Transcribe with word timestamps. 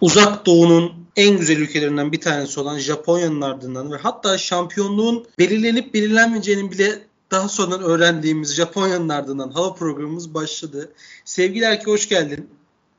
uzak 0.00 0.46
doğunun 0.46 0.92
en 1.16 1.38
güzel 1.38 1.56
ülkelerinden 1.56 2.12
bir 2.12 2.20
tanesi 2.20 2.60
olan 2.60 2.78
Japonya'nın 2.78 3.40
ardından 3.40 3.92
ve 3.92 3.96
hatta 3.96 4.38
şampiyonluğun 4.38 5.26
belirlenip 5.38 5.94
belirlenmeyeceğinin 5.94 6.70
bile 6.70 6.98
daha 7.30 7.48
sonra 7.48 7.78
öğrendiğimiz 7.78 8.54
Japonya'nın 8.54 9.08
ardından 9.08 9.50
hava 9.50 9.74
programımız 9.74 10.34
başladı. 10.34 10.92
Sevgili 11.24 11.64
Erke 11.64 11.90
hoş 11.90 12.08
geldin. 12.08 12.50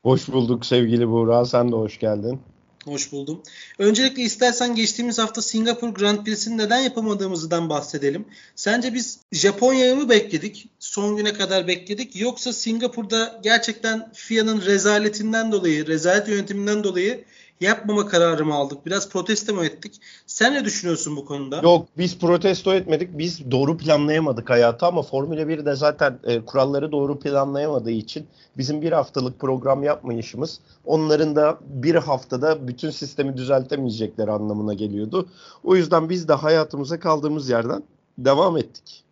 Hoş 0.04 0.28
bulduk 0.28 0.66
sevgili 0.66 1.10
Buğra. 1.10 1.46
Sen 1.46 1.72
de 1.72 1.76
hoş 1.76 2.00
geldin. 2.00 2.40
Hoş 2.86 3.12
buldum. 3.12 3.42
Öncelikle 3.80 4.24
istersen 4.24 4.76
geçtiğimiz 4.76 5.20
hafta 5.20 5.42
Singapur 5.42 5.90
Grand 5.90 6.26
Prix'sini 6.26 6.58
neden 6.58 6.80
yapamadığımızdan 6.80 7.70
bahsedelim. 7.70 8.26
Sence 8.56 8.94
biz 8.94 9.20
Japonya'yı 9.32 9.96
mı 9.96 10.10
bekledik? 10.10 10.70
Son 10.92 11.18
güne 11.18 11.34
kadar 11.34 11.68
bekledik. 11.68 12.16
Yoksa 12.16 12.54
Singapur'da 12.54 13.40
gerçekten 13.44 14.12
FIA'nın 14.14 14.62
rezaletinden 14.62 15.52
dolayı, 15.52 15.88
rezalet 15.88 16.28
yönetiminden 16.28 16.84
dolayı 16.84 17.24
yapmama 17.62 18.08
kararı 18.08 18.46
mı 18.46 18.54
aldık? 18.54 18.86
Biraz 18.86 19.10
protesto 19.10 19.54
mu 19.54 19.66
ettik? 19.66 20.02
Sen 20.28 20.54
ne 20.54 20.66
düşünüyorsun 20.66 21.16
bu 21.16 21.26
konuda? 21.26 21.60
Yok 21.64 21.88
biz 21.98 22.18
protesto 22.18 22.74
etmedik. 22.74 23.18
Biz 23.18 23.52
doğru 23.52 23.78
planlayamadık 23.78 24.50
hayatı 24.50 24.86
ama 24.86 25.02
Formula 25.02 25.48
1 25.48 25.66
de 25.66 25.76
zaten 25.76 26.20
e, 26.24 26.46
kuralları 26.46 26.92
doğru 26.92 27.20
planlayamadığı 27.20 27.92
için 27.92 28.28
bizim 28.58 28.82
bir 28.82 28.92
haftalık 28.92 29.40
program 29.40 29.84
yapmayışımız 29.84 30.60
onların 30.86 31.36
da 31.36 31.58
bir 31.62 31.96
haftada 31.96 32.68
bütün 32.68 32.90
sistemi 32.90 33.38
düzeltemeyecekler 33.38 34.28
anlamına 34.28 34.74
geliyordu. 34.74 35.30
O 35.64 35.76
yüzden 35.76 36.10
biz 36.10 36.28
de 36.28 36.34
hayatımıza 36.34 37.00
kaldığımız 37.00 37.50
yerden 37.50 37.84
devam 38.18 38.58
ettik. 38.58 39.04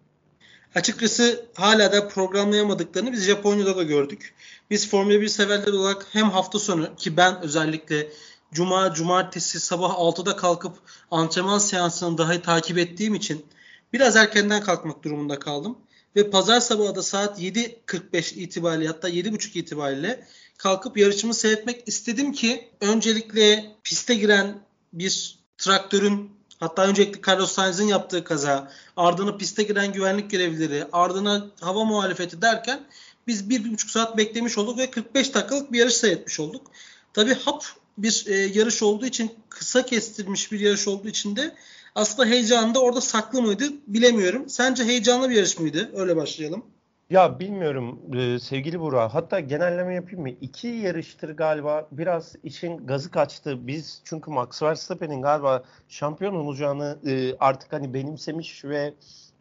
Açıkçası 0.76 1.46
hala 1.54 1.92
da 1.92 2.08
programlayamadıklarını 2.08 3.12
biz 3.12 3.24
Japonya'da 3.24 3.78
da 3.78 3.84
gördük. 3.84 4.34
Biz 4.70 4.90
Formula 4.90 5.22
1 5.22 5.28
severler 5.28 5.74
olarak 5.74 6.08
hem 6.12 6.30
hafta 6.30 6.60
sonu 6.60 6.96
ki 6.96 7.18
ben 7.18 7.42
özellikle 7.42 8.08
cuma, 8.54 8.94
cumartesi 8.94 9.60
sabah 9.60 9.90
6'da 9.90 10.36
kalkıp 10.36 10.78
antrenman 11.12 11.58
seansını 11.58 12.18
daha 12.18 12.42
takip 12.42 12.78
ettiğim 12.78 13.16
için 13.16 13.46
biraz 13.94 14.16
erkenden 14.16 14.64
kalkmak 14.64 15.04
durumunda 15.04 15.40
kaldım. 15.40 15.78
Ve 16.16 16.30
pazar 16.30 16.60
sabahı 16.60 16.96
da 16.96 17.04
saat 17.04 17.42
7.45 17.42 18.36
itibariyle 18.36 18.88
hatta 18.88 19.10
7.30 19.10 19.60
itibariyle 19.60 20.28
kalkıp 20.58 20.98
yarışımı 20.98 21.34
seyretmek 21.34 21.88
istedim 21.88 22.32
ki 22.32 22.70
öncelikle 22.82 23.76
piste 23.84 24.16
giren 24.16 24.60
bir 24.94 25.40
traktörün 25.58 26.39
hatta 26.60 26.88
öncelikle 26.88 27.32
Carlos 27.32 27.52
Sainz'in 27.52 27.88
yaptığı 27.88 28.24
kaza, 28.24 28.72
ardına 28.98 29.38
piste 29.38 29.64
giren 29.64 29.94
güvenlik 29.94 30.32
görevlileri, 30.32 30.86
ardına 30.92 31.48
hava 31.62 31.84
muhalefeti 31.84 32.42
derken 32.42 32.80
biz 33.28 33.50
bir, 33.50 33.66
bir 33.66 33.74
buçuk 33.74 33.90
saat 33.90 34.18
beklemiş 34.18 34.58
olduk 34.58 34.78
ve 34.78 34.92
45 34.92 35.34
dakikalık 35.34 35.72
bir 35.72 35.80
yarış 35.80 35.94
seyretmiş 35.94 36.40
olduk. 36.40 36.72
Tabi 37.14 37.34
hap 37.34 37.64
bir 37.98 38.26
e, 38.28 38.36
yarış 38.36 38.84
olduğu 38.84 39.06
için 39.06 39.32
kısa 39.50 39.86
kestirmiş 39.86 40.52
bir 40.52 40.60
yarış 40.60 40.88
olduğu 40.88 41.08
için 41.08 41.36
de 41.36 41.56
aslında 41.96 42.30
heyecanı 42.30 42.76
da 42.76 42.80
orada 42.80 43.02
saklı 43.02 43.42
mıydı 43.42 43.66
bilemiyorum. 43.88 44.50
Sence 44.50 44.84
heyecanlı 44.84 45.30
bir 45.30 45.36
yarış 45.36 45.60
mıydı? 45.60 45.92
Öyle 45.96 46.16
başlayalım. 46.16 46.66
Ya 47.10 47.40
bilmiyorum 47.40 48.00
e, 48.16 48.40
sevgili 48.40 48.80
Burak. 48.80 49.14
Hatta 49.14 49.40
genelleme 49.40 49.94
yapayım 49.96 50.22
mı? 50.22 50.30
İki 50.30 50.68
yarıştır 50.68 51.30
galiba 51.38 51.88
biraz 51.92 52.36
işin 52.44 52.78
gazı 52.88 53.12
kaçtı. 53.12 53.68
Biz 53.68 54.02
çünkü 54.06 54.32
Max 54.32 54.64
Verstappen'in 54.64 55.22
galiba 55.22 55.64
şampiyon 55.88 56.36
olacağını 56.36 57.00
e, 57.08 57.38
artık 57.38 57.74
hani 57.74 57.94
benimsemiş 57.94 58.66
ve 58.66 58.94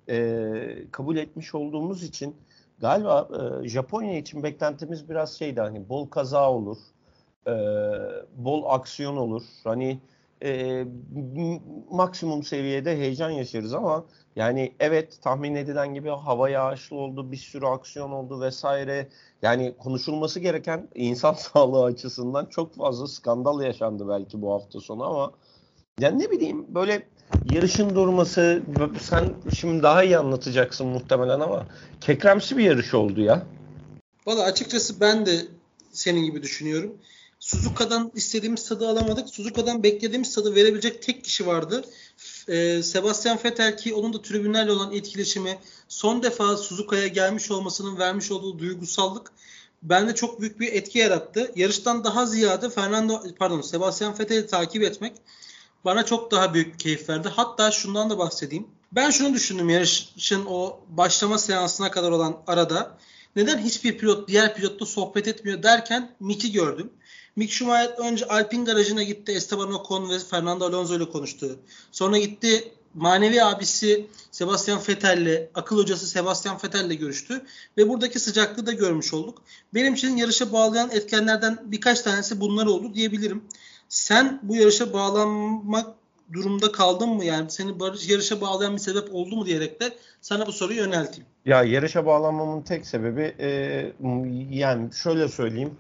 e, 0.08 0.90
kabul 0.92 1.16
etmiş 1.16 1.54
olduğumuz 1.54 2.02
için 2.02 2.36
galiba 2.78 3.28
e, 3.64 3.68
Japonya 3.68 4.18
için 4.18 4.42
beklentimiz 4.42 5.08
biraz 5.08 5.38
şeydi 5.38 5.60
hani 5.60 5.88
bol 5.88 6.06
kaza 6.10 6.52
olur 6.52 6.78
e, 7.46 7.52
bol 8.36 8.64
aksiyon 8.66 9.16
olur. 9.16 9.42
Hani 9.64 10.00
e, 10.44 10.84
maksimum 11.90 12.42
seviyede 12.42 12.96
heyecan 12.96 13.30
yaşarız 13.30 13.74
ama 13.74 14.04
yani 14.36 14.72
evet 14.80 15.18
tahmin 15.22 15.54
edilen 15.54 15.94
gibi 15.94 16.08
hava 16.08 16.48
yağışlı 16.48 16.96
oldu, 16.96 17.32
bir 17.32 17.36
sürü 17.36 17.66
aksiyon 17.66 18.10
oldu 18.10 18.40
vesaire. 18.40 19.08
Yani 19.42 19.74
konuşulması 19.78 20.40
gereken 20.40 20.88
insan 20.94 21.32
sağlığı 21.52 21.84
açısından 21.84 22.46
çok 22.46 22.74
fazla 22.74 23.06
skandal 23.06 23.62
yaşandı 23.62 24.08
belki 24.08 24.42
bu 24.42 24.52
hafta 24.52 24.80
sonu 24.80 25.04
ama 25.04 25.32
yani 26.00 26.18
ne 26.18 26.30
bileyim 26.30 26.66
böyle 26.74 27.02
yarışın 27.52 27.94
durması 27.94 28.62
sen 29.00 29.34
şimdi 29.54 29.82
daha 29.82 30.04
iyi 30.04 30.18
anlatacaksın 30.18 30.86
muhtemelen 30.86 31.40
ama 31.40 31.66
kekremsi 32.00 32.56
bir 32.56 32.64
yarış 32.64 32.94
oldu 32.94 33.20
ya. 33.20 33.46
Valla 34.26 34.42
açıkçası 34.42 35.00
ben 35.00 35.26
de 35.26 35.40
senin 35.92 36.24
gibi 36.24 36.42
düşünüyorum. 36.42 36.94
Suzuka'dan 37.48 38.12
istediğimiz 38.14 38.68
tadı 38.68 38.88
alamadık. 38.88 39.28
Suzuka'dan 39.28 39.82
beklediğimiz 39.82 40.34
tadı 40.34 40.54
verebilecek 40.54 41.02
tek 41.02 41.24
kişi 41.24 41.46
vardı. 41.46 41.84
Ee, 42.48 42.82
Sebastian 42.82 43.38
Vettel 43.44 43.76
ki 43.76 43.94
onun 43.94 44.12
da 44.12 44.22
tribünlerle 44.22 44.72
olan 44.72 44.92
etkileşimi 44.92 45.58
son 45.88 46.22
defa 46.22 46.56
Suzuka'ya 46.56 47.06
gelmiş 47.06 47.50
olmasının 47.50 47.98
vermiş 47.98 48.30
olduğu 48.30 48.58
duygusallık 48.58 49.32
bende 49.82 50.14
çok 50.14 50.40
büyük 50.40 50.60
bir 50.60 50.72
etki 50.72 50.98
yarattı. 50.98 51.52
Yarıştan 51.56 52.04
daha 52.04 52.26
ziyade 52.26 52.70
Fernando 52.70 53.22
pardon 53.38 53.60
Sebastian 53.60 54.18
Vettel'i 54.18 54.46
takip 54.46 54.82
etmek 54.82 55.12
bana 55.84 56.04
çok 56.04 56.30
daha 56.30 56.54
büyük 56.54 56.80
keyif 56.80 57.08
verdi. 57.08 57.28
Hatta 57.28 57.70
şundan 57.70 58.10
da 58.10 58.18
bahsedeyim. 58.18 58.66
Ben 58.92 59.10
şunu 59.10 59.34
düşündüm 59.34 59.68
yarışın 59.68 60.46
o 60.46 60.80
başlama 60.88 61.38
seansına 61.38 61.90
kadar 61.90 62.10
olan 62.10 62.42
arada. 62.46 62.98
Neden 63.36 63.58
hiçbir 63.58 63.98
pilot 63.98 64.28
diğer 64.28 64.54
pilotla 64.54 64.86
sohbet 64.86 65.28
etmiyor 65.28 65.62
derken 65.62 66.16
Mick'i 66.20 66.52
gördüm. 66.52 66.90
Mick 67.38 67.52
Schumacher 67.52 67.94
önce 67.98 68.24
Alpine 68.26 68.64
garajına 68.64 69.02
gitti. 69.02 69.32
Esteban 69.32 69.74
Ocon 69.74 70.10
ve 70.10 70.18
Fernando 70.18 70.64
Alonso 70.64 70.96
ile 70.96 71.08
konuştu. 71.08 71.58
Sonra 71.92 72.18
gitti 72.18 72.72
manevi 72.94 73.44
abisi 73.44 74.06
Sebastian 74.30 74.80
Vettel'le, 74.88 75.48
akıl 75.54 75.78
hocası 75.78 76.06
Sebastian 76.06 76.56
Vettel'le 76.64 76.98
görüştü 76.98 77.42
ve 77.76 77.88
buradaki 77.88 78.20
sıcaklığı 78.20 78.66
da 78.66 78.72
görmüş 78.72 79.14
olduk. 79.14 79.42
Benim 79.74 79.94
için 79.94 80.16
yarışa 80.16 80.52
bağlayan 80.52 80.90
etkenlerden 80.90 81.58
birkaç 81.64 82.00
tanesi 82.00 82.40
bunlar 82.40 82.66
oldu 82.66 82.94
diyebilirim. 82.94 83.44
Sen 83.88 84.40
bu 84.42 84.56
yarışa 84.56 84.92
bağlanmak 84.92 85.86
durumda 86.32 86.72
kaldın 86.72 87.08
mı? 87.08 87.24
Yani 87.24 87.50
seni 87.50 87.74
yarışa 88.08 88.40
bağlayan 88.40 88.72
bir 88.74 88.80
sebep 88.80 89.14
oldu 89.14 89.36
mu 89.36 89.46
diyerek 89.46 89.80
de 89.80 89.92
sana 90.20 90.46
bu 90.46 90.52
soruyu 90.52 90.78
yönelteyim. 90.78 91.26
Ya 91.46 91.62
yarışa 91.62 92.06
bağlanmamın 92.06 92.62
tek 92.62 92.86
sebebi 92.86 93.34
e, 93.40 93.48
yani 94.50 94.94
şöyle 94.94 95.28
söyleyeyim. 95.28 95.76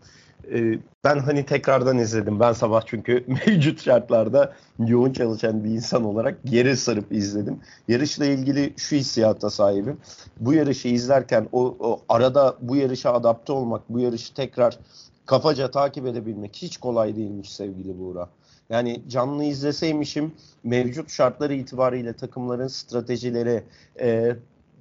Ee, 0.52 0.78
ben 1.04 1.18
hani 1.18 1.46
tekrardan 1.46 1.98
izledim. 1.98 2.40
Ben 2.40 2.52
sabah 2.52 2.82
çünkü 2.86 3.24
mevcut 3.46 3.82
şartlarda 3.82 4.52
yoğun 4.78 5.12
çalışan 5.12 5.64
bir 5.64 5.70
insan 5.70 6.04
olarak 6.04 6.38
geri 6.44 6.76
sarıp 6.76 7.12
izledim. 7.12 7.60
Yarışla 7.88 8.24
ilgili 8.26 8.74
şu 8.76 8.96
hissiyata 8.96 9.50
sahibim. 9.50 9.98
Bu 10.40 10.52
yarışı 10.52 10.88
izlerken 10.88 11.48
o, 11.52 11.76
o 11.80 12.00
arada 12.08 12.56
bu 12.60 12.76
yarışa 12.76 13.12
adapte 13.12 13.52
olmak, 13.52 13.82
bu 13.88 14.00
yarışı 14.00 14.34
tekrar 14.34 14.78
kafaca 15.26 15.70
takip 15.70 16.06
edebilmek 16.06 16.56
hiç 16.56 16.76
kolay 16.76 17.16
değilmiş 17.16 17.52
sevgili 17.52 17.98
Buğra. 17.98 18.28
Yani 18.70 19.02
canlı 19.08 19.44
izleseymişim 19.44 20.32
mevcut 20.64 21.10
şartları 21.10 21.54
itibariyle 21.54 22.12
takımların 22.12 22.68
stratejileri, 22.68 23.62
e, 24.00 24.36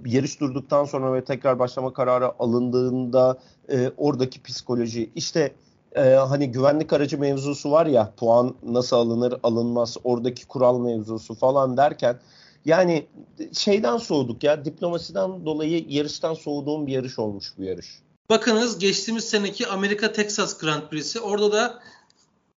yarış 0.05 0.39
durduktan 0.39 0.85
sonra 0.85 1.13
ve 1.13 1.23
tekrar 1.23 1.59
başlama 1.59 1.93
kararı 1.93 2.31
alındığında 2.39 3.37
e, 3.69 3.91
oradaki 3.97 4.43
psikoloji 4.43 5.09
işte 5.15 5.53
e, 5.95 6.01
hani 6.01 6.51
güvenlik 6.51 6.93
aracı 6.93 7.19
mevzusu 7.19 7.71
var 7.71 7.85
ya 7.85 8.13
puan 8.17 8.55
nasıl 8.63 8.95
alınır 8.95 9.39
alınmaz 9.43 9.97
oradaki 10.03 10.47
kural 10.47 10.79
mevzusu 10.79 11.35
falan 11.35 11.77
derken 11.77 12.19
yani 12.65 13.07
şeyden 13.53 13.97
soğuduk 13.97 14.43
ya 14.43 14.65
diplomasiden 14.65 15.45
dolayı 15.45 15.85
yarıştan 15.89 16.33
soğuduğum 16.33 16.87
bir 16.87 16.91
yarış 16.91 17.19
olmuş 17.19 17.53
bu 17.57 17.63
yarış. 17.63 17.87
Bakınız 18.29 18.79
geçtiğimiz 18.79 19.23
seneki 19.23 19.67
Amerika 19.67 20.13
Texas 20.13 20.57
Grand 20.57 20.81
Prix'si 20.89 21.19
orada 21.19 21.51
da 21.51 21.79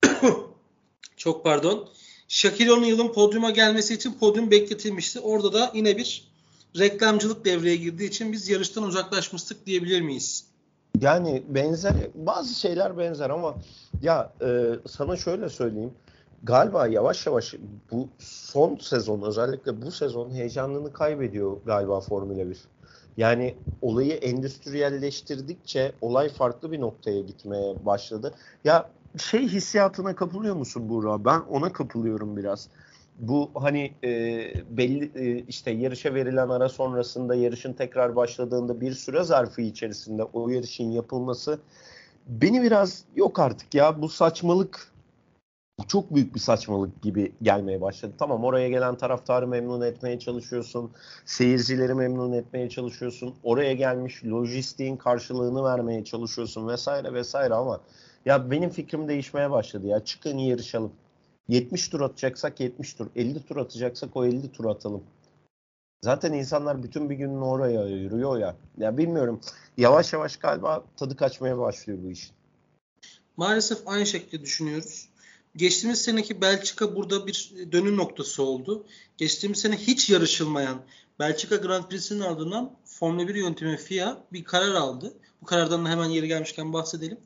çok 1.16 1.44
pardon 1.44 1.88
Shaquille 2.28 2.72
O'Neal'ın 2.72 3.12
podyuma 3.12 3.50
gelmesi 3.50 3.94
için 3.94 4.12
podyum 4.12 4.50
bekletilmişti. 4.50 5.20
Orada 5.20 5.52
da 5.52 5.70
yine 5.74 5.96
bir 5.96 6.29
reklamcılık 6.78 7.44
devreye 7.44 7.76
girdiği 7.76 8.08
için 8.08 8.32
biz 8.32 8.48
yarıştan 8.48 8.84
uzaklaşmıştık 8.84 9.66
diyebilir 9.66 10.00
miyiz? 10.00 10.44
Yani 11.00 11.42
benzer 11.48 11.94
bazı 12.14 12.54
şeyler 12.54 12.98
benzer 12.98 13.30
ama 13.30 13.54
ya 14.02 14.32
e, 14.42 14.74
sana 14.88 15.16
şöyle 15.16 15.48
söyleyeyim. 15.48 15.92
Galiba 16.42 16.86
yavaş 16.86 17.26
yavaş 17.26 17.54
bu 17.90 18.08
son 18.18 18.76
sezon 18.76 19.22
özellikle 19.22 19.82
bu 19.82 19.90
sezon 19.90 20.30
heyecanını 20.30 20.92
kaybediyor 20.92 21.56
galiba 21.66 22.00
Formula 22.00 22.50
1. 22.50 22.58
Yani 23.16 23.54
olayı 23.82 24.12
endüstriyelleştirdikçe 24.12 25.92
olay 26.00 26.28
farklı 26.28 26.72
bir 26.72 26.80
noktaya 26.80 27.20
gitmeye 27.20 27.86
başladı. 27.86 28.34
Ya 28.64 28.90
şey 29.18 29.48
hissiyatına 29.48 30.14
kapılıyor 30.14 30.56
musun 30.56 30.88
Buğra? 30.88 31.24
Ben 31.24 31.40
ona 31.40 31.72
kapılıyorum 31.72 32.36
biraz 32.36 32.68
bu 33.20 33.50
hani 33.54 33.94
e, 34.04 34.08
belli 34.76 35.10
e, 35.14 35.44
işte 35.48 35.70
yarışa 35.70 36.14
verilen 36.14 36.48
ara 36.48 36.68
sonrasında 36.68 37.34
yarışın 37.34 37.72
tekrar 37.72 38.16
başladığında 38.16 38.80
bir 38.80 38.92
süre 38.92 39.22
zarfı 39.22 39.62
içerisinde 39.62 40.24
o 40.24 40.48
yarışın 40.48 40.90
yapılması 40.90 41.58
beni 42.26 42.62
biraz 42.62 43.04
yok 43.16 43.38
artık 43.38 43.74
ya 43.74 44.02
bu 44.02 44.08
saçmalık 44.08 44.92
bu 45.78 45.86
çok 45.86 46.14
büyük 46.14 46.34
bir 46.34 46.40
saçmalık 46.40 47.02
gibi 47.02 47.32
gelmeye 47.42 47.80
başladı. 47.80 48.12
Tamam 48.18 48.44
oraya 48.44 48.68
gelen 48.68 48.94
taraftarı 48.94 49.48
memnun 49.48 49.80
etmeye 49.80 50.18
çalışıyorsun. 50.18 50.90
Seyircileri 51.24 51.94
memnun 51.94 52.32
etmeye 52.32 52.68
çalışıyorsun. 52.68 53.34
Oraya 53.42 53.72
gelmiş 53.72 54.24
lojistiğin 54.24 54.96
karşılığını 54.96 55.64
vermeye 55.64 56.04
çalışıyorsun 56.04 56.68
vesaire 56.68 57.14
vesaire 57.14 57.54
ama 57.54 57.80
ya 58.24 58.50
benim 58.50 58.70
fikrim 58.70 59.08
değişmeye 59.08 59.50
başladı 59.50 59.86
ya. 59.86 60.04
Çıkın 60.04 60.38
yarışalım. 60.38 60.92
70 61.50 61.88
tur 61.88 62.00
atacaksak 62.00 62.60
70 62.60 62.94
tur. 62.94 63.06
50 63.16 63.46
tur 63.46 63.56
atacaksak 63.56 64.16
o 64.16 64.24
50 64.24 64.52
tur 64.52 64.64
atalım. 64.64 65.02
Zaten 66.02 66.32
insanlar 66.32 66.82
bütün 66.82 67.10
bir 67.10 67.14
gününü 67.14 67.44
oraya 67.44 67.82
ayırıyor 67.82 68.38
ya. 68.38 68.56
Ya 68.78 68.98
bilmiyorum. 68.98 69.40
Yavaş 69.76 70.12
yavaş 70.12 70.36
galiba 70.36 70.84
tadı 70.96 71.16
kaçmaya 71.16 71.58
başlıyor 71.58 71.98
bu 72.04 72.10
işin. 72.10 72.32
Maalesef 73.36 73.78
aynı 73.86 74.06
şekilde 74.06 74.42
düşünüyoruz. 74.42 75.08
Geçtiğimiz 75.56 76.02
seneki 76.02 76.40
Belçika 76.40 76.96
burada 76.96 77.26
bir 77.26 77.52
dönüm 77.72 77.96
noktası 77.96 78.42
oldu. 78.42 78.86
Geçtiğimiz 79.16 79.58
sene 79.58 79.76
hiç 79.76 80.10
yarışılmayan 80.10 80.82
Belçika 81.18 81.56
Grand 81.56 81.84
Prix'sinin 81.84 82.20
ardından 82.20 82.76
Formula 82.84 83.28
1 83.28 83.34
yöntemi 83.34 83.76
FIA 83.76 84.24
bir 84.32 84.44
karar 84.44 84.74
aldı. 84.74 85.14
Bu 85.42 85.46
karardan 85.46 85.84
da 85.84 85.88
hemen 85.88 86.08
yeri 86.08 86.28
gelmişken 86.28 86.72
bahsedelim. 86.72 87.18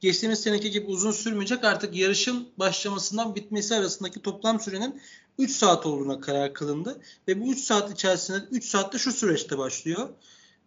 Geçtiğimiz 0.00 0.40
seneki 0.40 0.70
gibi 0.70 0.86
uzun 0.86 1.12
sürmeyecek 1.12 1.64
artık 1.64 1.96
yarışın 1.96 2.48
başlamasından 2.58 3.34
bitmesi 3.34 3.74
arasındaki 3.74 4.22
toplam 4.22 4.60
sürenin 4.60 5.00
3 5.38 5.50
saat 5.50 5.86
olduğuna 5.86 6.20
karar 6.20 6.54
kılındı. 6.54 7.00
Ve 7.28 7.40
bu 7.40 7.52
3 7.52 7.58
saat 7.58 7.92
içerisinde 7.92 8.38
3 8.50 8.64
saatte 8.64 8.98
şu 8.98 9.12
süreçte 9.12 9.58
başlıyor. 9.58 10.08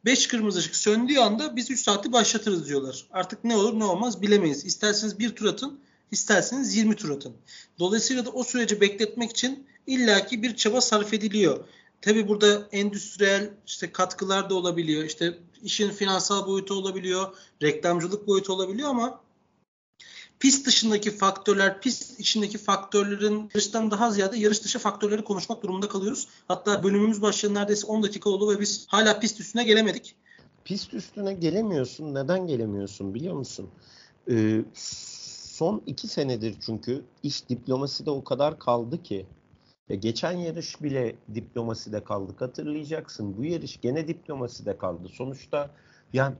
5 0.05 0.27
kırmızı 0.27 0.59
ışık 0.59 0.75
söndüğü 0.75 1.19
anda 1.19 1.55
biz 1.55 1.71
3 1.71 1.81
saati 1.81 2.11
başlatırız 2.11 2.67
diyorlar. 2.67 3.05
Artık 3.11 3.43
ne 3.43 3.55
olur 3.55 3.79
ne 3.79 3.85
olmaz 3.85 4.21
bilemeyiz. 4.21 4.65
İsterseniz 4.65 5.19
bir 5.19 5.35
tur 5.35 5.45
atın, 5.45 5.79
isterseniz 6.11 6.75
20 6.75 6.95
tur 6.95 7.09
atın. 7.09 7.33
Dolayısıyla 7.79 8.25
da 8.25 8.29
o 8.29 8.43
süreci 8.43 8.81
bekletmek 8.81 9.31
için 9.31 9.67
illaki 9.87 10.43
bir 10.43 10.55
çaba 10.55 10.81
sarf 10.81 11.13
ediliyor. 11.13 11.59
Tabi 12.01 12.27
burada 12.27 12.67
endüstriyel 12.71 13.49
işte 13.67 13.91
katkılar 13.91 14.49
da 14.49 14.55
olabiliyor. 14.55 15.03
İşte 15.03 15.37
işin 15.63 15.89
finansal 15.89 16.47
boyutu 16.47 16.73
olabiliyor, 16.73 17.35
reklamcılık 17.61 18.27
boyutu 18.27 18.53
olabiliyor 18.53 18.89
ama 18.89 19.21
pist 20.39 20.67
dışındaki 20.67 21.11
faktörler, 21.11 21.81
pist 21.81 22.19
içindeki 22.19 22.57
faktörlerin 22.57 23.49
yarıştan 23.53 23.91
daha 23.91 24.11
ziyade 24.11 24.37
yarış 24.37 24.63
dışı 24.63 24.79
faktörleri 24.79 25.23
konuşmak 25.23 25.63
durumunda 25.63 25.87
kalıyoruz. 25.87 26.27
Hatta 26.47 26.83
bölümümüz 26.83 27.21
başladı 27.21 27.53
neredeyse 27.53 27.87
10 27.87 28.03
dakika 28.03 28.29
oldu 28.29 28.49
ve 28.55 28.59
biz 28.59 28.85
hala 28.87 29.19
pist 29.19 29.39
üstüne 29.39 29.63
gelemedik. 29.63 30.15
Pist 30.65 30.93
üstüne 30.93 31.33
gelemiyorsun. 31.33 32.13
Neden 32.13 32.47
gelemiyorsun 32.47 33.13
biliyor 33.13 33.35
musun? 33.35 33.69
Ee, 34.29 34.61
son 35.53 35.81
iki 35.85 36.07
senedir 36.07 36.55
çünkü 36.65 37.01
iş 37.23 37.49
diplomasi 37.49 38.05
de 38.05 38.11
o 38.11 38.23
kadar 38.23 38.59
kaldı 38.59 39.03
ki 39.03 39.25
ya 39.91 39.97
geçen 39.97 40.31
yarış 40.31 40.83
bile 40.83 41.15
diplomaside 41.35 42.03
kaldık 42.03 42.41
hatırlayacaksın. 42.41 43.37
Bu 43.37 43.45
yarış 43.45 43.81
gene 43.81 44.07
diplomaside 44.07 44.77
kaldı. 44.77 45.07
Sonuçta 45.09 45.69
yani 46.13 46.35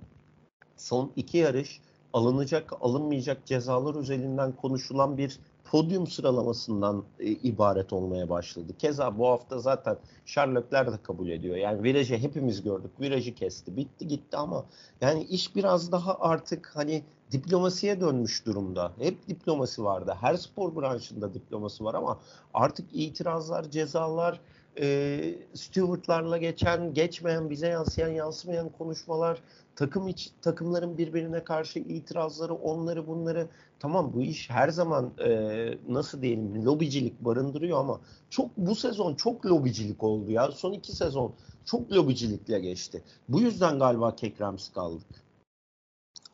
son 0.77 1.12
iki 1.15 1.38
yarış 1.38 1.81
alınacak 2.13 2.74
alınmayacak 2.81 3.45
cezalar 3.45 3.95
üzerinden 3.95 4.51
konuşulan 4.51 5.18
bir 5.18 5.39
podyum 5.63 6.07
sıralamasından 6.07 7.03
e, 7.19 7.25
ibaret 7.25 7.94
olmaya 7.94 8.30
başladı. 8.30 8.74
Keza 8.77 9.18
bu 9.18 9.27
hafta 9.27 9.59
zaten 9.59 9.97
Sherlockler 10.25 10.92
de 10.92 10.97
kabul 11.04 11.30
ediyor. 11.30 11.56
Yani 11.56 11.83
virajı 11.83 12.18
hepimiz 12.18 12.63
gördük. 12.63 12.92
Virajı 13.00 13.36
kesti. 13.36 13.77
Bitti 13.77 14.07
gitti 14.07 14.38
ama 14.38 14.65
yani 15.01 15.24
iş 15.24 15.56
biraz 15.56 15.92
daha 15.92 16.19
artık 16.19 16.71
hani 16.74 17.04
diplomasiye 17.31 18.01
dönmüş 18.01 18.45
durumda. 18.45 18.92
Hep 19.00 19.28
diplomasi 19.28 19.83
vardı. 19.83 20.16
Her 20.22 20.36
spor 20.36 20.75
branşında 20.75 21.33
diplomasi 21.33 21.83
var 21.83 21.94
ama 21.94 22.19
artık 22.54 22.86
itirazlar, 22.94 23.72
cezalar, 23.72 24.39
e, 24.80 25.36
stewardlarla 25.54 26.38
geçen, 26.38 26.94
geçmeyen, 26.94 27.50
bize 27.50 27.68
yansıyan, 27.68 28.10
yansımayan 28.10 28.69
konuşmalar, 28.69 29.42
takım 29.75 30.07
iç, 30.07 30.31
takımların 30.42 30.98
birbirine 30.98 31.44
karşı 31.44 31.80
itirazları, 31.80 32.54
onları 32.54 33.07
bunları 33.07 33.48
tamam 33.80 34.12
bu 34.13 34.22
iş 34.22 34.50
her 34.50 34.69
zaman 34.69 35.12
e, 35.25 35.30
nasıl 35.89 36.22
diyelim 36.22 36.66
lobicilik 36.66 37.22
barındırıyor 37.22 37.80
ama 37.80 38.00
çok 38.30 38.57
bu 38.57 38.75
sezon 38.75 39.16
çok 39.16 39.45
lobicilik 39.45 40.04
oldu 40.04 40.31
ya. 40.31 40.51
Son 40.51 40.74
iki 40.74 40.95
sezon 40.95 41.33
çok 41.66 41.92
lobicilikle 41.92 42.60
geçti. 42.60 43.04
Bu 43.30 43.42
yüzden 43.42 43.80
galiba 43.80 44.16
Kekrem's 44.16 44.69
kaldık. 44.69 45.31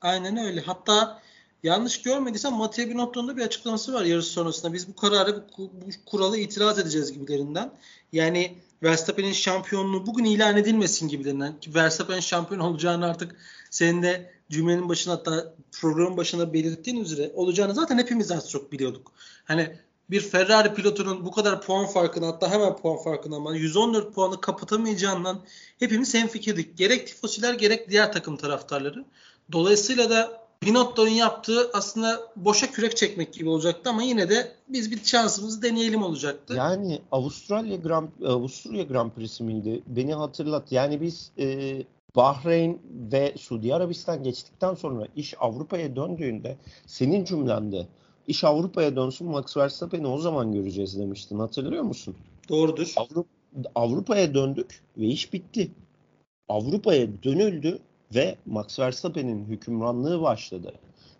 Aynen 0.01 0.38
öyle. 0.38 0.61
Hatta 0.61 1.21
yanlış 1.63 2.01
görmediysem 2.01 2.53
Mattia 2.53 2.89
Binotto'nun 2.89 3.38
bir 3.38 3.41
açıklaması 3.41 3.94
var 3.94 4.05
yarış 4.05 4.25
sonrasında. 4.25 4.73
Biz 4.73 4.88
bu 4.88 4.95
kararı, 4.95 5.44
bu, 5.57 5.71
bu 5.71 5.89
kuralı 6.05 6.38
itiraz 6.38 6.79
edeceğiz 6.79 7.13
gibilerinden. 7.13 7.71
Yani 8.13 8.57
Verstappen'in 8.83 9.31
şampiyonluğu 9.31 10.07
bugün 10.07 10.23
ilan 10.23 10.57
edilmesin 10.57 11.07
gibilerinden. 11.07 11.59
Ki 11.59 11.75
Verstappen 11.75 12.19
şampiyon 12.19 12.61
olacağını 12.61 13.05
artık 13.05 13.35
senin 13.69 14.03
de 14.03 14.31
cümlenin 14.49 14.89
başına 14.89 15.13
hatta 15.13 15.53
programın 15.71 16.17
başına 16.17 16.53
belirttiğin 16.53 17.01
üzere 17.01 17.31
olacağını 17.35 17.73
zaten 17.73 17.97
hepimiz 17.97 18.31
az 18.31 18.49
çok 18.49 18.71
biliyorduk. 18.71 19.11
Hani 19.45 19.75
bir 20.09 20.21
Ferrari 20.21 20.73
pilotunun 20.73 21.25
bu 21.25 21.31
kadar 21.31 21.61
puan 21.61 21.85
farkını 21.85 22.25
hatta 22.25 22.51
hemen 22.51 22.77
puan 22.77 23.03
farkını 23.03 23.35
ama 23.35 23.55
114 23.55 24.13
puanı 24.15 24.41
kapatamayacağından 24.41 25.41
hepimiz 25.79 26.13
hemfikirdik. 26.13 26.77
Gerek 26.77 27.07
tifosiler 27.07 27.53
gerek 27.53 27.89
diğer 27.89 28.13
takım 28.13 28.38
taraftarları. 28.38 29.05
Dolayısıyla 29.51 30.09
da 30.09 30.47
Binotto'nun 30.63 31.09
yaptığı 31.09 31.69
aslında 31.73 32.19
boşa 32.35 32.71
kürek 32.71 32.97
çekmek 32.97 33.33
gibi 33.33 33.49
olacaktı 33.49 33.89
ama 33.89 34.03
yine 34.03 34.29
de 34.29 34.51
biz 34.69 34.91
bir 34.91 35.03
şansımızı 35.03 35.61
deneyelim 35.61 36.03
olacaktı. 36.03 36.53
Yani 36.53 37.01
Avustralya 37.11 37.75
Grand 37.75 38.09
Avusturya 38.25 38.83
Grand 38.83 39.11
Prix'si 39.11 39.44
miydi? 39.44 39.83
Beni 39.88 40.13
hatırlat. 40.13 40.71
Yani 40.71 41.01
biz 41.01 41.31
e, 41.39 41.77
Bahreyn 42.15 42.79
ve 43.11 43.33
Suudi 43.38 43.75
Arabistan 43.75 44.23
geçtikten 44.23 44.73
sonra 44.73 45.07
iş 45.15 45.33
Avrupa'ya 45.39 45.95
döndüğünde 45.95 46.57
senin 46.85 47.25
cümlende 47.25 47.88
iş 48.27 48.44
Avrupa'ya 48.44 48.95
dönsün 48.95 49.27
Max 49.27 49.57
Verstappen'i 49.57 50.07
o 50.07 50.17
zaman 50.17 50.51
göreceğiz 50.51 50.99
demiştin. 50.99 51.39
Hatırlıyor 51.39 51.83
musun? 51.83 52.15
Doğrudur. 52.49 52.94
Avrupa, 52.97 53.29
Avrupa'ya 53.75 54.33
döndük 54.33 54.81
ve 54.97 55.06
iş 55.06 55.33
bitti. 55.33 55.71
Avrupa'ya 56.49 57.23
dönüldü 57.23 57.80
ve 58.16 58.35
Max 58.45 58.80
Verstappen'in 58.80 59.45
hükümranlığı 59.45 60.21
başladı. 60.21 60.73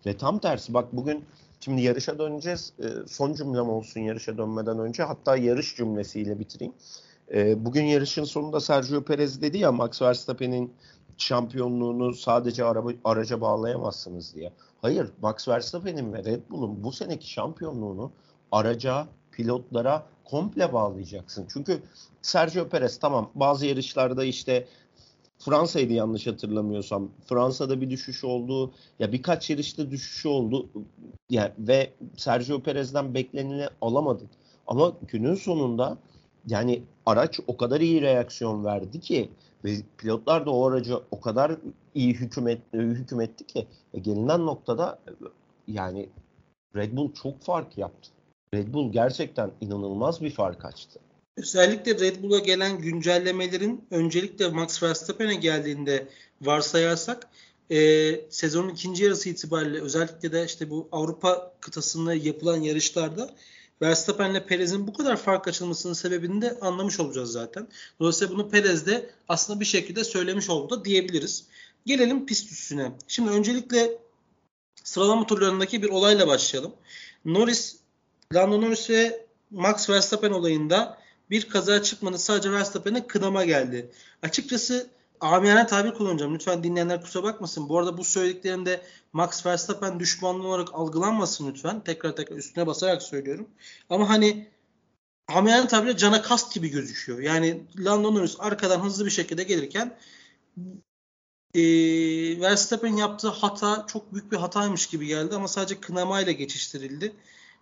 Ve 0.06 0.18
tam 0.18 0.40
tersi 0.40 0.74
bak 0.74 0.86
bugün 0.94 1.26
şimdi 1.60 1.82
yarışa 1.82 2.20
döneceğiz. 2.20 2.74
E, 2.80 3.08
son 3.08 3.34
cümlem 3.34 3.70
olsun 3.70 4.00
yarışa 4.00 4.38
dönmeden 4.38 4.80
önce 4.80 5.04
hatta 5.04 5.38
yarış 5.38 5.76
cümlesiyle 5.76 6.40
bitireyim. 6.40 6.74
E, 7.34 7.66
bugün 7.66 7.84
yarışın 7.84 8.24
sonunda 8.24 8.60
Sergio 8.60 9.04
Perez 9.04 9.42
dedi 9.42 9.58
ya 9.58 9.72
Max 9.72 10.02
Verstappen'in 10.02 10.74
şampiyonluğunu 11.18 12.14
sadece 12.14 12.66
araba, 12.66 12.92
araca 13.04 13.42
bağlayamazsınız 13.42 14.36
diye. 14.36 14.54
Hayır 14.82 15.12
Max 15.22 15.48
Verstappen'in 15.48 16.14
ve 16.14 16.24
Red 16.24 16.42
Bull'un 16.50 16.84
bu 16.84 16.92
seneki 16.92 17.30
şampiyonluğunu 17.30 18.12
araca, 18.52 19.08
pilotlara 19.32 20.06
komple 20.26 20.74
bağlayacaksın. 20.74 21.48
Çünkü 21.54 21.82
Sergio 22.22 22.70
Perez 22.70 23.00
tamam 23.00 23.32
bazı 23.36 23.66
yarışlarda 23.66 24.24
işte 24.24 24.68
Fransa'ydı 25.40 25.94
yanlış 25.94 26.28
hatırlamıyorsam. 26.28 27.10
Fransa'da 27.26 27.82
bir 27.82 27.90
düşüş 27.90 28.24
oldu. 28.24 28.72
Ya 29.00 29.12
birkaç 29.12 29.50
yarışta 29.50 29.92
düşüş 29.92 30.26
oldu. 30.26 30.70
Yani 31.30 31.52
ve 31.60 31.94
Sergio 32.18 32.64
Perez'den 32.64 33.14
bekleneni 33.14 33.68
alamadın. 33.82 34.30
Ama 34.68 34.94
günün 35.08 35.36
sonunda 35.36 35.98
yani 36.48 36.84
araç 37.06 37.40
o 37.48 37.58
kadar 37.58 37.82
iyi 37.82 38.02
reaksiyon 38.02 38.66
verdi 38.66 39.00
ki 39.00 39.30
ve 39.66 39.76
pilotlar 39.98 40.46
da 40.46 40.52
o 40.52 40.68
aracı 40.70 41.00
o 41.12 41.22
kadar 41.22 41.58
iyi 41.96 42.14
hükümet 42.14 42.62
hükümetti 42.74 43.48
ki 43.48 43.68
ve 43.94 44.00
gelinen 44.00 44.46
noktada 44.46 45.00
yani 45.68 46.10
Red 46.76 46.98
Bull 46.98 47.14
çok 47.14 47.42
fark 47.42 47.78
yaptı. 47.78 48.10
Red 48.54 48.74
Bull 48.74 48.92
gerçekten 48.92 49.52
inanılmaz 49.62 50.22
bir 50.22 50.32
fark 50.32 50.66
açtı. 50.66 51.00
Özellikle 51.38 52.00
Red 52.00 52.24
Bull'a 52.24 52.40
gelen 52.40 52.78
güncellemelerin 52.78 53.86
öncelikle 53.92 54.48
Max 54.48 54.84
Verstappen'e 54.84 55.36
geldiğinde 55.36 56.08
varsayarsak 56.42 57.28
e, 57.70 58.12
sezonun 58.30 58.70
ikinci 58.70 59.04
yarısı 59.04 59.30
itibariyle 59.30 59.82
özellikle 59.82 60.32
de 60.32 60.46
işte 60.46 60.70
bu 60.70 60.90
Avrupa 60.92 61.54
kıtasında 61.60 62.14
yapılan 62.14 62.62
yarışlarda 62.62 63.36
Verstappen 63.82 64.32
ile 64.32 64.46
Perez'in 64.46 64.88
bu 64.88 64.94
kadar 64.94 65.18
fark 65.18 65.48
açılmasının 65.48 65.94
sebebini 65.94 66.42
de 66.42 66.58
anlamış 66.62 67.00
olacağız 67.00 67.32
zaten. 67.32 67.68
Dolayısıyla 68.00 68.34
bunu 68.34 68.50
Perez 68.50 68.86
de 68.88 69.10
aslında 69.30 69.60
bir 69.60 69.66
şekilde 69.66 70.04
söylemiş 70.04 70.50
oldu 70.50 70.80
da 70.80 70.86
diyebiliriz. 70.86 71.46
Gelelim 71.86 72.26
pist 72.26 72.52
üstüne. 72.52 72.92
Şimdi 73.08 73.30
öncelikle 73.30 73.98
sıralama 74.84 75.26
turlarındaki 75.26 75.84
bir 75.84 75.90
olayla 75.90 76.28
başlayalım. 76.28 76.74
Norris, 77.26 77.76
Lando 78.34 78.62
Norris 78.62 78.90
ve 78.90 79.26
Max 79.52 79.90
Verstappen 79.90 80.32
olayında 80.32 80.98
bir 81.30 81.50
kaza 81.50 81.84
çıkmadı. 81.84 82.18
Sadece 82.18 82.52
Verstappen'e 82.52 83.08
kınama 83.08 83.46
geldi. 83.46 83.92
Açıkçası 84.24 84.90
amiyane 85.20 85.68
tabir 85.68 85.94
kullanacağım. 85.94 86.36
Lütfen 86.36 86.64
dinleyenler 86.64 87.02
kusura 87.02 87.24
bakmasın. 87.24 87.70
Bu 87.70 87.80
arada 87.80 87.98
bu 87.98 88.04
söylediklerimde 88.04 88.82
Max 89.14 89.46
Verstappen 89.46 90.00
düşmanlığı 90.00 90.48
olarak 90.48 90.68
algılanmasın 90.74 91.52
lütfen. 91.52 91.84
Tekrar 91.84 92.16
tekrar 92.16 92.38
üstüne 92.38 92.68
basarak 92.68 93.04
söylüyorum. 93.04 93.48
Ama 93.90 94.10
hani 94.10 94.48
amiyane 95.28 95.68
tabirle 95.68 95.98
cana 95.98 96.22
kast 96.22 96.54
gibi 96.54 96.70
gözüküyor. 96.70 97.20
Yani 97.20 97.64
Lando 97.78 98.16
Norris 98.16 98.36
arkadan 98.40 98.80
hızlı 98.80 99.06
bir 99.06 99.12
şekilde 99.12 99.44
gelirken 99.44 99.98
e, 101.54 101.62
Verstappen 102.42 102.96
yaptığı 102.96 103.30
hata 103.30 103.86
çok 103.88 104.14
büyük 104.14 104.32
bir 104.32 104.38
hataymış 104.38 104.88
gibi 104.88 105.08
geldi 105.08 105.36
ama 105.36 105.48
sadece 105.48 105.80
kınamayla 105.80 106.32
geçiştirildi. 106.32 107.14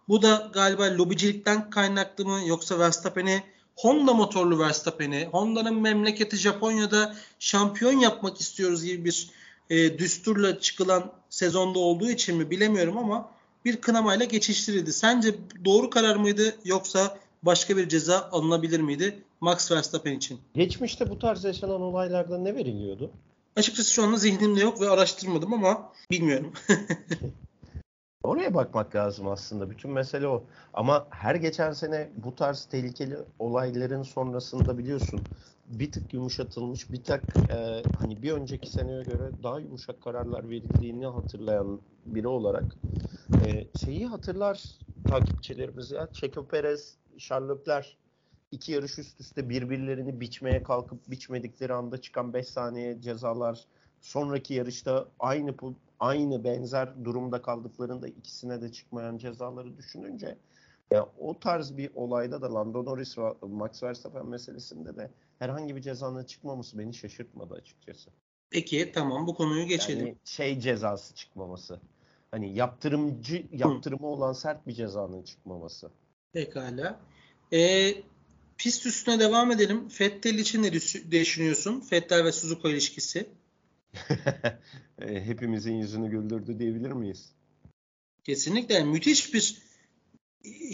Bu 0.07 0.22
da 0.22 0.50
galiba 0.53 0.84
lobicilikten 0.84 1.69
kaynaklı 1.69 2.25
mı 2.25 2.41
yoksa 2.48 2.79
Verstappen'i 2.79 3.43
Honda 3.75 4.13
motorlu 4.13 4.60
Verstappen'i 4.60 5.29
Honda'nın 5.32 5.82
memleketi 5.82 6.38
Japonya'da 6.38 7.15
şampiyon 7.39 8.00
yapmak 8.00 8.41
istiyoruz 8.41 8.84
gibi 8.84 9.05
bir 9.05 9.29
e, 9.70 9.98
düsturla 9.98 10.60
çıkılan 10.60 11.12
sezonda 11.29 11.79
olduğu 11.79 12.10
için 12.10 12.38
mi 12.38 12.50
bilemiyorum 12.50 12.98
ama 12.98 13.29
bir 13.65 13.82
kınamayla 13.82 14.25
geçiştirildi. 14.25 14.94
Sence 14.94 15.36
doğru 15.65 15.89
karar 15.89 16.15
mıydı 16.15 16.55
yoksa 16.65 17.17
başka 17.44 17.77
bir 17.77 17.89
ceza 17.89 18.29
alınabilir 18.32 18.79
miydi 18.79 19.24
Max 19.41 19.72
Verstappen 19.72 20.13
için? 20.13 20.39
Geçmişte 20.55 21.10
bu 21.10 21.20
tarz 21.20 21.44
yaşanan 21.44 21.82
olaylarda 21.82 22.38
ne 22.38 22.55
veriliyordu? 22.55 23.12
Açıkçası 23.55 23.91
şu 23.91 24.03
anda 24.03 24.17
zihnimde 24.17 24.60
yok 24.62 24.82
ve 24.82 24.89
araştırmadım 24.89 25.53
ama 25.53 25.91
bilmiyorum. 26.12 26.53
Oraya 28.25 28.53
bakmak 28.53 28.96
lazım 28.96 29.27
aslında. 29.27 29.70
Bütün 29.70 29.91
mesele 29.91 30.27
o. 30.27 30.44
Ama 30.74 31.08
her 31.10 31.36
geçen 31.36 31.72
sene 31.72 32.10
bu 32.17 32.36
tarz 32.36 32.65
tehlikeli 32.65 33.17
olayların 33.39 34.03
sonrasında 34.03 34.77
biliyorsun 34.77 35.22
bir 35.67 35.91
tık 35.91 36.13
yumuşatılmış, 36.13 36.91
bir 36.91 37.03
tık 37.03 37.24
e, 37.50 37.84
hani 38.00 38.24
bir 38.24 38.32
önceki 38.32 38.72
seneye 38.72 39.03
göre 39.03 39.32
daha 39.44 39.60
yumuşak 39.60 40.01
kararlar 40.01 40.50
verildiğini 40.50 41.05
hatırlayan 41.05 41.79
biri 42.05 42.27
olarak 42.27 42.63
e, 43.46 43.67
şeyi 43.86 44.08
hatırlar 44.08 44.63
takipçilerimiz 45.08 45.91
ya. 45.91 46.08
Checo 46.13 46.48
Perez, 46.48 46.98
Charles 47.17 47.50
Leclerc 47.50 47.89
iki 48.51 48.72
yarış 48.72 49.00
üst 49.00 49.20
üste 49.20 49.50
birbirlerini 49.50 50.20
biçmeye 50.20 50.63
kalkıp 50.63 51.12
biçmedikleri 51.12 51.74
anda 51.74 52.01
çıkan 52.01 52.34
5 52.34 52.48
saniye 52.48 53.01
cezalar 53.01 53.65
sonraki 54.01 54.53
yarışta 54.53 55.08
aynı 55.20 55.55
aynı 55.99 56.43
benzer 56.43 57.05
durumda 57.05 57.41
kaldıklarında 57.41 58.07
ikisine 58.07 58.61
de 58.61 58.71
çıkmayan 58.71 59.17
cezaları 59.17 59.77
düşününce 59.77 60.37
ya 60.91 61.09
o 61.19 61.39
tarz 61.39 61.77
bir 61.77 61.91
olayda 61.95 62.41
da 62.41 62.53
Lando 62.53 62.85
Norris 62.85 63.17
ve 63.17 63.33
Max 63.41 63.83
Verstappen 63.83 64.25
meselesinde 64.25 64.97
de 64.97 65.11
herhangi 65.39 65.75
bir 65.75 65.81
cezanın 65.81 66.23
çıkmaması 66.23 66.79
beni 66.79 66.93
şaşırtmadı 66.93 67.53
açıkçası. 67.53 68.09
Peki 68.49 68.91
tamam 68.91 69.27
bu 69.27 69.35
konuyu 69.35 69.65
geçelim. 69.65 70.07
Yani 70.07 70.17
şey 70.25 70.59
cezası 70.59 71.15
çıkmaması. 71.15 71.79
Hani 72.31 72.55
yaptırımcı 72.55 73.45
yaptırımı 73.51 74.01
Hı. 74.01 74.07
olan 74.07 74.33
sert 74.33 74.67
bir 74.67 74.73
cezanın 74.73 75.23
çıkmaması. 75.23 75.91
Pekala. 76.33 76.99
Ee, 77.53 77.93
pist 78.57 78.85
üstüne 78.85 79.19
devam 79.19 79.51
edelim. 79.51 79.89
Fettel 79.89 80.35
için 80.35 80.63
ne 80.63 80.73
düşünüyorsun? 81.11 81.79
Fettel 81.79 82.23
ve 82.25 82.31
Suzuka 82.31 82.69
ilişkisi. 82.69 83.29
E, 85.01 85.25
hepimizin 85.25 85.73
yüzünü 85.73 86.09
güldürdü 86.09 86.59
diyebilir 86.59 86.91
miyiz? 86.91 87.29
Kesinlikle. 88.23 88.83
Müthiş 88.83 89.33
bir 89.33 89.57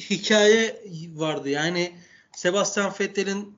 hikaye 0.10 0.84
vardı. 1.16 1.50
Yani 1.50 1.96
Sebastian 2.36 2.94
Vettel'in 3.00 3.56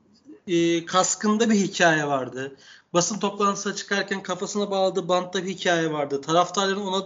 e, 0.47 0.85
kaskında 0.85 1.49
bir 1.49 1.55
hikaye 1.55 2.07
vardı. 2.07 2.55
Basın 2.93 3.19
toplantısına 3.19 3.75
çıkarken 3.75 4.23
kafasına 4.23 4.71
bağladığı 4.71 5.07
bantta 5.07 5.45
bir 5.45 5.49
hikaye 5.49 5.91
vardı. 5.91 6.21
Taraftarların 6.21 6.81
ona 6.81 7.05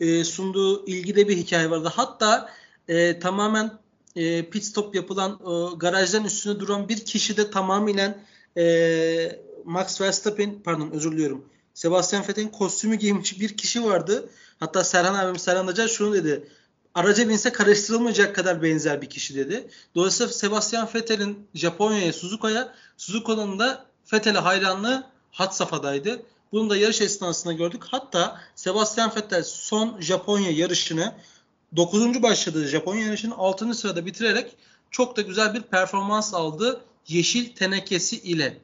e, 0.00 0.24
sunduğu 0.24 0.86
ilgide 0.86 1.28
bir 1.28 1.36
hikaye 1.36 1.70
vardı. 1.70 1.92
Hatta 1.94 2.50
e, 2.88 3.18
tamamen 3.18 3.78
e, 4.16 4.50
pit 4.50 4.64
stop 4.64 4.94
yapılan 4.94 5.32
e, 5.32 5.76
garajdan 5.76 6.24
üstüne 6.24 6.60
duran 6.60 6.88
bir 6.88 7.04
kişi 7.04 7.36
de 7.36 7.50
tamamen 7.50 8.24
e, 8.56 9.40
Max 9.64 10.00
Verstappen 10.00 10.62
pardon 10.62 10.90
özür 10.90 11.12
diliyorum. 11.12 11.53
Sebastian 11.74 12.22
Vettel'in 12.28 12.48
kostümü 12.48 12.96
giymiş 12.96 13.40
bir 13.40 13.56
kişi 13.56 13.84
vardı. 13.84 14.28
Hatta 14.60 14.84
Serhan 14.84 15.14
abim 15.14 15.38
Serhan 15.38 15.66
Acar 15.66 15.88
şunu 15.88 16.14
dedi. 16.14 16.48
Araca 16.94 17.28
binse 17.28 17.52
karıştırılmayacak 17.52 18.34
kadar 18.34 18.62
benzer 18.62 19.02
bir 19.02 19.10
kişi 19.10 19.34
dedi. 19.34 19.68
Dolayısıyla 19.94 20.32
Sebastian 20.32 20.88
Vettel'in 20.94 21.46
Japonya'ya, 21.54 22.12
Suzuka'ya, 22.12 22.74
Suzuka'nın 22.96 23.58
da 23.58 23.86
Vettel'e 24.12 24.38
hayranlığı 24.38 25.04
hat 25.30 25.56
safhadaydı. 25.56 26.22
Bunu 26.52 26.70
da 26.70 26.76
yarış 26.76 27.00
esnasında 27.00 27.52
gördük. 27.52 27.82
Hatta 27.86 28.40
Sebastian 28.54 29.12
Vettel 29.16 29.42
son 29.42 30.00
Japonya 30.00 30.50
yarışını 30.50 31.12
9. 31.76 32.22
başladığı 32.22 32.66
Japonya 32.66 33.06
yarışını 33.06 33.34
6. 33.36 33.74
sırada 33.74 34.06
bitirerek 34.06 34.56
çok 34.90 35.16
da 35.16 35.22
güzel 35.22 35.54
bir 35.54 35.62
performans 35.62 36.34
aldı 36.34 36.80
yeşil 37.08 37.54
tenekesi 37.54 38.16
ile. 38.20 38.58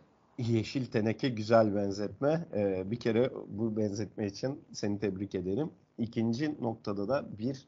Yeşil 0.49 0.87
teneke 0.87 1.29
güzel 1.29 1.75
benzetme. 1.75 2.47
Ee, 2.55 2.91
bir 2.91 2.97
kere 2.97 3.31
bu 3.49 3.77
benzetme 3.77 4.27
için 4.27 4.61
seni 4.73 4.99
tebrik 4.99 5.35
ederim. 5.35 5.71
İkinci 5.99 6.55
noktada 6.63 7.09
da 7.09 7.39
bir 7.39 7.67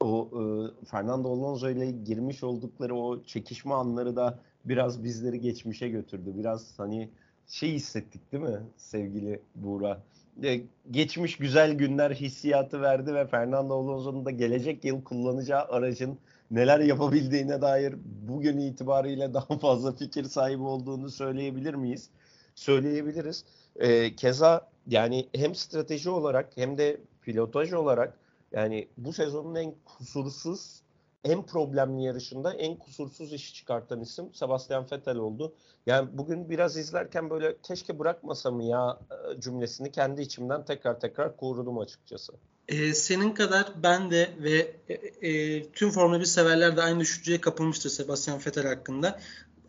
o 0.00 0.30
e, 0.32 0.42
Fernando 0.86 1.32
Alonso 1.32 1.70
ile 1.70 1.90
girmiş 1.90 2.42
oldukları 2.42 2.94
o 2.94 3.22
çekişme 3.22 3.74
anları 3.74 4.16
da 4.16 4.38
biraz 4.64 5.04
bizleri 5.04 5.40
geçmişe 5.40 5.88
götürdü. 5.88 6.32
Biraz 6.36 6.78
hani 6.78 7.08
şey 7.46 7.72
hissettik 7.72 8.32
değil 8.32 8.42
mi 8.42 8.60
sevgili 8.76 9.42
Buğra? 9.54 10.02
E, 10.42 10.60
geçmiş 10.90 11.36
güzel 11.36 11.74
günler 11.74 12.10
hissiyatı 12.10 12.80
verdi 12.80 13.14
ve 13.14 13.26
Fernando 13.26 13.74
Alonso'nun 13.74 14.24
da 14.24 14.30
gelecek 14.30 14.84
yıl 14.84 15.04
kullanacağı 15.04 15.64
aracın 15.64 16.18
neler 16.52 16.80
yapabildiğine 16.80 17.60
dair 17.60 17.94
bugün 18.28 18.58
itibariyle 18.58 19.34
daha 19.34 19.58
fazla 19.58 19.92
fikir 19.92 20.24
sahibi 20.24 20.62
olduğunu 20.62 21.10
söyleyebilir 21.10 21.74
miyiz? 21.74 22.10
Söyleyebiliriz. 22.54 23.44
E, 23.76 24.16
keza 24.16 24.68
yani 24.86 25.28
hem 25.34 25.54
strateji 25.54 26.10
olarak 26.10 26.56
hem 26.56 26.78
de 26.78 27.00
pilotaj 27.22 27.72
olarak 27.72 28.18
yani 28.52 28.88
bu 28.96 29.12
sezonun 29.12 29.54
en 29.54 29.74
kusursuz, 29.84 30.82
en 31.24 31.42
problemli 31.42 32.04
yarışında 32.04 32.54
en 32.54 32.76
kusursuz 32.76 33.32
işi 33.32 33.54
çıkartan 33.54 34.00
isim 34.00 34.34
Sebastian 34.34 34.86
Vettel 34.92 35.16
oldu. 35.16 35.54
Yani 35.86 36.08
bugün 36.12 36.50
biraz 36.50 36.76
izlerken 36.76 37.30
böyle 37.30 37.56
keşke 37.62 37.98
bırakmasam 37.98 38.60
ya 38.60 38.98
e, 39.10 39.40
cümlesini 39.40 39.92
kendi 39.92 40.22
içimden 40.22 40.64
tekrar 40.64 41.00
tekrar 41.00 41.36
korudum 41.36 41.78
açıkçası. 41.78 42.32
Ee, 42.68 42.94
senin 42.94 43.32
kadar 43.32 43.72
ben 43.82 44.10
de 44.10 44.30
ve 44.38 44.76
e, 44.88 45.28
e, 45.28 45.62
tüm 45.72 45.90
Formula 45.90 46.20
1 46.20 46.24
severler 46.24 46.76
de 46.76 46.82
aynı 46.82 47.00
düşünceye 47.00 47.40
kapılmıştır 47.40 47.90
Sebastian 47.90 48.38
Vettel 48.38 48.66
hakkında 48.66 49.20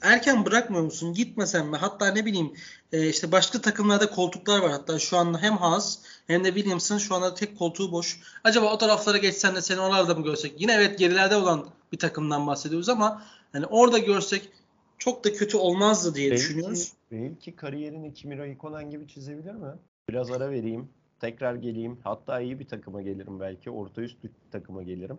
erken 0.04 0.46
bırakmıyor 0.46 0.84
musun? 0.84 1.14
Gitmesen 1.14 1.68
mi? 1.68 1.78
Hatta 1.78 2.08
ne 2.08 2.26
bileyim 2.26 2.54
e, 2.92 3.10
işte 3.10 3.32
başka 3.32 3.62
takımlarda 3.62 4.10
koltuklar 4.10 4.60
var. 4.60 4.72
Hatta 4.72 5.00
şu 5.00 5.18
anda 5.18 5.42
hem 5.42 5.58
Haas 5.58 6.00
hem 6.28 6.44
de 6.44 6.54
Williams'ın 6.54 6.98
şu 6.98 7.16
anda 7.16 7.34
tek 7.34 7.60
koltuğu 7.60 7.92
boş. 7.92 8.20
Acaba 8.44 8.74
o 8.74 8.78
taraflara 8.78 9.18
geçsen 9.18 9.56
de 9.56 9.62
seni 9.62 9.80
oralarda 9.80 10.16
mı 10.16 10.24
görsek? 10.24 10.62
Yine 10.62 10.74
evet 10.74 11.00
gerilerde 11.00 11.36
olan 11.36 11.66
bir 11.92 12.00
takımdan 12.00 12.48
bahsediyoruz 12.48 12.90
ama 12.90 13.24
hani 13.52 13.66
orada 13.66 13.98
görsek 13.98 14.50
çok 14.98 15.24
da 15.24 15.34
kötü 15.34 15.58
olmazdı 15.58 16.16
diye 16.16 16.32
belki, 16.32 16.44
düşünüyoruz. 16.44 16.94
Belki 17.12 17.56
kariyerini 17.56 18.14
Kimi 18.14 18.38
Raikkonen 18.38 18.90
gibi 18.90 19.08
çizebilir 19.08 19.54
mi? 19.54 19.74
Biraz 20.10 20.32
ara 20.32 20.52
vereyim. 20.52 20.90
Tekrar 21.24 21.56
geleyim. 21.56 22.00
Hatta 22.04 22.42
iyi 22.42 22.60
bir 22.60 22.68
takıma 22.68 23.02
gelirim 23.02 23.40
belki. 23.40 23.72
Orta 23.72 24.02
üst 24.02 24.24
bir 24.24 24.32
takıma 24.52 24.84
gelirim. 24.84 25.18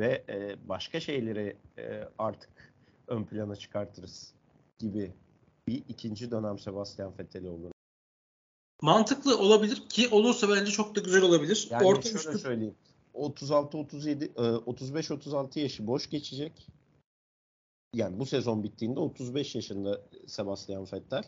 Ve 0.00 0.24
e, 0.28 0.68
başka 0.68 1.00
şeyleri 1.00 1.56
e, 1.78 2.08
artık 2.18 2.74
ön 3.06 3.24
plana 3.24 3.56
çıkartırız 3.56 4.34
gibi 4.78 5.12
bir 5.66 5.82
ikinci 5.88 6.30
dönem 6.30 6.58
Sebastian 6.58 7.12
Vettel'i 7.18 7.48
olur. 7.48 7.70
Mantıklı 8.82 9.38
olabilir 9.38 9.88
ki 9.88 10.08
olursa 10.08 10.48
bence 10.48 10.70
çok 10.70 10.96
da 10.96 11.00
güzel 11.00 11.22
olabilir. 11.22 11.68
Yani 11.70 11.86
Orta 11.86 12.02
şöyle 12.02 12.16
üstü... 12.16 12.38
söyleyeyim. 12.38 12.74
36 13.14 13.78
37 13.78 14.32
35 14.66 15.10
36 15.10 15.60
yaşı 15.60 15.86
boş 15.86 16.10
geçecek. 16.10 16.68
Yani 17.94 18.18
bu 18.18 18.26
sezon 18.26 18.64
bittiğinde 18.64 19.00
35 19.00 19.54
yaşında 19.54 20.02
Sebastian 20.26 20.86
Vettel. 20.92 21.24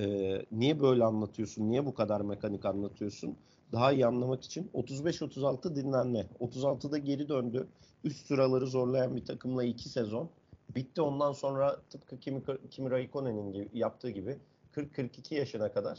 Ee, 0.00 0.42
niye 0.52 0.80
böyle 0.80 1.04
anlatıyorsun? 1.04 1.68
Niye 1.68 1.86
bu 1.86 1.94
kadar 1.94 2.20
mekanik 2.20 2.64
anlatıyorsun? 2.64 3.36
Daha 3.72 3.92
iyi 3.92 4.06
anlamak 4.06 4.44
için 4.44 4.70
35-36 4.74 5.74
dinlenme. 5.74 6.26
36'da 6.40 6.98
geri 6.98 7.28
döndü. 7.28 7.66
Üst 8.04 8.26
sıraları 8.26 8.66
zorlayan 8.66 9.16
bir 9.16 9.24
takımla 9.24 9.64
2 9.64 9.88
sezon. 9.88 10.30
Bitti 10.74 11.02
ondan 11.02 11.32
sonra 11.32 11.76
tıpkı 11.90 12.20
Kimi, 12.20 12.42
Kimi 12.70 12.90
Raikkonen'in 12.90 13.70
yaptığı 13.74 14.10
gibi 14.10 14.36
40-42 14.74 15.34
yaşına 15.34 15.72
kadar 15.72 15.98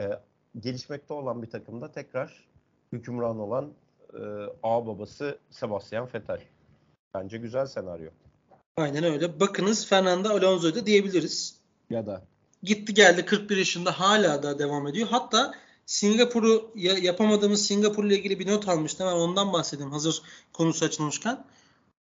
e, 0.00 0.10
gelişmekte 0.60 1.14
olan 1.14 1.42
bir 1.42 1.50
takımda 1.50 1.90
tekrar 1.90 2.48
hükümran 2.92 3.38
olan 3.38 3.72
e, 4.14 4.18
ağ 4.62 4.86
babası 4.86 5.38
Sebastian 5.50 6.08
Vettel. 6.14 6.40
Bence 7.14 7.38
güzel 7.38 7.66
senaryo. 7.66 8.10
Aynen 8.76 9.04
öyle. 9.04 9.40
Bakınız 9.40 9.86
Fernando 9.86 10.28
Alonso'yu 10.28 10.74
da 10.74 10.86
diyebiliriz. 10.86 11.60
Ya 11.90 12.06
da 12.06 12.22
gitti 12.62 12.94
geldi 12.94 13.24
41 13.24 13.56
yaşında 13.56 14.00
hala 14.00 14.42
da 14.42 14.58
devam 14.58 14.86
ediyor. 14.86 15.08
Hatta 15.08 15.54
Singapur'u 15.86 16.70
yapamadığımız 16.76 17.66
Singapur 17.66 18.04
ile 18.04 18.18
ilgili 18.18 18.38
bir 18.38 18.46
not 18.46 18.68
almıştım. 18.68 19.06
Hemen 19.06 19.20
ondan 19.20 19.52
bahsedeyim 19.52 19.92
hazır 19.92 20.22
konusu 20.52 20.84
açılmışken. 20.84 21.44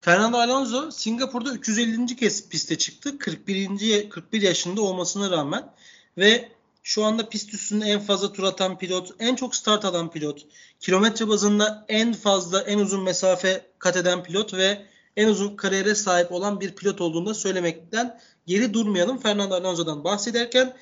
Fernando 0.00 0.36
Alonso 0.36 0.90
Singapur'da 0.90 1.52
350. 1.52 2.16
kez 2.16 2.48
piste 2.48 2.78
çıktı. 2.78 3.18
41. 3.18 4.10
41 4.10 4.42
yaşında 4.42 4.82
olmasına 4.82 5.30
rağmen 5.30 5.72
ve 6.18 6.48
şu 6.82 7.04
anda 7.04 7.28
pist 7.28 7.54
üstünde 7.54 7.86
en 7.86 8.00
fazla 8.00 8.32
tur 8.32 8.42
atan 8.42 8.78
pilot, 8.78 9.10
en 9.18 9.34
çok 9.34 9.56
start 9.56 9.84
alan 9.84 10.10
pilot, 10.10 10.46
kilometre 10.80 11.28
bazında 11.28 11.84
en 11.88 12.12
fazla, 12.12 12.62
en 12.62 12.78
uzun 12.78 13.02
mesafe 13.02 13.66
kat 13.78 13.96
eden 13.96 14.22
pilot 14.22 14.54
ve 14.54 14.86
en 15.20 15.28
uzun 15.28 15.56
kariyere 15.56 15.94
sahip 15.94 16.32
olan 16.32 16.60
bir 16.60 16.74
pilot 16.74 17.00
olduğunu 17.00 17.34
söylemekten 17.34 18.20
geri 18.46 18.74
durmayalım. 18.74 19.18
Fernando 19.18 19.54
Alonso'dan 19.54 20.04
bahsederken 20.04 20.76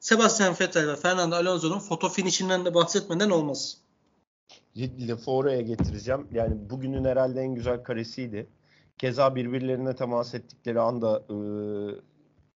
Sebastian 0.00 0.54
Vettel 0.60 0.88
ve 0.88 0.96
Fernando 0.96 1.36
Alonso'nun 1.36 1.78
foto 1.78 2.08
finishinden 2.08 2.64
de 2.64 2.74
bahsetmeden 2.74 3.30
olmaz. 3.30 3.78
Lafı 4.76 5.30
oraya 5.30 5.60
getireceğim. 5.60 6.26
Yani 6.32 6.70
bugünün 6.70 7.04
herhalde 7.04 7.40
en 7.40 7.54
güzel 7.54 7.82
karesiydi. 7.82 8.46
Keza 8.98 9.34
birbirlerine 9.34 9.94
temas 9.94 10.34
ettikleri 10.34 10.80
anda 10.80 11.22
e, 11.28 11.36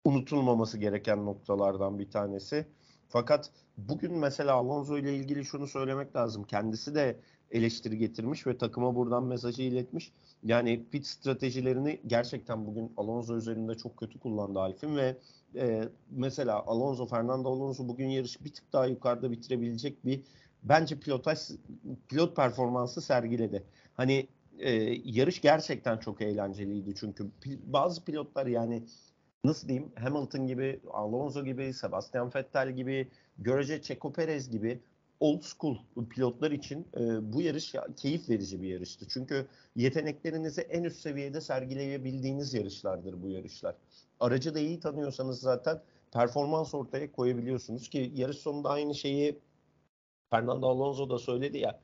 unutulmaması 0.05 0.79
gereken 0.79 1.27
noktalardan 1.27 1.99
bir 1.99 2.11
tanesi. 2.11 2.67
Fakat 3.09 3.51
bugün 3.77 4.13
mesela 4.13 4.55
Alonso 4.55 4.99
ile 4.99 5.17
ilgili 5.17 5.45
şunu 5.45 5.67
söylemek 5.67 6.17
lazım. 6.17 6.45
Kendisi 6.45 6.95
de 6.95 7.21
eleştiri 7.51 7.99
getirmiş 7.99 8.47
ve 8.47 8.59
takıma 8.59 8.95
buradan 8.95 9.25
mesajı 9.25 9.63
iletmiş. 9.63 10.13
Yani 10.45 10.85
pit 10.93 11.07
stratejilerini 11.07 12.01
gerçekten 12.07 12.67
bugün 12.67 12.93
Alonso 12.97 13.37
üzerinde 13.37 13.75
çok 13.75 13.97
kötü 13.97 14.19
kullandı 14.19 14.61
Alfin 14.61 14.97
ve 14.97 15.17
e, 15.55 15.89
mesela 16.11 16.67
Alonso, 16.67 17.07
Fernando 17.07 17.49
Alonso 17.49 17.89
bugün 17.89 18.09
yarışı 18.09 18.45
bir 18.45 18.53
tık 18.53 18.73
daha 18.73 18.87
yukarıda 18.87 19.31
bitirebilecek 19.31 20.05
bir 20.05 20.21
bence 20.63 21.01
pilotaj 21.01 21.39
pilot 22.09 22.37
performansı 22.37 23.01
sergiledi. 23.01 23.63
Hani 23.95 24.29
e, 24.59 24.71
yarış 25.05 25.41
gerçekten 25.41 25.99
çok 25.99 26.23
eğlenceliydi 26.23 26.95
çünkü 26.95 27.31
bazı 27.67 28.05
pilotlar 28.05 28.47
yani 28.47 28.83
nasıl 29.45 29.69
diyeyim 29.69 29.93
Hamilton 29.99 30.47
gibi, 30.47 30.81
Alonso 30.91 31.45
gibi, 31.45 31.75
Sebastian 31.75 32.31
Vettel 32.35 32.73
gibi, 32.73 33.09
görece 33.39 33.83
Checo 33.83 34.13
Perez 34.13 34.51
gibi 34.51 34.81
old 35.21 35.43
school 35.43 35.77
pilotlar 36.11 36.51
için 36.51 36.87
e, 36.97 37.33
bu 37.33 37.43
yarış 37.43 37.75
ya, 37.75 37.87
keyif 37.97 38.29
verici 38.29 38.63
bir 38.63 38.69
yarıştı. 38.69 39.07
Çünkü 39.09 39.47
yeteneklerinizi 39.77 40.61
en 40.61 40.85
üst 40.85 41.01
seviyede 41.01 41.41
sergileyebildiğiniz 41.41 42.55
yarışlardır 42.55 43.23
bu 43.23 43.29
yarışlar. 43.29 43.75
Aracı 44.21 44.55
da 44.55 44.59
iyi 44.59 44.81
tanıyorsanız 44.81 45.41
zaten 45.41 45.81
performans 46.13 46.75
ortaya 46.75 47.13
koyabiliyorsunuz 47.13 47.89
ki 47.89 48.13
yarış 48.15 48.37
sonunda 48.37 48.69
aynı 48.69 48.95
şeyi 48.95 49.39
Fernando 50.31 50.69
Alonso 50.69 51.11
da 51.11 51.19
söyledi 51.19 51.59
ya 51.59 51.81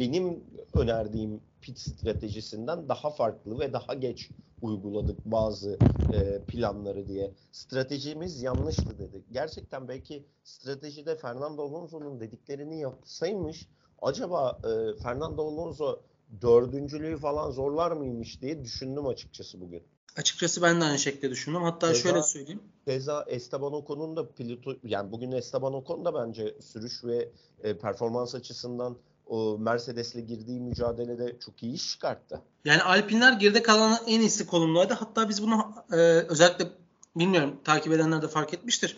benim 0.00 0.44
önerdiğim 0.74 1.40
pit 1.60 1.78
stratejisinden 1.78 2.88
daha 2.88 3.10
farklı 3.10 3.58
ve 3.60 3.72
daha 3.72 3.94
geç 3.94 4.30
uyguladık 4.62 5.24
bazı 5.24 5.78
e, 6.14 6.42
planları 6.44 7.08
diye. 7.08 7.34
Stratejimiz 7.52 8.42
yanlıştı 8.42 8.98
dedi. 8.98 9.24
Gerçekten 9.30 9.88
belki 9.88 10.26
stratejide 10.44 11.16
Fernando 11.16 11.62
Alonso'nun 11.62 12.20
dediklerini 12.20 12.80
yapsaymış 12.80 13.68
acaba 14.02 14.58
e, 14.64 15.02
Fernando 15.02 15.48
Alonso 15.48 16.02
dördüncülüğü 16.42 17.16
falan 17.16 17.50
zorlar 17.50 17.92
mıymış 17.92 18.42
diye 18.42 18.64
düşündüm 18.64 19.06
açıkçası 19.06 19.60
bugün. 19.60 19.82
Açıkçası 20.16 20.62
ben 20.62 20.80
de 20.80 20.84
aynı 20.84 20.98
şekilde 20.98 21.30
düşündüm. 21.30 21.62
Hatta 21.62 21.88
keza, 21.88 22.02
şöyle 22.02 22.22
söyleyeyim. 22.22 22.62
Keza 22.84 23.24
Esteban 23.28 23.72
Ocon'un 23.72 24.16
da 24.16 24.32
pilotu 24.32 24.78
yani 24.84 25.12
bugün 25.12 25.32
Esteban 25.32 25.74
Ocon 25.74 26.04
da 26.04 26.14
bence 26.14 26.56
sürüş 26.60 27.04
ve 27.04 27.28
e, 27.62 27.78
performans 27.78 28.34
açısından 28.34 28.96
o 29.30 29.58
Mercedes'le 29.58 30.14
girdiği 30.14 30.60
mücadelede 30.60 31.36
çok 31.44 31.62
iyi 31.62 31.74
iş 31.74 31.90
çıkarttı. 31.90 32.42
Yani 32.64 32.82
Alpinler 32.82 33.32
geride 33.32 33.62
kalanın 33.62 33.98
en 34.06 34.20
iyisi 34.20 34.46
konumdaydı. 34.46 34.94
Hatta 34.94 35.28
biz 35.28 35.42
bunu 35.42 35.74
e, 35.92 35.96
özellikle 36.28 36.68
bilmiyorum 37.16 37.60
takip 37.64 37.92
edenler 37.92 38.22
de 38.22 38.28
fark 38.28 38.54
etmiştir. 38.54 38.96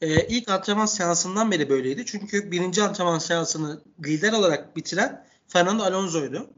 E, 0.00 0.26
ilk 0.26 0.48
antrenman 0.48 0.86
seansından 0.86 1.50
beri 1.50 1.68
böyleydi. 1.68 2.06
Çünkü 2.06 2.50
birinci 2.50 2.82
antrenman 2.82 3.18
seansını 3.18 3.80
lider 4.04 4.32
olarak 4.32 4.76
bitiren 4.76 5.26
Fernando 5.48 5.82
Alonso'ydu. 5.82 6.50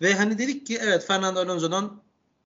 Ve 0.00 0.14
hani 0.14 0.38
dedik 0.38 0.66
ki 0.66 0.78
evet 0.82 1.06
Fernando 1.06 1.40
Alonso'dan 1.40 2.02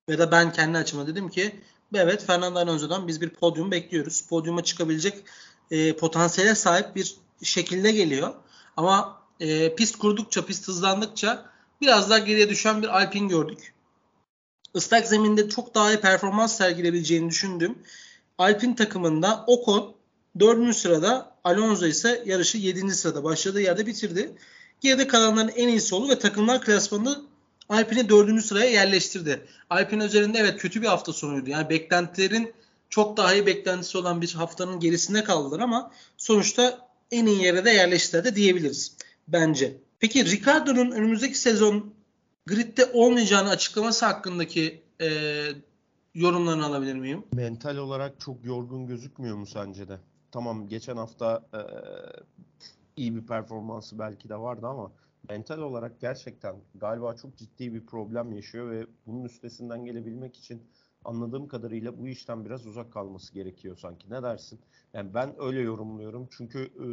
ve 0.08 0.18
da 0.18 0.32
ben 0.32 0.52
kendi 0.52 0.78
açıma 0.78 1.06
dedim 1.06 1.28
ki 1.28 1.60
evet 1.94 2.24
Fernando 2.26 2.58
Alonso'dan 2.58 3.08
biz 3.08 3.20
bir 3.20 3.30
podyum 3.30 3.70
bekliyoruz. 3.70 4.22
Podyuma 4.28 4.64
çıkabilecek 4.64 5.24
e, 5.70 5.96
potansiyele 5.96 6.54
sahip 6.54 6.96
bir 6.96 7.16
şekilde 7.42 7.92
geliyor. 7.92 8.34
Ama 8.76 9.19
e, 9.40 9.74
pist 9.74 9.96
kurdukça, 9.96 10.46
pist 10.46 10.68
hızlandıkça 10.68 11.50
biraz 11.80 12.10
daha 12.10 12.18
geriye 12.18 12.48
düşen 12.48 12.82
bir 12.82 12.88
Alpine 12.88 13.28
gördük. 13.28 13.72
Islak 14.74 15.06
zeminde 15.06 15.48
çok 15.48 15.74
daha 15.74 15.92
iyi 15.92 16.00
performans 16.00 16.56
sergileyebileceğini 16.56 17.30
düşündüm. 17.30 17.78
Alpine 18.38 18.74
takımında 18.74 19.44
Ocon 19.46 19.94
4. 20.40 20.76
sırada, 20.76 21.36
Alonso 21.44 21.86
ise 21.86 22.22
yarışı 22.26 22.58
7. 22.58 22.94
sırada 22.94 23.24
başladığı 23.24 23.60
yerde 23.60 23.86
bitirdi. 23.86 24.32
Geride 24.80 25.06
kalanların 25.06 25.48
en 25.48 25.68
iyisi 25.68 25.94
oldu 25.94 26.08
ve 26.08 26.18
takımlar 26.18 26.60
klasmanında 26.60 27.20
Alpine'i 27.68 28.08
4. 28.08 28.44
sıraya 28.44 28.70
yerleştirdi. 28.70 29.46
Alpine 29.70 30.04
üzerinde 30.04 30.38
evet 30.38 30.60
kötü 30.60 30.82
bir 30.82 30.86
hafta 30.86 31.12
sonuydu. 31.12 31.50
Yani 31.50 31.68
beklentilerin 31.68 32.52
çok 32.88 33.16
daha 33.16 33.34
iyi 33.34 33.46
beklentisi 33.46 33.98
olan 33.98 34.22
bir 34.22 34.32
haftanın 34.32 34.80
gerisinde 34.80 35.24
kaldılar 35.24 35.60
ama 35.60 35.90
sonuçta 36.16 36.88
en 37.10 37.26
iyi 37.26 37.42
yere 37.42 37.64
de 37.64 37.70
yerleştirdi 37.70 38.36
diyebiliriz 38.36 38.96
bence. 39.32 39.76
Peki 39.98 40.24
Ricardo'nun 40.24 40.90
önümüzdeki 40.90 41.38
sezon 41.38 41.94
gridde 42.46 42.86
olmayacağını 42.92 43.48
açıklaması 43.48 44.06
hakkındaki 44.06 44.82
e, 45.00 45.08
yorumlarını 46.14 46.66
alabilir 46.66 46.94
miyim? 46.94 47.24
Mental 47.32 47.76
olarak 47.76 48.20
çok 48.20 48.44
yorgun 48.44 48.86
gözükmüyor 48.86 49.36
mu 49.36 49.46
sence 49.46 49.88
de? 49.88 49.98
Tamam 50.32 50.68
geçen 50.68 50.96
hafta 50.96 51.42
e, 51.54 51.60
iyi 52.96 53.16
bir 53.16 53.26
performansı 53.26 53.98
belki 53.98 54.28
de 54.28 54.36
vardı 54.36 54.66
ama 54.66 54.92
mental 55.28 55.58
olarak 55.58 56.00
gerçekten 56.00 56.56
galiba 56.74 57.16
çok 57.16 57.36
ciddi 57.36 57.74
bir 57.74 57.86
problem 57.86 58.32
yaşıyor 58.32 58.70
ve 58.70 58.86
bunun 59.06 59.24
üstesinden 59.24 59.84
gelebilmek 59.84 60.36
için 60.36 60.62
anladığım 61.04 61.48
kadarıyla 61.48 61.98
bu 61.98 62.08
işten 62.08 62.44
biraz 62.44 62.66
uzak 62.66 62.92
kalması 62.92 63.34
gerekiyor 63.34 63.76
sanki. 63.76 64.10
Ne 64.10 64.22
dersin? 64.22 64.60
Yani 64.94 65.14
ben 65.14 65.34
öyle 65.38 65.60
yorumluyorum. 65.60 66.28
Çünkü 66.36 66.58
e, 66.58 66.86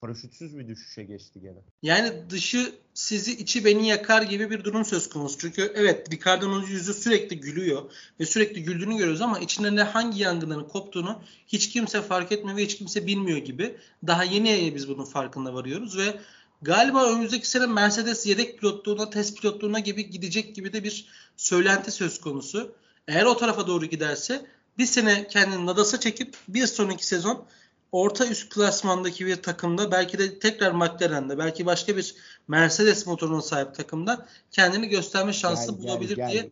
paraşütsüz 0.00 0.58
bir 0.58 0.68
düşüşe 0.68 1.04
geçti 1.04 1.40
gene. 1.40 1.58
Yani 1.82 2.30
dışı 2.30 2.72
sizi 2.94 3.32
içi 3.32 3.64
beni 3.64 3.88
yakar 3.88 4.22
gibi 4.22 4.50
bir 4.50 4.64
durum 4.64 4.84
söz 4.84 5.08
konusu. 5.08 5.38
Çünkü 5.38 5.72
evet 5.74 6.12
Ricardo'nun 6.12 6.62
yüzü 6.62 6.94
sürekli 6.94 7.40
gülüyor 7.40 7.82
ve 8.20 8.26
sürekli 8.26 8.62
güldüğünü 8.62 8.96
görüyoruz 8.96 9.20
ama 9.20 9.38
içinde 9.38 9.76
ne 9.76 9.82
hangi 9.82 10.22
yangınların 10.22 10.68
koptuğunu 10.68 11.22
hiç 11.46 11.68
kimse 11.68 12.02
fark 12.02 12.32
etmiyor 12.32 12.56
ve 12.56 12.62
hiç 12.62 12.78
kimse 12.78 13.06
bilmiyor 13.06 13.38
gibi. 13.38 13.76
Daha 14.06 14.24
yeni 14.24 14.48
yeni 14.48 14.74
biz 14.74 14.88
bunun 14.88 15.04
farkında 15.04 15.54
varıyoruz 15.54 15.98
ve 15.98 16.20
galiba 16.62 17.12
önümüzdeki 17.12 17.48
sene 17.48 17.66
Mercedes 17.66 18.26
yedek 18.26 18.58
pilotluğuna, 18.58 19.10
test 19.10 19.40
pilotluğuna 19.40 19.78
gibi 19.78 20.10
gidecek 20.10 20.54
gibi 20.54 20.72
de 20.72 20.84
bir 20.84 21.06
söylenti 21.36 21.90
söz 21.90 22.20
konusu. 22.20 22.74
Eğer 23.08 23.24
o 23.24 23.36
tarafa 23.36 23.66
doğru 23.66 23.86
giderse 23.86 24.46
bir 24.78 24.86
sene 24.86 25.28
kendini 25.28 25.66
Nadas'a 25.66 26.00
çekip 26.00 26.36
bir 26.48 26.66
sonraki 26.66 27.06
sezon 27.06 27.44
orta 27.92 28.26
üst 28.26 28.54
klasmandaki 28.54 29.26
bir 29.26 29.42
takımda 29.42 29.90
belki 29.90 30.18
de 30.18 30.38
tekrar 30.38 30.72
McLaren'de 30.72 31.38
belki 31.38 31.66
başka 31.66 31.96
bir 31.96 32.14
Mercedes 32.48 33.06
motoruna 33.06 33.42
sahip 33.42 33.74
takımda 33.74 34.26
kendini 34.50 34.88
gösterme 34.88 35.32
şansı 35.32 35.72
gel, 35.72 35.82
bulabilir 35.82 36.16
gel, 36.16 36.30
diye. 36.30 36.50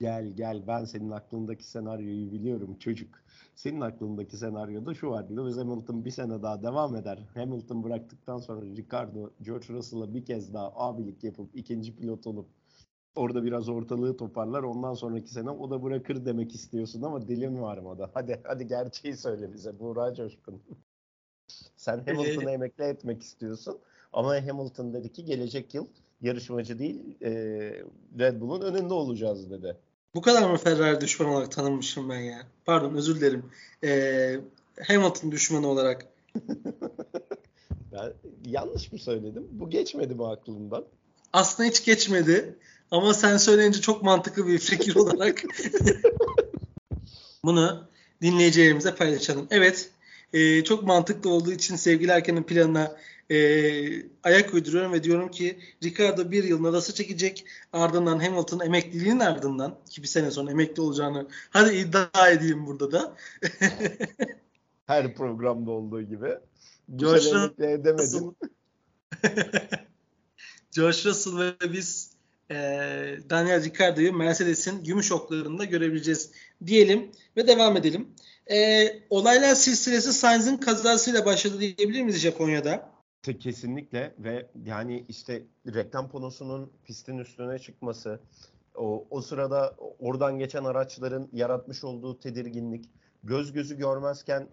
Gel 0.00 0.26
gel 0.26 0.66
ben 0.66 0.84
senin 0.84 1.10
aklındaki 1.10 1.64
senaryoyu 1.64 2.32
biliyorum 2.32 2.76
çocuk. 2.78 3.14
Senin 3.54 3.80
aklındaki 3.80 4.36
senaryoda 4.36 4.94
şu 4.94 5.08
var. 5.10 5.24
Lewis 5.36 5.56
Hamilton 5.56 6.04
bir 6.04 6.10
sene 6.10 6.42
daha 6.42 6.62
devam 6.62 6.96
eder. 6.96 7.18
Hamilton 7.34 7.84
bıraktıktan 7.84 8.38
sonra 8.38 8.62
Ricardo, 8.62 9.30
George 9.42 9.68
Russell'a 9.68 10.14
bir 10.14 10.24
kez 10.24 10.54
daha 10.54 10.72
abilik 10.76 11.24
yapıp 11.24 11.50
ikinci 11.54 11.96
pilot 11.96 12.26
olup 12.26 12.57
orada 13.18 13.44
biraz 13.44 13.68
ortalığı 13.68 14.16
toparlar. 14.16 14.62
Ondan 14.62 14.94
sonraki 14.94 15.30
sene 15.30 15.50
o 15.50 15.70
da 15.70 15.82
bırakır 15.82 16.24
demek 16.24 16.54
istiyorsun 16.54 17.02
ama 17.02 17.28
dilin 17.28 17.62
var 17.62 17.78
mı 17.78 17.98
da? 17.98 18.10
Hadi 18.14 18.40
hadi 18.44 18.66
gerçeği 18.66 19.16
söyle 19.16 19.52
bize 19.52 19.78
Buğra 19.78 20.14
Coşkun. 20.14 20.62
Sen 21.76 21.98
Hamilton'ı 22.06 22.50
emekli 22.50 22.84
etmek 22.84 23.22
istiyorsun 23.22 23.78
ama 24.12 24.46
Hamilton 24.46 24.92
dedi 24.92 25.12
ki 25.12 25.24
gelecek 25.24 25.74
yıl 25.74 25.86
yarışmacı 26.20 26.78
değil 26.78 27.16
e, 27.22 27.30
Red 28.18 28.40
Bull'un 28.40 28.60
önünde 28.60 28.94
olacağız 28.94 29.50
dedi. 29.50 29.76
Bu 30.14 30.22
kadar 30.22 30.50
mı 30.50 30.56
Ferrari 30.56 31.00
düşman 31.00 31.28
olarak 31.28 31.52
tanınmışım 31.52 32.08
ben 32.08 32.20
ya? 32.20 32.42
Pardon 32.64 32.94
özür 32.94 33.20
dilerim. 33.20 33.50
E, 33.84 34.40
Hamilton 34.86 35.30
düşmanı 35.30 35.68
olarak. 35.68 36.06
ben 37.92 38.12
yanlış 38.46 38.92
mı 38.92 38.98
söyledim? 38.98 39.48
Bu 39.50 39.70
geçmedi 39.70 40.14
mi 40.14 40.26
aklından? 40.26 40.84
Aslında 41.32 41.68
hiç 41.68 41.84
geçmedi. 41.84 42.54
Ama 42.90 43.14
sen 43.14 43.36
söyleyince 43.36 43.80
çok 43.80 44.02
mantıklı 44.02 44.46
bir 44.46 44.58
fikir 44.58 44.96
olarak 44.96 45.42
bunu 47.44 47.88
dinleyicilerimize 48.22 48.94
paylaşalım. 48.94 49.46
Evet 49.50 49.90
e, 50.32 50.64
çok 50.64 50.82
mantıklı 50.82 51.30
olduğu 51.30 51.52
için 51.52 51.76
sevgili 51.76 52.10
Erken'in 52.10 52.42
planına 52.42 52.96
e, 53.30 53.38
ayak 54.22 54.54
uyduruyorum 54.54 54.92
ve 54.92 55.04
diyorum 55.04 55.30
ki 55.30 55.58
Ricardo 55.84 56.30
bir 56.30 56.44
yıl 56.44 56.62
nasıl 56.62 56.94
çekecek 56.94 57.44
ardından 57.72 58.18
Hamilton 58.18 58.60
emekliliğinin 58.60 59.20
ardından 59.20 59.78
ki 59.90 60.02
bir 60.02 60.08
sene 60.08 60.30
sonra 60.30 60.50
emekli 60.50 60.82
olacağını 60.82 61.28
hadi 61.50 61.74
iddia 61.74 62.28
edeyim 62.28 62.66
burada 62.66 62.92
da. 62.92 63.16
Her 64.86 65.14
programda 65.14 65.70
olduğu 65.70 66.02
gibi. 66.02 66.38
George 66.96 67.16
Russell, 67.16 67.50
George 70.78 70.98
Russell 71.04 71.38
ve 71.38 71.72
biz 71.72 72.10
e, 72.50 72.54
Daniel 73.30 73.64
Ricciardo'yu 73.64 74.12
Mercedes'in 74.12 74.84
gümüş 74.84 75.12
oklarında 75.12 75.64
görebileceğiz 75.64 76.30
diyelim 76.66 77.10
ve 77.36 77.48
devam 77.48 77.76
edelim. 77.76 78.08
E, 78.50 78.86
olaylar 79.10 79.54
silsilesi 79.54 80.12
Sainz'in 80.12 80.56
kazasıyla 80.56 81.24
başladı 81.24 81.60
diyebilir 81.60 82.02
miyiz 82.02 82.20
Japonya'da? 82.20 82.90
Kesinlikle 83.40 84.14
ve 84.18 84.46
yani 84.64 85.04
işte 85.08 85.42
reklam 85.66 86.10
panosunun 86.10 86.72
pistin 86.84 87.18
üstüne 87.18 87.58
çıkması, 87.58 88.20
o, 88.74 89.06
o 89.10 89.22
sırada 89.22 89.76
oradan 89.98 90.38
geçen 90.38 90.64
araçların 90.64 91.28
yaratmış 91.32 91.84
olduğu 91.84 92.18
tedirginlik, 92.18 92.84
göz 93.24 93.52
gözü 93.52 93.78
görmezken 93.78 94.48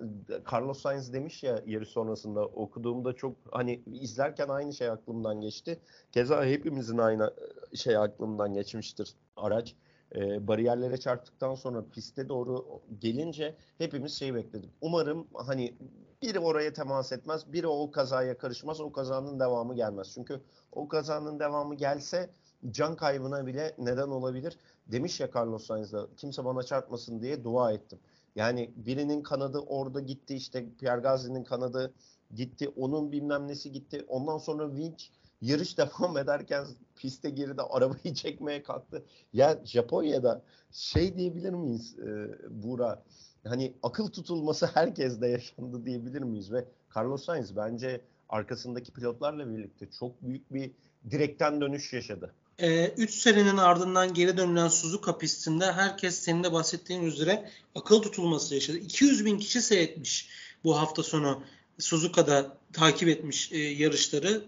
Carlos 0.52 0.82
Sainz 0.82 1.14
demiş 1.14 1.44
ya 1.44 1.62
yarış 1.66 1.90
sonrasında 1.90 2.46
okuduğumda 2.46 3.14
çok 3.14 3.36
hani 3.52 3.82
izlerken 3.86 4.48
aynı 4.48 4.74
şey 4.74 4.90
aklımdan 4.90 5.42
geçti. 5.42 5.80
Keza 6.12 6.46
hepimizin 6.46 6.98
aynı 6.98 7.34
şey 7.74 7.98
aklımdan 7.98 8.54
geçmiştir 8.54 9.16
araç. 9.36 9.76
E, 10.16 10.48
bariyerlere 10.48 10.98
çarptıktan 10.98 11.56
sonra 11.56 11.86
piste 11.92 12.30
doğru 12.30 12.82
gelince 13.00 13.56
hepimiz 13.78 14.14
şey 14.14 14.36
bekledik. 14.36 14.70
Umarım 14.82 15.28
hani 15.34 15.76
biri 16.22 16.40
oraya 16.40 16.74
temas 16.74 17.12
etmez, 17.12 17.54
biri 17.54 17.68
o 17.68 17.92
kazaya 17.92 18.38
karışmaz, 18.38 18.82
o 18.82 18.92
kazanın 18.92 19.40
devamı 19.40 19.76
gelmez. 19.76 20.12
Çünkü 20.14 20.42
o 20.72 20.88
kazanın 20.88 21.40
devamı 21.40 21.76
gelse 21.76 22.30
can 22.72 22.96
kaybına 22.96 23.46
bile 23.46 23.76
neden 23.78 24.08
olabilir. 24.08 24.58
Demiş 24.88 25.20
ya 25.20 25.30
Carlos 25.36 25.66
Sainz'da 25.66 26.08
kimse 26.18 26.46
bana 26.46 26.64
çarpmasın 26.64 27.22
diye 27.22 27.44
dua 27.44 27.72
ettim. 27.72 28.00
Yani 28.36 28.72
birinin 28.76 29.24
kanadı 29.24 29.60
orada 29.60 30.00
gitti 30.00 30.36
işte 30.36 30.66
Pierre 30.80 31.02
Gasly'nin 31.02 31.44
kanadı 31.44 31.94
gitti. 32.36 32.70
Onun 32.70 33.12
bilmem 33.12 33.48
nesi 33.48 33.72
gitti. 33.72 34.06
Ondan 34.08 34.38
sonra 34.38 34.70
Winch 34.70 35.04
yarış 35.42 35.78
devam 35.78 36.18
ederken 36.18 36.66
piste 36.96 37.30
girdi 37.30 37.62
arabayı 37.62 38.14
çekmeye 38.14 38.64
kalktı. 38.64 39.06
Ya 39.34 39.62
Japonya'da 39.66 40.42
şey 40.72 41.18
diyebilir 41.18 41.54
miyiz 41.54 42.00
e, 42.00 42.38
Buğra? 42.50 43.04
Hani 43.48 43.74
akıl 43.84 44.08
tutulması 44.08 44.66
herkeste 44.74 45.28
yaşandı 45.28 45.86
diyebilir 45.86 46.22
miyiz? 46.22 46.52
Ve 46.52 46.66
Carlos 46.96 47.26
Sainz 47.26 47.56
bence 47.56 48.02
arkasındaki 48.30 48.92
pilotlarla 48.94 49.50
birlikte 49.50 49.90
çok 49.90 50.22
büyük 50.22 50.54
bir 50.54 50.72
direkten 51.12 51.62
dönüş 51.62 51.94
yaşadı. 51.94 52.34
3 52.60 52.64
ee, 52.64 53.08
senenin 53.08 53.58
ardından 53.58 54.14
geri 54.14 54.38
dönülen 54.38 54.68
Suzuka 54.68 55.18
pistinde 55.18 55.72
herkes 55.72 56.20
senin 56.20 56.44
de 56.44 56.54
bahsettiğin 56.54 57.04
üzere 57.04 57.52
akıl 57.76 58.02
tutulması 58.02 58.56
yaşadı. 58.56 58.78
200 58.78 59.26
bin 59.26 59.40
kişi 59.40 59.62
seyretmiş 59.62 60.30
bu 60.64 60.80
hafta 60.80 61.04
sonu 61.04 61.44
Suzuka'da 61.80 62.58
takip 62.74 63.10
etmiş 63.10 63.52
e, 63.52 63.58
yarışları. 63.58 64.44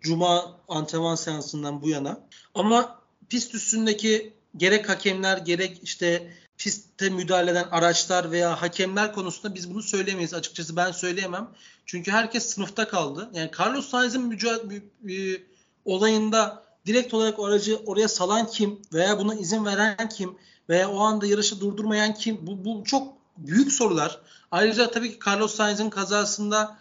Cuma 0.00 0.60
antrenman 0.68 1.14
seansından 1.14 1.82
bu 1.82 1.88
yana. 1.88 2.20
Ama 2.54 3.00
pist 3.28 3.54
üstündeki 3.54 4.32
gerek 4.56 4.88
hakemler 4.88 5.38
gerek 5.38 5.80
işte 5.82 6.32
pistte 6.58 7.10
müdahale 7.10 7.50
eden 7.50 7.68
araçlar 7.70 8.30
veya 8.30 8.62
hakemler 8.62 9.12
konusunda 9.12 9.54
biz 9.54 9.70
bunu 9.70 9.82
söylemeyiz. 9.82 10.34
Açıkçası 10.34 10.76
ben 10.76 10.92
söyleyemem. 10.92 11.50
Çünkü 11.86 12.10
herkes 12.10 12.46
sınıfta 12.46 12.88
kaldı. 12.88 13.30
Yani 13.32 13.50
Carlos 13.60 13.88
Sainz'in 13.88 14.22
mücadele 14.22 15.42
olayında 15.84 16.63
direkt 16.86 17.14
olarak 17.14 17.40
aracı 17.40 17.76
oraya 17.86 18.08
salan 18.08 18.46
kim 18.46 18.80
veya 18.92 19.18
buna 19.18 19.34
izin 19.34 19.64
veren 19.64 20.08
kim 20.08 20.38
veya 20.68 20.90
o 20.90 20.98
anda 20.98 21.26
yarışı 21.26 21.60
durdurmayan 21.60 22.14
kim? 22.14 22.46
Bu, 22.46 22.64
bu 22.64 22.84
çok 22.84 23.14
büyük 23.36 23.72
sorular. 23.72 24.20
Ayrıca 24.50 24.90
tabii 24.90 25.12
ki 25.12 25.18
Carlos 25.26 25.54
Sainz'in 25.54 25.90
kazasında 25.90 26.78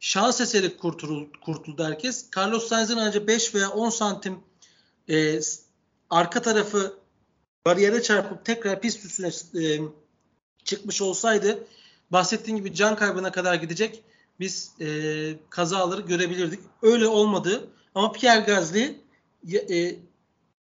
şans 0.00 0.40
eseri 0.40 0.76
kurtuldu, 0.76 1.28
kurtuldu 1.44 1.84
herkes. 1.84 2.26
Carlos 2.36 2.68
Sainz'in 2.68 2.98
önce 2.98 3.26
5 3.26 3.54
veya 3.54 3.70
10 3.70 3.90
santim 3.90 4.38
e, 5.08 5.40
arka 6.10 6.42
tarafı 6.42 6.98
bariyere 7.66 8.02
çarpıp 8.02 8.44
tekrar 8.44 8.80
pist 8.80 9.04
üstüne 9.04 9.30
e, 9.64 9.80
çıkmış 10.64 11.02
olsaydı 11.02 11.66
bahsettiğim 12.10 12.58
gibi 12.58 12.74
can 12.74 12.96
kaybına 12.96 13.32
kadar 13.32 13.54
gidecek 13.54 14.04
biz 14.40 14.72
e, 14.80 14.86
kazaları 15.50 16.00
görebilirdik. 16.00 16.60
Öyle 16.82 17.06
olmadı. 17.06 17.68
Ama 17.94 18.12
Pierre 18.12 18.40
Gasly 18.40 19.03
e, 19.52 19.96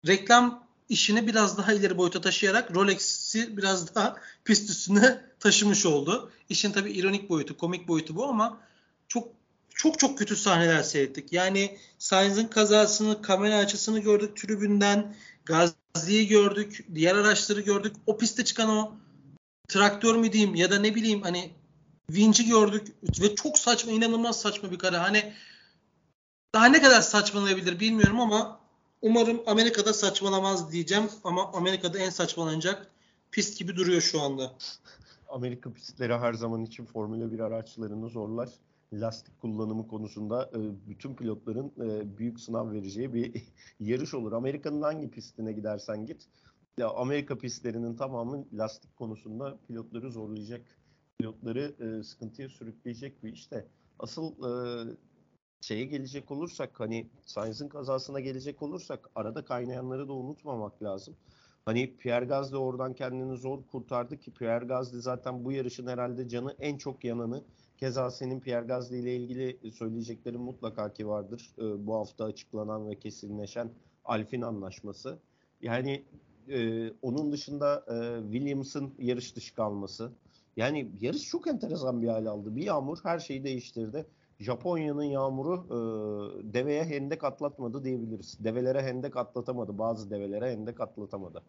reklam 0.07 0.67
işini 0.89 1.27
biraz 1.27 1.59
daha 1.59 1.73
ileri 1.73 1.99
boyuta 1.99 2.21
taşıyarak 2.21 2.75
Rolex'i 2.75 3.57
biraz 3.57 3.95
daha 3.95 4.17
pist 4.45 4.71
üstüne 4.71 5.21
taşımış 5.41 5.87
oldu. 5.87 6.33
İşin 6.49 6.73
tabii 6.73 6.93
ironik 6.93 7.31
boyutu, 7.31 7.57
komik 7.57 7.89
boyutu 7.89 8.17
bu 8.17 8.27
ama 8.27 8.61
çok 9.09 9.29
çok 9.75 9.99
çok 9.99 10.19
kötü 10.19 10.37
sahneler 10.37 10.83
seyrettik. 10.83 11.33
Yani 11.33 11.79
Sainz'in 11.99 12.47
kazasını, 12.47 13.23
kamera 13.23 13.57
açısını 13.57 13.99
gördük 14.01 14.37
tribünden, 14.37 15.15
Gazli'yi 15.45 16.29
gördük, 16.29 16.87
diğer 16.95 17.15
araçları 17.15 17.61
gördük. 17.61 17.97
O 18.07 18.19
piste 18.19 18.45
çıkan 18.45 18.69
o 18.69 18.93
traktör 19.69 20.17
mü 20.17 20.33
diyeyim 20.33 20.55
ya 20.55 20.71
da 20.71 20.79
ne 20.79 20.95
bileyim 20.95 21.23
hani 21.23 21.51
Vinci 22.11 22.47
gördük 22.47 22.87
ve 23.21 23.35
çok 23.35 23.59
saçma, 23.59 23.93
inanılmaz 23.93 24.41
saçma 24.41 24.71
bir 24.71 24.79
kare. 24.79 24.97
Hani 24.97 25.33
daha 26.55 26.67
ne 26.67 26.83
kadar 26.83 27.01
saçmalayabilir 27.01 27.81
bilmiyorum 27.81 28.21
ama 28.21 28.60
umarım 29.03 29.43
Amerika'da 29.47 29.93
saçmalamaz 29.93 30.73
diyeceğim 30.73 31.05
ama 31.25 31.53
Amerika'da 31.53 31.99
en 31.99 32.11
saçmalanacak 32.11 32.91
pist 33.31 33.59
gibi 33.59 33.77
duruyor 33.77 34.01
şu 34.01 34.21
anda. 34.21 34.53
Amerika 35.29 35.73
pistleri 35.73 36.15
her 36.15 36.33
zaman 36.33 36.65
için 36.65 36.85
Formula 36.85 37.33
1 37.33 37.39
araçlarını 37.41 38.09
zorlar. 38.09 38.49
Lastik 38.93 39.41
kullanımı 39.41 39.89
konusunda 39.89 40.51
e, 40.55 40.89
bütün 40.89 41.15
pilotların 41.15 41.73
e, 41.81 42.19
büyük 42.19 42.41
sınav 42.41 42.73
vereceği 42.73 43.15
bir 43.15 43.43
yarış 43.81 44.15
olur. 44.15 44.33
Amerika'nın 44.33 44.83
hangi 44.83 45.11
pistine 45.11 45.53
gidersen 45.53 46.07
git. 46.07 46.27
Ya 46.79 46.91
Amerika 46.91 47.39
pistlerinin 47.39 47.97
tamamı 47.97 48.45
lastik 48.53 48.97
konusunda 48.97 49.59
pilotları 49.69 50.11
zorlayacak, 50.11 50.61
pilotları 51.19 51.75
e, 51.81 52.03
sıkıntıya 52.03 52.49
sürükleyecek 52.49 53.25
bir 53.25 53.33
işte. 53.33 53.67
Asıl 53.99 54.35
şeye 55.61 55.85
gelecek 55.85 56.31
olursak 56.31 56.81
hani 56.81 57.07
Sainz'in 57.25 57.69
kazasına 57.69 58.21
gelecek 58.21 58.63
olursak 58.63 59.11
arada 59.15 59.45
kaynayanları 59.45 60.09
da 60.09 60.13
unutmamak 60.13 60.83
lazım. 60.83 61.17
Hani 61.65 61.97
Pierre 61.97 62.25
Gasly 62.25 62.57
oradan 62.57 62.95
kendini 62.95 63.37
zor 63.37 63.59
kurtardı 63.73 64.17
ki 64.17 64.31
Pierre 64.31 64.65
Gasly 64.65 65.01
zaten 65.01 65.45
bu 65.45 65.53
yarışın 65.53 65.87
herhalde 65.87 66.29
canı 66.29 66.57
en 66.61 66.77
çok 66.77 67.05
yananı. 67.05 67.45
Keza 67.77 68.11
senin 68.11 68.41
Pierre 68.41 68.67
Gasly 68.67 69.01
ile 69.01 69.17
ilgili 69.17 69.73
söyleyeceklerin 69.73 70.41
mutlaka 70.41 70.93
ki 70.93 71.09
vardır. 71.09 71.51
Ee, 71.59 71.87
bu 71.87 71.95
hafta 71.95 72.25
açıklanan 72.25 72.89
ve 72.89 72.99
kesinleşen 72.99 73.71
Alfin 74.05 74.43
anlaşması. 74.43 75.19
Yani 75.61 76.05
e, 76.49 76.91
onun 77.03 77.33
dışında 77.33 77.85
e, 77.89 78.23
Williams'ın 78.33 78.95
yarış 78.99 79.37
dışı 79.37 79.55
kalması. 79.55 80.13
Yani 80.57 80.91
yarış 81.01 81.29
çok 81.29 81.47
enteresan 81.47 82.03
bir 82.03 82.09
hal 82.09 82.27
aldı. 82.27 82.57
Bir 82.57 82.63
yağmur 82.63 82.99
her 83.03 83.19
şeyi 83.19 83.45
değiştirdi. 83.45 84.07
Japonya'nın 84.41 85.05
yağmuru 85.05 85.67
e, 85.67 85.79
deveye 86.55 86.85
hendek 86.85 87.25
atlatmadı 87.25 87.85
diyebiliriz. 87.85 88.45
Develere 88.45 88.83
hendek 88.83 89.17
atlatamadı. 89.17 89.79
Bazı 89.79 90.11
develere 90.11 90.53
hendek 90.53 90.81
atlatamadı. 90.81 91.43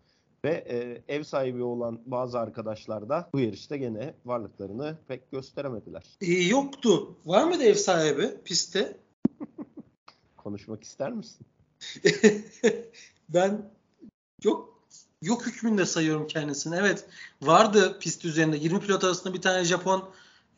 Ve 0.45 0.65
e, 0.69 1.03
ev 1.15 1.23
sahibi 1.23 1.63
olan 1.63 2.01
bazı 2.05 2.39
arkadaşlar 2.39 3.09
da 3.09 3.29
bu 3.33 3.39
yarışta 3.39 3.75
gene 3.75 4.13
varlıklarını 4.25 4.97
pek 5.07 5.31
gösteremediler. 5.31 6.03
E, 6.21 6.31
yoktu. 6.31 7.15
Var 7.25 7.43
mıydı 7.43 7.63
ev 7.63 7.75
sahibi 7.75 8.41
pistte? 8.45 8.97
Konuşmak 10.37 10.83
ister 10.83 11.11
misin? 11.11 11.45
ben 13.29 13.71
yok 14.43 14.81
yok 15.21 15.47
hükmünde 15.47 15.85
sayıyorum 15.85 16.27
kendisini. 16.27 16.75
Evet 16.75 17.05
vardı 17.41 17.99
pist 17.99 18.25
üzerinde 18.25 18.57
20 18.57 18.79
pilot 18.79 19.03
arasında 19.03 19.33
bir 19.33 19.41
tane 19.41 19.63
Japon 19.63 20.09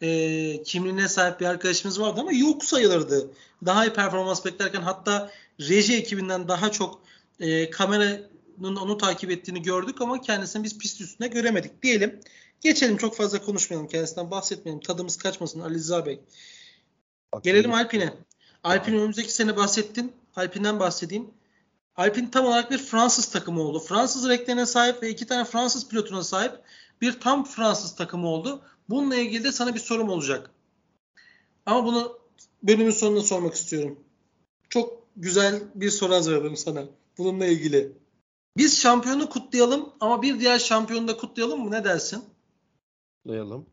e, 0.03 0.63
kimliğine 0.63 1.07
sahip 1.07 1.39
bir 1.39 1.45
arkadaşımız 1.45 2.01
vardı 2.01 2.21
ama 2.21 2.31
yok 2.31 2.65
sayılırdı. 2.65 3.29
Daha 3.65 3.85
iyi 3.85 3.93
performans 3.93 4.45
beklerken 4.45 4.81
hatta 4.81 5.31
reji 5.59 5.95
ekibinden 5.95 6.47
daha 6.47 6.71
çok 6.71 7.01
e, 7.39 7.69
kameranın 7.69 8.75
onu 8.75 8.97
takip 8.97 9.31
ettiğini 9.31 9.61
gördük 9.61 10.01
ama 10.01 10.21
kendisini 10.21 10.63
biz 10.63 10.77
pist 10.77 11.01
üstünde 11.01 11.27
göremedik 11.27 11.83
diyelim. 11.83 12.19
Geçelim 12.61 12.97
çok 12.97 13.17
fazla 13.17 13.41
konuşmayalım 13.41 13.87
kendisinden 13.87 14.31
bahsetmeyelim. 14.31 14.81
Tadımız 14.81 15.17
kaçmasın 15.17 15.59
Ali 15.59 15.73
Rıza 15.73 16.05
Bey. 16.05 16.19
Gelelim 17.43 17.73
Alpine. 17.73 18.13
Alpine 18.63 18.97
önümüzdeki 18.97 19.33
sene 19.33 19.57
bahsettin. 19.57 20.11
Alpine'den 20.35 20.79
bahsedeyim. 20.79 21.27
Alpine 21.95 22.31
tam 22.31 22.45
olarak 22.45 22.71
bir 22.71 22.77
Fransız 22.77 23.25
takımı 23.25 23.61
oldu. 23.61 23.79
Fransız 23.79 24.29
renklerine 24.29 24.65
sahip 24.65 25.03
ve 25.03 25.09
iki 25.09 25.27
tane 25.27 25.45
Fransız 25.45 25.87
pilotuna 25.87 26.23
sahip 26.23 26.51
bir 27.01 27.19
tam 27.19 27.45
Fransız 27.45 27.95
takımı 27.95 28.27
oldu. 28.27 28.61
Bununla 28.93 29.15
ilgili 29.15 29.43
de 29.43 29.51
sana 29.51 29.75
bir 29.75 29.79
sorum 29.79 30.09
olacak. 30.09 30.51
Ama 31.65 31.85
bunu 31.85 32.19
bölümün 32.63 32.91
sonunda 32.91 33.21
sormak 33.23 33.53
istiyorum. 33.53 33.99
Çok 34.69 35.03
güzel 35.15 35.63
bir 35.75 35.89
soru 35.89 36.13
hazırladım 36.13 36.57
sana 36.57 36.85
bununla 37.17 37.45
ilgili. 37.45 37.91
Biz 38.57 38.81
şampiyonu 38.81 39.29
kutlayalım 39.29 39.89
ama 39.99 40.21
bir 40.21 40.39
diğer 40.39 40.59
şampiyonu 40.59 41.07
da 41.07 41.17
kutlayalım 41.17 41.63
mı? 41.63 41.71
Ne 41.71 41.83
dersin? 41.83 42.23
Kutlayalım. 43.23 43.65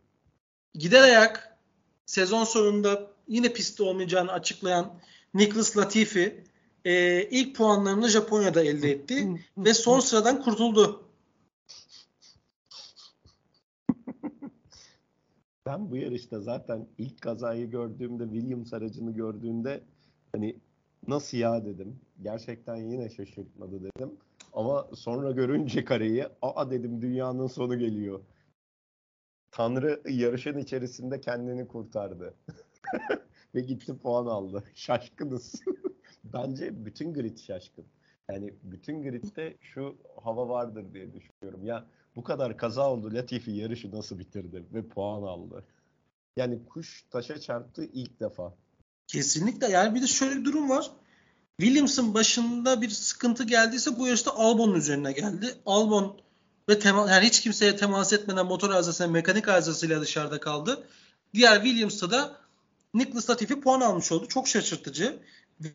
Gider 0.74 1.02
ayak 1.02 1.59
sezon 2.06 2.44
sonunda 2.44 3.11
yine 3.28 3.52
pistte 3.52 3.83
olmayacağını 3.83 4.33
açıklayan 4.33 4.94
Nicholas 5.35 5.76
Latifi 5.76 6.44
e, 6.85 7.22
ilk 7.30 7.56
puanlarını 7.56 8.09
Japonya'da 8.09 8.62
elde 8.64 8.90
etti 8.90 9.28
ve 9.59 9.74
son 9.74 10.00
sıradan 10.00 10.42
kurtuldu. 10.42 11.09
Ben 15.66 15.90
bu 15.90 15.96
yarışta 15.96 16.40
zaten 16.40 16.86
ilk 16.98 17.20
kazayı 17.20 17.70
gördüğümde 17.70 18.24
Williams 18.24 18.72
aracını 18.72 19.12
gördüğümde 19.14 19.80
hani 20.32 20.56
nasıl 21.08 21.38
ya 21.38 21.64
dedim. 21.64 22.00
Gerçekten 22.22 22.76
yine 22.76 23.08
şaşırtmadı 23.08 23.80
dedim. 23.84 24.12
Ama 24.52 24.88
sonra 24.94 25.30
görünce 25.30 25.84
kareyi 25.84 26.26
aa 26.42 26.70
dedim 26.70 27.02
dünyanın 27.02 27.46
sonu 27.46 27.78
geliyor. 27.78 28.20
Tanrı 29.50 30.02
yarışın 30.08 30.58
içerisinde 30.58 31.20
kendini 31.20 31.68
kurtardı. 31.68 32.34
Ve 33.54 33.60
gitti 33.60 33.98
puan 33.98 34.26
aldı. 34.26 34.64
Şaşkınız. 34.74 35.62
Bence 36.24 36.84
bütün 36.84 37.14
grid 37.14 37.38
şaşkın. 37.38 37.84
Yani 38.30 38.54
bütün 38.62 39.02
gridde 39.02 39.56
şu 39.60 39.96
hava 40.16 40.48
vardır 40.48 40.94
diye 40.94 41.12
düşünüyorum. 41.14 41.66
Ya 41.66 41.86
bu 42.16 42.22
kadar 42.22 42.56
kaza 42.56 42.90
oldu 42.90 43.14
Latifi 43.14 43.50
yarışı 43.50 43.90
nasıl 43.90 44.18
bitirdi 44.18 44.64
ve 44.74 44.88
puan 44.88 45.22
aldı. 45.22 45.64
Yani 46.36 46.64
kuş 46.64 47.04
taşa 47.10 47.40
çarptı 47.40 47.84
ilk 47.84 48.20
defa. 48.20 48.54
Kesinlikle. 49.06 49.68
Yani 49.68 49.94
bir 49.94 50.02
de 50.02 50.06
şöyle 50.06 50.40
bir 50.40 50.44
durum 50.44 50.70
var. 50.70 50.90
Williams'ın 51.60 52.14
başında 52.14 52.82
bir 52.82 52.88
sıkıntı 52.88 53.44
geldiyse 53.44 53.98
bu 53.98 54.06
yarışta 54.06 54.34
Albon'un 54.34 54.74
üzerine 54.74 55.12
geldi. 55.12 55.54
Albon 55.66 56.20
ve 56.68 56.78
tema, 56.78 57.10
yani 57.10 57.26
hiç 57.26 57.40
kimseye 57.40 57.76
temas 57.76 58.12
etmeden 58.12 58.46
motor 58.46 58.70
arızasıyla 58.70 59.12
mekanik 59.12 59.48
arızasıyla 59.48 60.00
dışarıda 60.00 60.40
kaldı. 60.40 60.86
Diğer 61.34 61.62
Williams'ta 61.62 62.10
da 62.10 62.36
Nicholas 62.94 63.30
Latifi 63.30 63.60
puan 63.60 63.80
almış 63.80 64.12
oldu. 64.12 64.28
Çok 64.28 64.48
şaşırtıcı. 64.48 65.22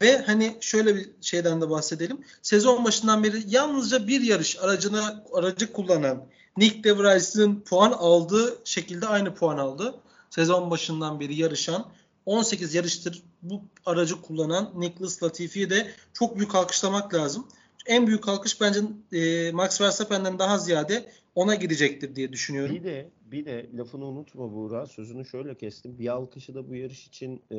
Ve 0.01 0.17
hani 0.17 0.57
şöyle 0.61 0.95
bir 0.95 1.09
şeyden 1.21 1.61
de 1.61 1.69
bahsedelim. 1.69 2.17
Sezon 2.41 2.85
başından 2.85 3.23
beri 3.23 3.43
yalnızca 3.47 4.07
bir 4.07 4.21
yarış 4.21 4.59
aracına 4.59 5.23
aracı 5.33 5.73
kullanan 5.73 6.25
Nick 6.57 6.83
De 6.83 6.97
Vries'in 6.97 7.61
puan 7.61 7.91
aldığı 7.91 8.57
şekilde 8.63 9.07
aynı 9.07 9.35
puan 9.35 9.57
aldı. 9.57 9.95
Sezon 10.29 10.71
başından 10.71 11.19
beri 11.19 11.35
yarışan 11.35 11.91
18 12.25 12.75
yarıştır 12.75 13.23
bu 13.41 13.61
aracı 13.85 14.21
kullanan 14.21 14.71
Nicholas 14.75 15.23
Latifi'yi 15.23 15.69
de 15.69 15.87
çok 16.13 16.37
büyük 16.37 16.55
alkışlamak 16.55 17.13
lazım. 17.13 17.47
En 17.85 18.07
büyük 18.07 18.27
alkış 18.27 18.61
bence 18.61 18.79
e, 19.11 19.51
Max 19.51 19.81
Verstappen'den 19.81 20.39
daha 20.39 20.57
ziyade 20.57 21.11
ona 21.35 21.55
gidecektir 21.55 22.15
diye 22.15 22.31
düşünüyorum. 22.31 22.75
Bir 22.75 22.83
de 22.83 23.09
bir 23.31 23.45
de 23.45 23.69
lafını 23.77 24.05
unutma 24.05 24.53
Buğra. 24.53 24.85
Sözünü 24.85 25.25
şöyle 25.25 25.55
kestim. 25.55 25.99
Bir 25.99 26.07
alkışı 26.07 26.55
da 26.55 26.69
bu 26.69 26.75
yarış 26.75 27.07
için 27.07 27.41
e, 27.51 27.57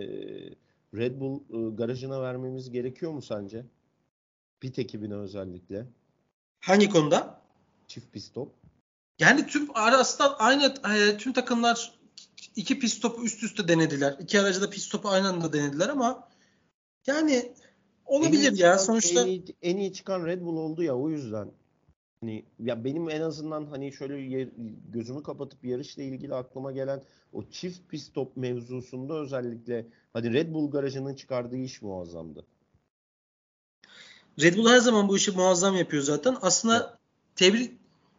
Red 0.95 1.21
Bull 1.21 1.41
e, 1.41 1.77
garajına 1.77 2.23
vermemiz 2.23 2.71
gerekiyor 2.71 3.13
mu 3.13 3.23
sence? 3.23 3.67
Pit 4.61 4.79
ekibine 4.79 5.15
özellikle. 5.15 5.87
Hangi 6.61 6.89
konuda? 6.91 7.41
Çift 7.87 8.13
pit 8.13 8.23
stop. 8.23 8.53
Yani 9.19 9.47
tüm 9.47 9.77
arasında 9.77 10.39
aynı 10.39 10.75
e, 10.95 11.17
tüm 11.17 11.33
takımlar 11.33 11.99
iki 12.57 12.79
pit 12.79 12.91
stopu 12.91 13.25
üst 13.25 13.43
üste 13.43 13.69
denediler. 13.69 14.17
İki 14.21 14.41
aracı 14.41 14.63
da 14.63 14.71
pit 14.71 14.83
stopu 14.83 15.09
aynı 15.09 15.29
anda 15.29 15.53
denediler 15.53 15.89
ama 15.89 16.29
yani 17.07 17.53
olabilir 18.05 18.53
en 18.53 18.55
ya 18.55 18.73
çıkan, 18.73 18.77
sonuçta. 18.77 19.23
En 19.23 19.27
iyi, 19.27 19.45
en 19.63 19.77
iyi 19.77 19.93
çıkan 19.93 20.27
Red 20.27 20.41
Bull 20.41 20.57
oldu 20.57 20.83
ya 20.83 20.97
o 20.97 21.11
yüzden. 21.11 21.51
Hani 22.21 22.45
ya 22.59 22.85
benim 22.85 23.11
en 23.11 23.21
azından 23.21 23.67
hani 23.67 23.93
şöyle 23.93 24.49
gözümü 24.93 25.23
kapatıp 25.23 25.65
yarışla 25.65 26.03
ilgili 26.03 26.35
aklıma 26.35 26.73
gelen 26.73 27.03
o 27.33 27.45
çift 27.51 27.89
pit 27.89 28.01
stop 28.01 28.37
mevzusunda 28.37 29.15
özellikle 29.15 29.87
hani 30.13 30.33
Red 30.33 30.55
Bull 30.55 30.71
garajının 30.71 31.15
çıkardığı 31.15 31.57
iş 31.57 31.83
muazzamdı. 31.83 32.45
Red 34.41 34.57
Bull 34.57 34.69
her 34.69 34.79
zaman 34.79 35.09
bu 35.09 35.17
işi 35.17 35.31
muazzam 35.31 35.77
yapıyor 35.77 36.03
zaten. 36.03 36.37
Aslında 36.43 36.77
evet. 36.77 36.99
tebrik 37.37 37.73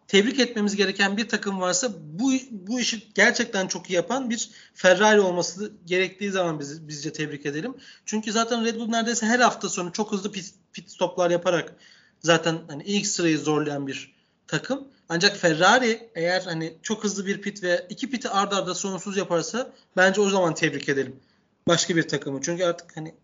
tebrik 0.08 0.40
etmemiz 0.40 0.76
gereken 0.76 1.18
bir 1.18 1.28
takım 1.28 1.62
varsa 1.62 1.94
bu 2.14 2.32
bu 2.52 2.80
işi 2.80 3.14
gerçekten 3.16 3.68
çok 3.68 3.90
iyi 3.90 3.94
yapan 3.94 4.30
bir 4.30 4.50
Ferrari 4.74 5.20
olması 5.20 5.72
gerektiği 5.86 6.32
zaman 6.32 6.60
biz 6.60 6.88
bizce 6.88 7.14
tebrik 7.14 7.46
edelim. 7.46 7.76
Çünkü 8.06 8.32
zaten 8.32 8.66
Red 8.66 8.76
Bull 8.76 8.90
neredeyse 8.90 9.26
her 9.26 9.40
hafta 9.40 9.70
sonu 9.70 9.92
çok 9.92 10.12
hızlı 10.12 10.32
pit, 10.32 10.54
pit 10.74 10.92
stoplar 10.92 11.32
yaparak 11.32 11.76
zaten 12.20 12.60
hani 12.68 12.84
ilk 12.84 13.08
sırayı 13.08 13.40
zorlayan 13.40 13.88
bir 13.88 14.16
takım. 14.48 14.88
Ancak 15.10 15.38
Ferrari 15.38 16.10
eğer 16.16 16.42
hani 16.42 16.74
çok 16.82 17.04
hızlı 17.04 17.26
bir 17.26 17.42
pit 17.42 17.64
ve 17.64 17.86
iki 17.90 18.10
piti 18.10 18.30
ard 18.30 18.52
arda 18.52 18.76
sonsuz 18.76 19.18
yaparsa 19.18 19.74
bence 19.98 20.22
o 20.22 20.30
zaman 20.30 20.54
tebrik 20.54 20.90
edelim 20.90 21.20
başka 21.68 21.96
bir 21.96 22.08
takımı. 22.08 22.42
Çünkü 22.42 22.64
artık 22.64 22.98
hani 22.98 23.16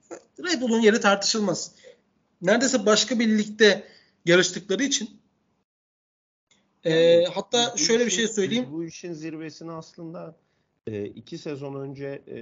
Red 0.44 0.62
Bull'un 0.62 0.82
yeri 0.82 1.00
tartışılmaz. 1.00 1.72
Neredeyse 2.42 2.86
başka 2.86 3.20
bir 3.20 3.38
ligde 3.38 3.88
yarıştıkları 4.26 4.84
için 4.84 5.10
e, 6.84 7.26
hatta 7.26 7.78
şöyle 7.78 8.06
bir 8.06 8.12
şey 8.12 8.28
söyleyeyim. 8.28 8.68
Bu 8.72 8.84
işin 8.84 9.14
zirvesini 9.14 9.72
aslında 9.72 10.36
e, 10.88 11.06
iki 11.06 11.38
sezon 11.38 11.82
önce 11.82 12.24
e, 12.28 12.38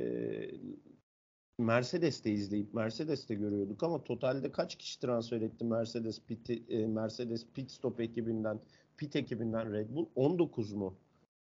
Mercedes'te 1.62 2.32
izleyip 2.32 2.74
Mercedes'te 2.74 3.36
görüyorduk 3.36 3.84
ama 3.84 4.04
totalde 4.04 4.52
kaç 4.52 4.76
kişi 4.76 5.00
transfer 5.00 5.42
etti 5.42 5.66
Mercedes 5.66 6.22
pit, 6.22 6.50
e, 6.70 6.88
Mercedes 6.88 7.46
pit 7.54 7.72
stop 7.72 8.00
ekibinden 8.00 8.60
pit 8.98 9.16
ekibinden 9.16 9.74
Red 9.74 9.96
Bull 9.96 10.06
19 10.16 10.74
mu? 10.74 10.94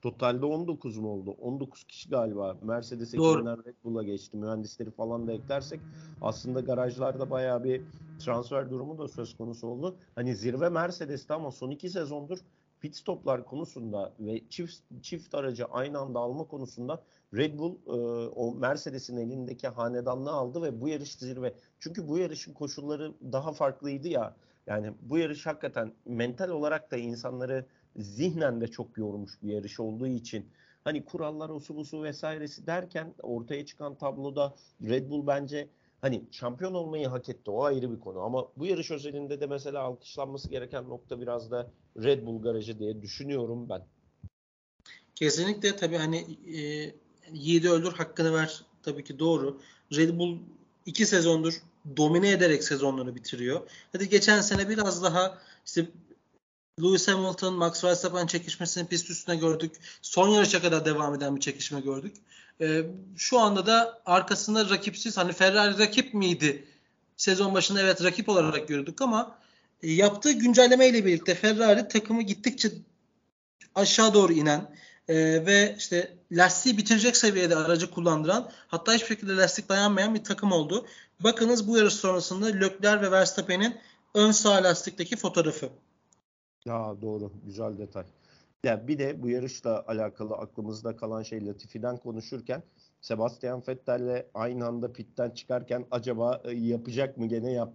Totalde 0.03 0.47
19 0.47 0.99
mu 0.99 1.09
oldu? 1.09 1.31
19 1.31 1.85
kişi 1.85 2.09
galiba 2.09 2.57
Mercedes 2.63 3.15
Doğru. 3.15 3.33
ekibinden 3.33 3.65
Red 3.65 3.75
Bull'a 3.85 4.03
geçti. 4.03 4.37
Mühendisleri 4.37 4.91
falan 4.91 5.27
da 5.27 5.33
eklersek 5.33 5.81
aslında 6.21 6.61
garajlarda 6.61 7.31
bayağı 7.31 7.65
bir 7.65 7.83
transfer 8.19 8.71
durumu 8.71 8.99
da 8.99 9.09
söz 9.09 9.37
konusu 9.37 9.67
oldu. 9.67 9.97
Hani 10.15 10.37
zirve 10.37 10.69
Mercedes'te 10.69 11.35
ama 11.35 11.51
son 11.51 11.71
iki 11.71 11.91
sezondur 11.91 12.39
pit 12.81 12.97
stoplar 12.97 13.45
konusunda 13.45 14.13
ve 14.21 14.49
çift 14.49 14.83
çift 15.03 15.35
aracı 15.35 15.65
aynı 15.65 15.99
anda 15.99 16.19
alma 16.19 16.45
konusunda 16.45 17.03
Red 17.35 17.59
Bull 17.59 17.75
e, 17.87 17.91
o 18.29 18.55
Mercedes'in 18.55 19.17
elindeki 19.17 19.69
hanedanlığı 19.69 20.33
aldı 20.33 20.63
ve 20.63 20.81
bu 20.81 20.89
yarış 20.89 21.15
zirve. 21.15 21.55
Çünkü 21.81 22.09
bu 22.09 22.19
yarışın 22.19 22.53
koşulları 22.53 23.15
daha 23.33 23.53
farklıydı 23.53 24.09
ya. 24.09 24.37
Yani 24.67 24.93
bu 25.03 25.19
yarış 25.19 25.47
hakikaten 25.47 25.93
mental 26.05 26.49
olarak 26.49 26.91
da 26.91 26.97
insanları 26.97 27.67
zihnen 27.97 28.61
de 28.61 28.69
çok 28.69 28.99
yormuş 28.99 29.43
bir 29.43 29.53
yarış 29.53 29.81
olduğu 29.81 30.07
için 30.07 30.47
hani 30.85 31.05
kurallar 31.05 31.49
osu 31.49 31.77
busu 31.77 32.03
vesairesi 32.03 32.67
derken 32.67 33.15
ortaya 33.23 33.67
çıkan 33.67 33.95
tabloda 33.95 34.55
Red 34.83 35.11
Bull 35.11 35.27
bence 35.27 35.69
hani 36.01 36.25
şampiyon 36.31 36.75
olmayı 36.75 37.07
hak 37.09 37.29
etti. 37.29 37.51
O 37.51 37.65
ayrı 37.65 37.93
bir 37.93 38.01
konu. 38.01 38.21
Ama 38.21 38.49
bu 38.57 38.67
yarış 38.67 38.91
özelinde 38.91 39.41
de 39.41 39.47
mesela 39.47 39.83
alkışlanması 39.83 40.51
gereken 40.51 40.89
nokta 40.89 41.21
biraz 41.21 41.51
da 41.51 41.71
Red 41.97 42.27
Bull 42.27 42.43
garajı 42.43 42.79
diye 42.79 43.03
düşünüyorum 43.03 43.69
ben. 43.69 43.83
Kesinlikle 45.15 45.77
tabii 45.77 45.97
hani 45.97 46.17
e, 46.57 46.95
yiğidi 47.35 47.71
öldür 47.71 47.93
hakkını 47.93 48.35
ver 48.35 48.63
tabii 48.83 49.05
ki 49.05 49.19
doğru. 49.19 49.61
Red 49.93 50.19
Bull 50.19 50.39
iki 50.87 51.07
sezondur 51.07 51.55
domine 51.97 52.31
ederek 52.31 52.65
sezonları 52.65 53.15
bitiriyor. 53.15 53.61
Hadi 53.93 54.09
geçen 54.09 54.41
sene 54.41 54.69
biraz 54.69 55.03
daha 55.03 55.39
işte 55.67 55.87
Lewis 56.83 57.09
Hamilton, 57.09 57.55
Max 57.55 57.85
Verstappen 57.85 58.27
çekişmesini 58.27 58.89
pist 58.89 59.11
üstüne 59.11 59.37
gördük. 59.37 59.73
Son 60.03 60.29
yarışa 60.29 60.63
kadar 60.63 60.85
devam 60.85 61.15
eden 61.15 61.37
bir 61.37 61.41
çekişme 61.41 61.81
gördük. 61.81 62.17
Ee, 62.61 62.83
şu 63.17 63.39
anda 63.39 63.67
da 63.67 64.03
arkasında 64.07 64.71
rakipsiz 64.71 65.17
hani 65.17 65.33
Ferrari 65.33 65.79
rakip 65.79 66.15
miydi? 66.15 66.65
Sezon 67.17 67.55
başında 67.55 67.81
evet 67.81 68.05
rakip 68.05 68.29
olarak 68.29 68.69
gördük 68.69 69.03
ama 69.03 69.39
e, 69.83 69.93
yaptığı 69.93 70.33
güncelleme 70.33 70.89
ile 70.89 71.05
birlikte 71.05 71.35
Ferrari 71.35 71.89
takımı 71.89 72.23
gittikçe 72.23 72.69
aşağı 73.75 74.15
doğru 74.15 74.33
inen 74.33 74.77
e, 75.11 75.47
ve 75.47 75.75
işte 75.79 76.17
lastiği 76.33 76.79
bitirecek 76.79 77.17
seviyede 77.17 77.57
aracı 77.57 77.91
kullandıran 77.91 78.51
hatta 78.69 78.93
hiçbir 78.93 79.07
şekilde 79.07 79.37
lastik 79.37 79.69
dayanmayan 79.69 80.15
bir 80.15 80.25
takım 80.25 80.53
oldu. 80.53 80.87
Bakınız 81.21 81.69
bu 81.69 81.79
yarış 81.79 81.95
sonrasında 81.95 82.47
Leclerc 82.47 83.07
ve 83.07 83.11
Verstappen'in 83.11 83.77
ön 84.15 84.31
sağ 84.31 84.63
lastikteki 84.63 85.17
fotoğrafı. 85.17 85.69
Ya 86.65 86.95
doğru. 87.03 87.33
Güzel 87.47 87.79
detay. 87.79 88.05
Ya 88.65 88.89
bir 88.89 88.99
de 88.99 89.23
bu 89.23 89.29
yarışla 89.29 89.85
alakalı 89.87 90.35
aklımızda 90.35 90.97
kalan 90.97 91.23
şey 91.23 91.47
Latifi'den 91.47 91.97
konuşurken 91.97 92.63
Sebastian 93.01 93.63
Vettel'le 93.69 94.27
aynı 94.35 94.67
anda 94.67 94.93
pitten 94.93 95.31
çıkarken 95.31 95.87
acaba 95.91 96.43
e, 96.45 96.51
yapacak 96.51 97.17
mı 97.17 97.27
gene 97.27 97.53
yap 97.53 97.73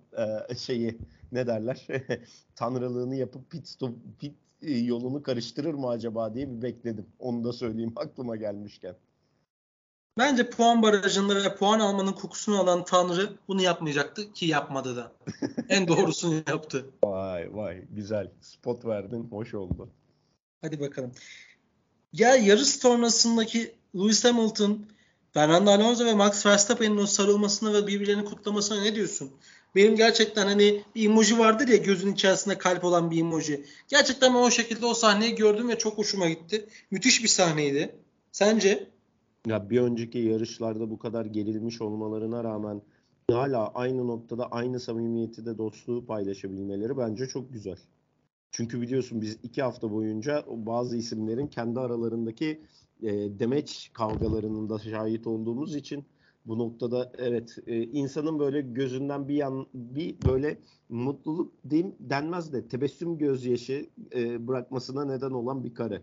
e, 0.50 0.56
şeyi 0.56 0.98
ne 1.32 1.48
derler? 1.48 1.88
Tanrılığını 2.56 3.16
yapıp 3.16 3.52
pit 3.52 3.68
stop 3.68 3.96
pit 4.20 4.36
yolunu 4.72 5.24
karıştırır 5.24 5.74
mı 5.74 5.90
acaba 5.90 6.34
diye 6.34 6.52
bir 6.52 6.62
bekledim. 6.62 7.06
Onu 7.20 7.44
da 7.44 7.54
söyleyeyim 7.54 7.94
aklıma 7.96 8.36
gelmişken. 8.36 8.96
Bence 10.18 10.50
puan 10.50 10.82
barajında 10.82 11.36
ve 11.36 11.56
puan 11.56 11.80
almanın 11.80 12.14
kokusunu 12.14 12.60
alan 12.60 12.86
Tanrı 12.86 13.30
bunu 13.48 13.62
yapmayacaktı 13.62 14.34
ki 14.34 14.46
yapmadı 14.46 14.96
da. 14.96 15.12
en 15.70 15.88
doğrusunu 15.88 16.36
yaptı. 16.36 16.86
Vay 17.04 17.56
vay 17.56 17.84
güzel. 17.92 18.32
Spot 18.42 18.86
verdin. 18.86 19.28
Hoş 19.32 19.54
oldu. 19.54 19.90
Hadi 20.62 20.80
bakalım. 20.80 21.12
Ya 22.14 22.36
yarış 22.36 22.68
sonrasındaki 22.68 23.76
Lewis 23.96 24.26
Hamilton, 24.26 24.86
Fernando 25.36 25.72
Alonso 25.72 26.06
ve 26.06 26.14
Max 26.14 26.46
Verstappen'in 26.46 26.98
o 26.98 27.06
sarılmasına 27.06 27.74
ve 27.74 27.88
birbirlerini 27.88 28.26
kutlamasına 28.26 28.82
ne 28.82 28.96
diyorsun? 28.96 29.32
Benim 29.76 29.96
gerçekten 29.96 30.48
hani 30.48 30.84
bir 30.96 31.10
emoji 31.10 31.40
vardır 31.40 31.68
ya 31.68 31.78
gözün 31.78 32.14
içerisinde 32.14 32.58
kalp 32.58 32.84
olan 32.84 33.12
bir 33.12 33.20
emoji. 33.20 33.66
Gerçekten 33.88 34.34
ben 34.34 34.40
o 34.40 34.52
şekilde 34.52 34.86
o 34.86 34.94
sahneyi 34.94 35.36
gördüm 35.36 35.70
ve 35.70 35.78
çok 35.78 35.98
hoşuma 35.98 36.30
gitti. 36.30 36.66
Müthiş 36.92 37.24
bir 37.24 37.28
sahneydi. 37.28 37.96
Sence? 38.32 38.88
Ya 39.48 39.70
bir 39.70 39.82
önceki 39.82 40.18
yarışlarda 40.18 40.90
bu 40.90 41.00
kadar 41.00 41.26
gerilmiş 41.26 41.82
olmalarına 41.82 42.44
rağmen 42.44 42.82
hala 43.32 43.68
aynı 43.68 44.08
noktada 44.08 44.48
aynı 44.52 44.80
samimiyeti 44.80 45.46
de 45.46 45.58
dostluğu 45.58 46.06
paylaşabilmeleri 46.06 46.98
bence 46.98 47.28
çok 47.28 47.54
güzel. 47.54 47.78
Çünkü 48.52 48.82
biliyorsun 48.82 49.22
biz 49.22 49.38
iki 49.44 49.62
hafta 49.62 49.92
boyunca 49.92 50.46
bazı 50.48 50.98
isimlerin 50.98 51.48
kendi 51.48 51.80
aralarındaki 51.80 52.62
e, 53.04 53.40
demeç 53.40 53.90
kavgalarının 53.94 54.70
da 54.70 54.80
şahit 54.80 55.28
olduğumuz 55.28 55.76
için 55.76 56.06
bu 56.46 56.60
noktada 56.60 57.12
evet 57.18 57.58
e, 57.68 57.84
insanın 57.84 58.40
böyle 58.40 58.62
gözünden 58.62 59.28
bir 59.28 59.36
yan 59.36 59.68
bir 59.74 60.16
böyle 60.22 60.60
mutluluk 60.90 61.54
diyeyim 61.70 61.96
denmez 62.00 62.54
de 62.54 62.68
tebessüm 62.68 63.18
gözyaşı 63.18 63.90
e, 64.16 64.48
bırakmasına 64.48 65.06
neden 65.06 65.32
olan 65.32 65.64
bir 65.64 65.74
kare. 65.74 66.02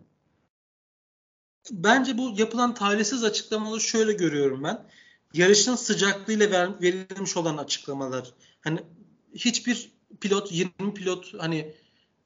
Bence 1.70 2.18
bu 2.18 2.34
yapılan 2.36 2.74
talihsiz 2.74 3.24
açıklamaları 3.24 3.80
şöyle 3.80 4.12
görüyorum 4.12 4.62
ben. 4.64 4.84
Yarışın 5.34 5.74
sıcaklığıyla 5.74 6.50
ver, 6.50 6.82
verilmiş 6.82 7.36
olan 7.36 7.56
açıklamalar. 7.56 8.34
Hani 8.60 8.78
hiçbir 9.34 9.92
pilot, 10.20 10.52
20 10.52 10.94
pilot 10.94 11.34
hani 11.38 11.74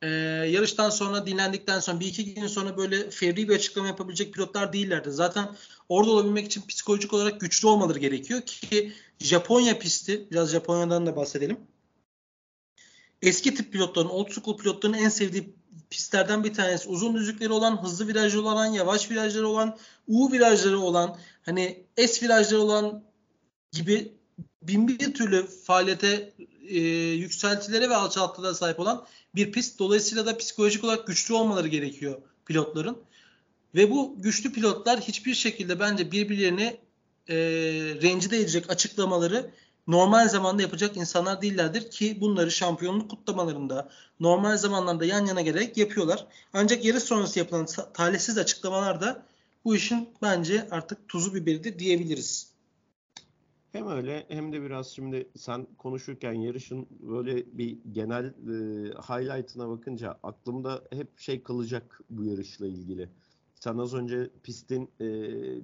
e, 0.07 0.09
yarıştan 0.51 0.91
sonra 0.91 1.27
dinlendikten 1.27 1.81
sonra 1.81 2.01
bir 2.01 2.07
iki 2.07 2.35
gün 2.35 2.47
sonra 2.47 2.77
böyle 2.77 3.11
fevri 3.11 3.49
bir 3.49 3.55
açıklama 3.55 3.89
yapabilecek 3.89 4.35
pilotlar 4.35 4.73
değillerdi. 4.73 5.11
Zaten 5.11 5.49
orada 5.89 6.11
olabilmek 6.11 6.47
için 6.47 6.67
psikolojik 6.69 7.13
olarak 7.13 7.41
güçlü 7.41 7.69
olmaları 7.69 7.99
gerekiyor 7.99 8.43
ki 8.43 8.93
Japonya 9.19 9.79
pisti 9.79 10.31
biraz 10.31 10.51
Japonya'dan 10.51 11.07
da 11.07 11.17
bahsedelim. 11.17 11.59
Eski 13.23 13.55
tip 13.55 13.73
pilotların, 13.73 14.09
old 14.09 14.31
school 14.31 14.57
pilotların 14.57 14.95
en 14.95 15.09
sevdiği 15.09 15.55
pistlerden 15.91 16.45
bir 16.45 16.55
tanesi. 16.55 16.89
Uzun 16.89 17.15
düzlükleri 17.15 17.53
olan, 17.53 17.83
hızlı 17.83 18.09
virajları 18.09 18.43
olan, 18.43 18.67
yavaş 18.67 19.11
virajları 19.11 19.49
olan, 19.49 19.79
U 20.09 20.33
virajları 20.33 20.79
olan, 20.79 21.19
hani 21.43 21.85
S 21.97 22.27
virajları 22.27 22.61
olan 22.61 23.05
gibi 23.73 24.16
bin 24.69 24.89
bir 24.89 25.15
türlü 25.15 25.47
faaliyete 25.47 26.33
e, 26.69 26.79
yükseltilere 27.15 27.91
ve 27.91 27.97
alçaltılara 27.97 28.55
sahip 28.55 28.81
olan 28.81 29.07
bir 29.35 29.53
pist. 29.53 29.79
Dolayısıyla 29.79 30.27
da 30.27 30.39
psikolojik 30.39 30.85
olarak 30.85 31.07
güçlü 31.07 31.35
olmaları 31.35 31.69
gerekiyor 31.69 32.17
pilotların. 32.47 32.99
Ve 33.75 33.91
bu 33.91 34.15
güçlü 34.19 34.53
pilotlar 34.53 35.01
hiçbir 35.01 35.35
şekilde 35.35 35.81
bence 35.81 36.13
birbirlerini 36.13 36.77
e, 37.29 37.37
rencide 38.03 38.37
edecek 38.37 38.71
açıklamaları 38.71 39.51
normal 39.87 40.29
zamanda 40.29 40.63
yapacak 40.63 40.97
insanlar 40.97 41.43
değillerdir 41.43 41.91
ki 41.91 42.21
bunları 42.21 42.51
şampiyonluk 42.51 43.11
kutlamalarında 43.11 43.89
normal 44.21 44.57
zamanlarda 44.57 45.05
yan 45.05 45.27
yana 45.27 45.41
gelerek 45.41 45.77
yapıyorlar. 45.77 46.27
Ancak 46.53 46.85
yarış 46.85 47.03
sonrası 47.03 47.39
yapılan 47.39 47.67
talihsiz 47.95 48.39
açıklamalar 48.39 49.01
da 49.01 49.23
bu 49.65 49.77
işin 49.77 50.09
bence 50.23 50.69
artık 50.71 51.09
tuzu 51.09 51.35
biberidir 51.35 51.79
diyebiliriz. 51.79 52.56
Hem 53.73 53.89
öyle 53.89 54.27
hem 54.29 54.53
de 54.53 54.63
biraz 54.63 54.87
şimdi 54.87 55.31
sen 55.37 55.67
konuşurken 55.79 56.33
yarışın 56.33 56.87
böyle 57.01 57.59
bir 57.59 57.79
genel 57.93 58.25
e, 58.25 58.33
highlight'ına 58.91 59.69
bakınca 59.69 60.19
aklımda 60.23 60.83
hep 60.91 61.19
şey 61.19 61.43
kalacak 61.43 62.01
bu 62.11 62.25
yarışla 62.25 62.67
ilgili. 62.67 63.11
Sen 63.55 63.79
az 63.79 63.95
önce 63.95 64.31
pistin 64.43 64.91
e, 65.01 65.07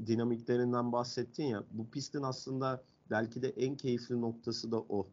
dinamiklerinden 0.06 0.92
bahsettin 0.92 1.44
ya. 1.44 1.64
Bu 1.70 1.90
pistin 1.90 2.22
aslında 2.22 2.84
belki 3.10 3.42
de 3.42 3.48
en 3.48 3.76
keyifli 3.76 4.20
noktası 4.20 4.72
da 4.72 4.80
o. 4.80 5.08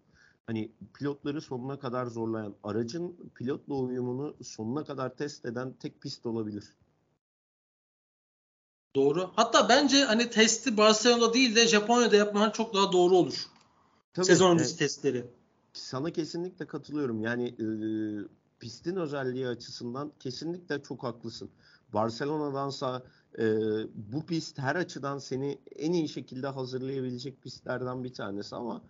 Hani 0.48 0.72
pilotları 0.94 1.42
sonuna 1.42 1.80
kadar 1.80 2.06
zorlayan, 2.06 2.56
aracın 2.64 3.32
pilotla 3.36 3.76
uyumunu 3.76 4.36
sonuna 4.44 4.84
kadar 4.84 5.16
test 5.16 5.46
eden 5.46 5.74
tek 5.74 6.02
pist 6.02 6.26
olabilir. 6.26 6.64
Doğru. 8.96 9.32
Hatta 9.36 9.70
bence 9.70 10.04
hani 10.04 10.30
testi 10.30 10.78
Barcelona'da 10.78 11.34
değil 11.34 11.56
de 11.56 11.68
Japonya'da 11.68 12.16
yapmalar 12.16 12.54
çok 12.54 12.74
daha 12.74 12.92
doğru 12.92 13.16
olur. 13.16 13.46
Tabii, 14.14 14.26
Sezon 14.26 14.52
öncesi 14.52 14.70
evet. 14.70 14.80
testleri. 14.80 15.26
Sana 15.74 16.12
kesinlikle 16.12 16.68
katılıyorum. 16.68 17.22
Yani 17.22 17.48
e, 17.48 17.66
pistin 18.60 18.96
özelliği 18.96 19.48
açısından 19.48 20.12
kesinlikle 20.20 20.84
çok 20.84 21.04
haklısın. 21.04 21.50
Barcelona'dansa 21.94 23.04
e, 23.40 23.46
bu 23.96 24.26
pist 24.26 24.60
her 24.60 24.76
açıdan 24.76 25.18
seni 25.18 25.58
en 25.76 25.94
iyi 25.94 26.10
şekilde 26.10 26.48
hazırlayabilecek 26.48 27.42
pistlerden 27.42 28.04
bir 28.04 28.14
tanesi 28.14 28.56
ama 28.56 28.82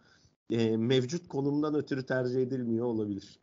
e, 0.52 0.78
mevcut 0.78 1.28
konumdan 1.28 1.76
ötürü 1.76 2.06
tercih 2.06 2.42
edilmiyor 2.42 2.86
olabilir. 2.86 3.40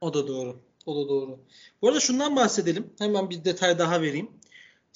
O 0.00 0.14
da 0.14 0.28
doğru. 0.28 0.60
O 0.86 0.96
da 0.96 1.08
doğru. 1.08 1.38
Bu 1.82 1.88
arada 1.88 2.00
şundan 2.00 2.36
bahsedelim. 2.36 2.90
Hemen 2.98 3.30
bir 3.30 3.44
detay 3.44 3.78
daha 3.78 4.02
vereyim. 4.02 4.30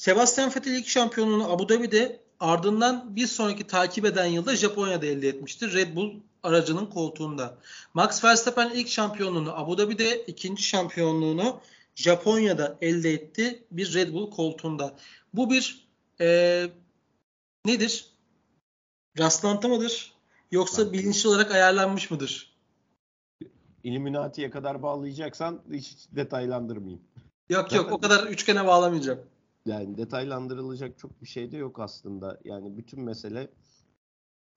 Sebastian 0.02 0.50
Vettel 0.50 0.72
ilk 0.72 0.88
şampiyonluğunu 0.88 1.52
Abu 1.52 1.68
Dhabi'de 1.68 2.20
ardından 2.40 3.16
bir 3.16 3.26
sonraki 3.26 3.66
takip 3.66 4.04
eden 4.04 4.26
yılda 4.26 4.56
Japonya'da 4.56 5.06
elde 5.06 5.28
etmiştir. 5.28 5.72
Red 5.74 5.96
Bull 5.96 6.14
aracının 6.42 6.86
koltuğunda. 6.86 7.58
Max 7.94 8.24
Verstappen 8.24 8.70
ilk 8.70 8.88
şampiyonluğunu 8.88 9.58
Abu 9.58 9.78
Dhabi'de, 9.78 10.22
ikinci 10.22 10.62
şampiyonluğunu 10.62 11.60
Japonya'da 11.94 12.78
elde 12.80 13.12
etti 13.12 13.64
bir 13.70 13.94
Red 13.94 14.12
Bull 14.12 14.30
koltuğunda. 14.30 14.94
Bu 15.34 15.50
bir 15.50 15.88
e, 16.20 16.66
nedir? 17.66 18.06
Rastlantı 19.18 19.68
mıdır? 19.68 20.12
Yoksa 20.50 20.92
bilinçli 20.92 21.28
olarak 21.28 21.50
ayarlanmış 21.50 22.10
mıdır? 22.10 22.52
Illuminati'ye 23.84 24.50
kadar 24.50 24.82
bağlayacaksan 24.82 25.60
hiç 25.72 25.96
detaylandırmayayım. 26.12 27.02
Yok 27.48 27.72
yok 27.72 27.92
o 27.92 28.00
kadar 28.00 28.26
üçgene 28.26 28.66
bağlamayacağım. 28.66 29.31
Yani 29.66 29.98
detaylandırılacak 29.98 30.98
çok 30.98 31.22
bir 31.22 31.26
şey 31.26 31.52
de 31.52 31.56
yok 31.56 31.80
aslında. 31.80 32.40
Yani 32.44 32.76
bütün 32.76 33.00
mesele 33.02 33.50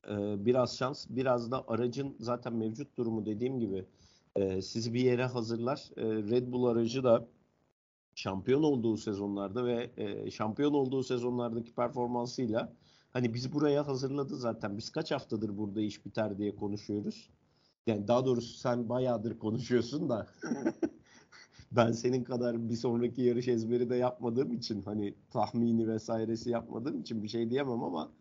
e, 0.10 0.46
biraz 0.46 0.78
şans, 0.78 1.06
biraz 1.10 1.52
da 1.52 1.64
aracın 1.68 2.16
zaten 2.20 2.54
mevcut 2.54 2.98
durumu 2.98 3.26
dediğim 3.26 3.60
gibi 3.60 3.86
e, 4.36 4.62
sizi 4.62 4.94
bir 4.94 5.02
yere 5.02 5.26
hazırlar. 5.26 5.90
E, 5.98 6.04
Red 6.06 6.52
Bull 6.52 6.66
aracı 6.66 7.04
da 7.04 7.28
şampiyon 8.16 8.64
olduğu 8.64 8.98
sezonlarda 8.98 9.66
ve 9.66 9.92
e, 9.98 10.32
şampiyon 10.32 10.74
olduğu 10.74 11.04
sezonlardaki 11.04 11.76
performansıyla 11.76 12.74
hani 13.14 13.34
bizi 13.34 13.54
buraya 13.54 13.88
hazırladı 13.88 14.36
zaten. 14.38 14.78
Biz 14.78 14.90
kaç 14.90 15.12
haftadır 15.12 15.58
burada 15.58 15.82
iş 15.82 16.06
biter 16.06 16.38
diye 16.38 16.56
konuşuyoruz. 16.56 17.30
Yani 17.88 18.08
daha 18.08 18.26
doğrusu 18.26 18.58
sen 18.58 18.90
bayağıdır 18.90 19.40
konuşuyorsun 19.40 20.10
da 20.10 20.28
ben 21.76 21.92
senin 21.92 22.24
kadar 22.24 22.70
bir 22.70 22.76
sonraki 22.76 23.22
yarış 23.22 23.48
ezberi 23.48 23.90
de 23.90 23.96
yapmadığım 23.96 24.54
için 24.54 24.82
hani 24.82 25.14
tahmini 25.30 25.88
vesairesi 25.88 26.50
yapmadığım 26.50 27.02
için 27.02 27.24
bir 27.24 27.28
şey 27.28 27.50
diyemem 27.50 27.84
ama 27.84 28.12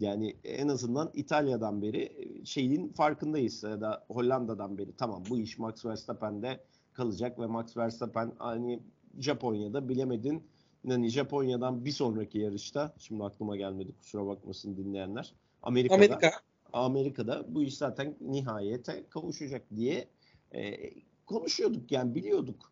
yani 0.00 0.36
en 0.44 0.68
azından 0.68 1.10
İtalya'dan 1.14 1.82
beri 1.82 2.28
şeyin 2.44 2.88
farkındayız 2.88 3.62
ya 3.62 3.80
da 3.80 4.04
Hollanda'dan 4.08 4.78
beri 4.78 4.92
tamam 4.96 5.22
bu 5.30 5.38
iş 5.38 5.58
Max 5.58 5.84
Verstappen'de 5.84 6.60
kalacak 6.92 7.38
ve 7.38 7.46
Max 7.46 7.76
Verstappen 7.76 8.32
hani 8.38 8.80
Japonya'da 9.18 9.88
bilemedin 9.88 10.42
yani 10.84 11.08
Japonya'dan 11.08 11.84
bir 11.84 11.90
sonraki 11.90 12.38
yarışta 12.38 12.94
şimdi 12.98 13.24
aklıma 13.24 13.56
gelmedi 13.56 13.92
kusura 13.98 14.26
bakmasın 14.26 14.76
dinleyenler 14.76 15.34
Amerika'da 15.62 15.96
Amerika. 15.96 16.30
Amerika'da 16.72 17.54
bu 17.54 17.62
iş 17.62 17.76
zaten 17.76 18.16
nihayete 18.20 19.04
kavuşacak 19.10 19.62
diye 19.76 20.08
e, 20.52 20.90
konuşuyorduk 21.26 21.92
yani 21.92 22.14
biliyorduk. 22.14 22.69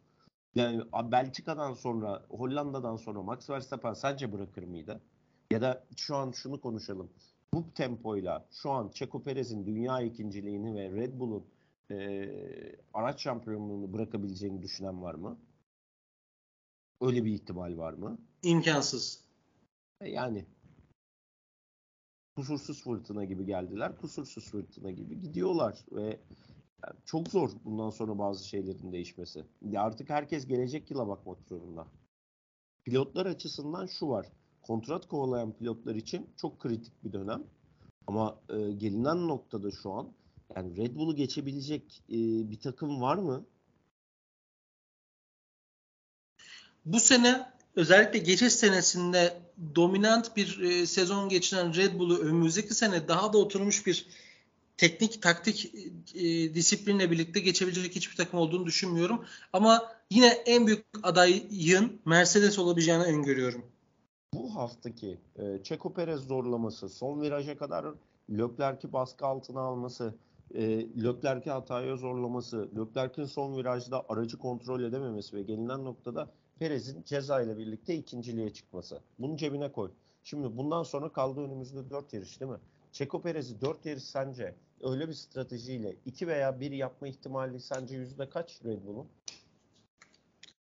Yani 0.55 0.82
Belçika'dan 1.12 1.74
sonra 1.74 2.26
Hollanda'dan 2.28 2.96
sonra 2.96 3.22
Max 3.22 3.51
Verstappen 3.51 3.92
sence 3.92 4.32
bırakır 4.32 4.62
mıydı? 4.62 5.01
Ya 5.51 5.61
da 5.61 5.84
şu 5.96 6.16
an 6.16 6.30
şunu 6.30 6.61
konuşalım. 6.61 7.11
Bu 7.55 7.72
tempoyla 7.74 8.46
şu 8.51 8.70
an 8.70 8.90
Checo 8.94 9.22
Perez'in 9.22 9.66
dünya 9.66 10.01
ikinciliğini 10.01 10.74
ve 10.74 10.90
Red 10.90 11.20
Bull'un 11.20 11.44
e, 11.90 12.28
araç 12.94 13.22
şampiyonluğunu 13.22 13.92
bırakabileceğini 13.92 14.62
düşünen 14.62 15.03
var 15.03 15.14
mı? 15.14 15.38
Öyle 17.01 17.24
bir 17.24 17.32
ihtimal 17.32 17.76
var 17.78 17.92
mı? 17.92 18.18
İmkansız. 18.42 19.24
E, 20.01 20.09
yani 20.09 20.46
kusursuz 22.36 22.84
fırtına 22.84 23.24
gibi 23.24 23.46
geldiler. 23.46 23.96
Kusursuz 23.96 24.51
fırtına 24.51 24.90
gibi 24.90 25.20
gidiyorlar 25.20 25.84
ve 25.92 26.20
Yani 26.87 26.97
çok 27.05 27.29
zor 27.29 27.51
bundan 27.64 27.91
sonra 27.91 28.18
bazı 28.18 28.49
şeylerin 28.49 28.93
değişmesi. 28.93 29.45
Artık 29.76 30.11
herkes 30.11 30.47
gelecek 30.47 30.91
yıla 30.91 31.09
bakmak 31.09 31.39
zorunda. 31.49 31.87
Pilotlar 32.85 33.26
açısından 33.26 33.87
şu 33.87 34.09
var. 34.09 34.26
Kontrat 34.62 35.09
kovalayan 35.09 35.53
pilotlar 35.53 35.95
için 35.95 36.31
çok 36.37 36.61
kritik 36.61 37.05
bir 37.05 37.12
dönem. 37.12 37.45
Ama 38.07 38.41
e, 38.49 38.72
gelinen 38.72 39.29
noktada 39.29 39.70
şu 39.70 39.93
an 39.93 40.12
yani 40.57 40.76
Red 40.76 40.97
Bull'u 40.97 41.16
geçebilecek 41.16 42.03
e, 42.09 42.16
bir 42.51 42.61
takım 42.61 43.01
var 43.01 43.16
mı? 43.16 43.47
Bu 46.85 47.01
sene 47.01 47.53
özellikle 47.76 48.18
geçiş 48.18 48.53
senesinde 48.53 49.41
dominant 49.74 50.37
bir 50.37 50.61
e, 50.61 50.87
sezon 50.87 51.29
geçiren 51.29 51.74
Red 51.74 51.99
Bull'u 51.99 52.18
önümüzdeki 52.18 52.74
sene 52.74 53.09
daha 53.09 53.33
da 53.33 53.39
oturmuş 53.39 53.87
bir 53.87 54.07
teknik 54.79 55.22
taktik 55.22 55.74
e, 56.14 56.55
disiplinle 56.55 57.11
birlikte 57.11 57.41
geçebilecek 57.41 57.97
hiçbir 57.97 58.16
takım 58.16 58.41
olduğunu 58.41 58.66
düşünmüyorum. 58.66 59.24
Ama 59.53 59.93
yine 60.11 60.26
en 60.26 60.66
büyük 60.66 60.85
adayın 61.03 62.01
Mercedes 62.05 62.59
olabileceğini 62.59 63.03
öngörüyorum. 63.03 63.64
Bu 64.35 64.55
haftaki 64.55 65.18
e, 65.37 65.62
Checo 65.62 65.95
Perez 65.95 66.20
zorlaması, 66.20 66.89
son 66.89 67.22
viraja 67.22 67.57
kadar 67.57 67.87
Leclerc'i 68.31 68.93
baskı 68.93 69.26
altına 69.26 69.61
alması, 69.61 70.14
e, 70.55 70.62
Leclerc'i 71.05 71.51
hataya 71.51 71.97
zorlaması, 71.97 72.68
Leclerc'in 72.76 73.24
son 73.24 73.57
virajda 73.57 74.05
aracı 74.09 74.39
kontrol 74.39 74.83
edememesi 74.83 75.37
ve 75.37 75.43
gelinen 75.43 75.85
noktada 75.85 76.31
Perez'in 76.59 77.03
ceza 77.03 77.43
ile 77.43 77.59
birlikte 77.59 77.95
ikinciliğe 77.95 78.53
çıkması. 78.53 79.01
Bunu 79.18 79.37
cebine 79.37 79.72
koy. 79.72 79.91
Şimdi 80.24 80.57
bundan 80.57 80.83
sonra 80.83 81.09
kaldı 81.09 81.41
önümüzde 81.41 81.91
4 81.91 82.12
yarış 82.12 82.41
değil 82.41 82.53
mi? 82.53 82.59
Checo 82.93 83.22
Perez'i 83.22 83.61
4 83.61 83.87
yarış 83.87 84.03
sence 84.03 84.55
öyle 84.83 85.09
bir 85.09 85.14
stratejiyle 85.14 85.97
2 86.07 86.29
veya 86.29 86.61
1 86.61 86.70
yapma 86.70 87.09
ihtimali 87.09 87.61
sence 87.61 87.97
yüzde 87.97 88.31
kaç 88.31 88.64
Red 88.64 88.85
Bull'un? 88.85 89.09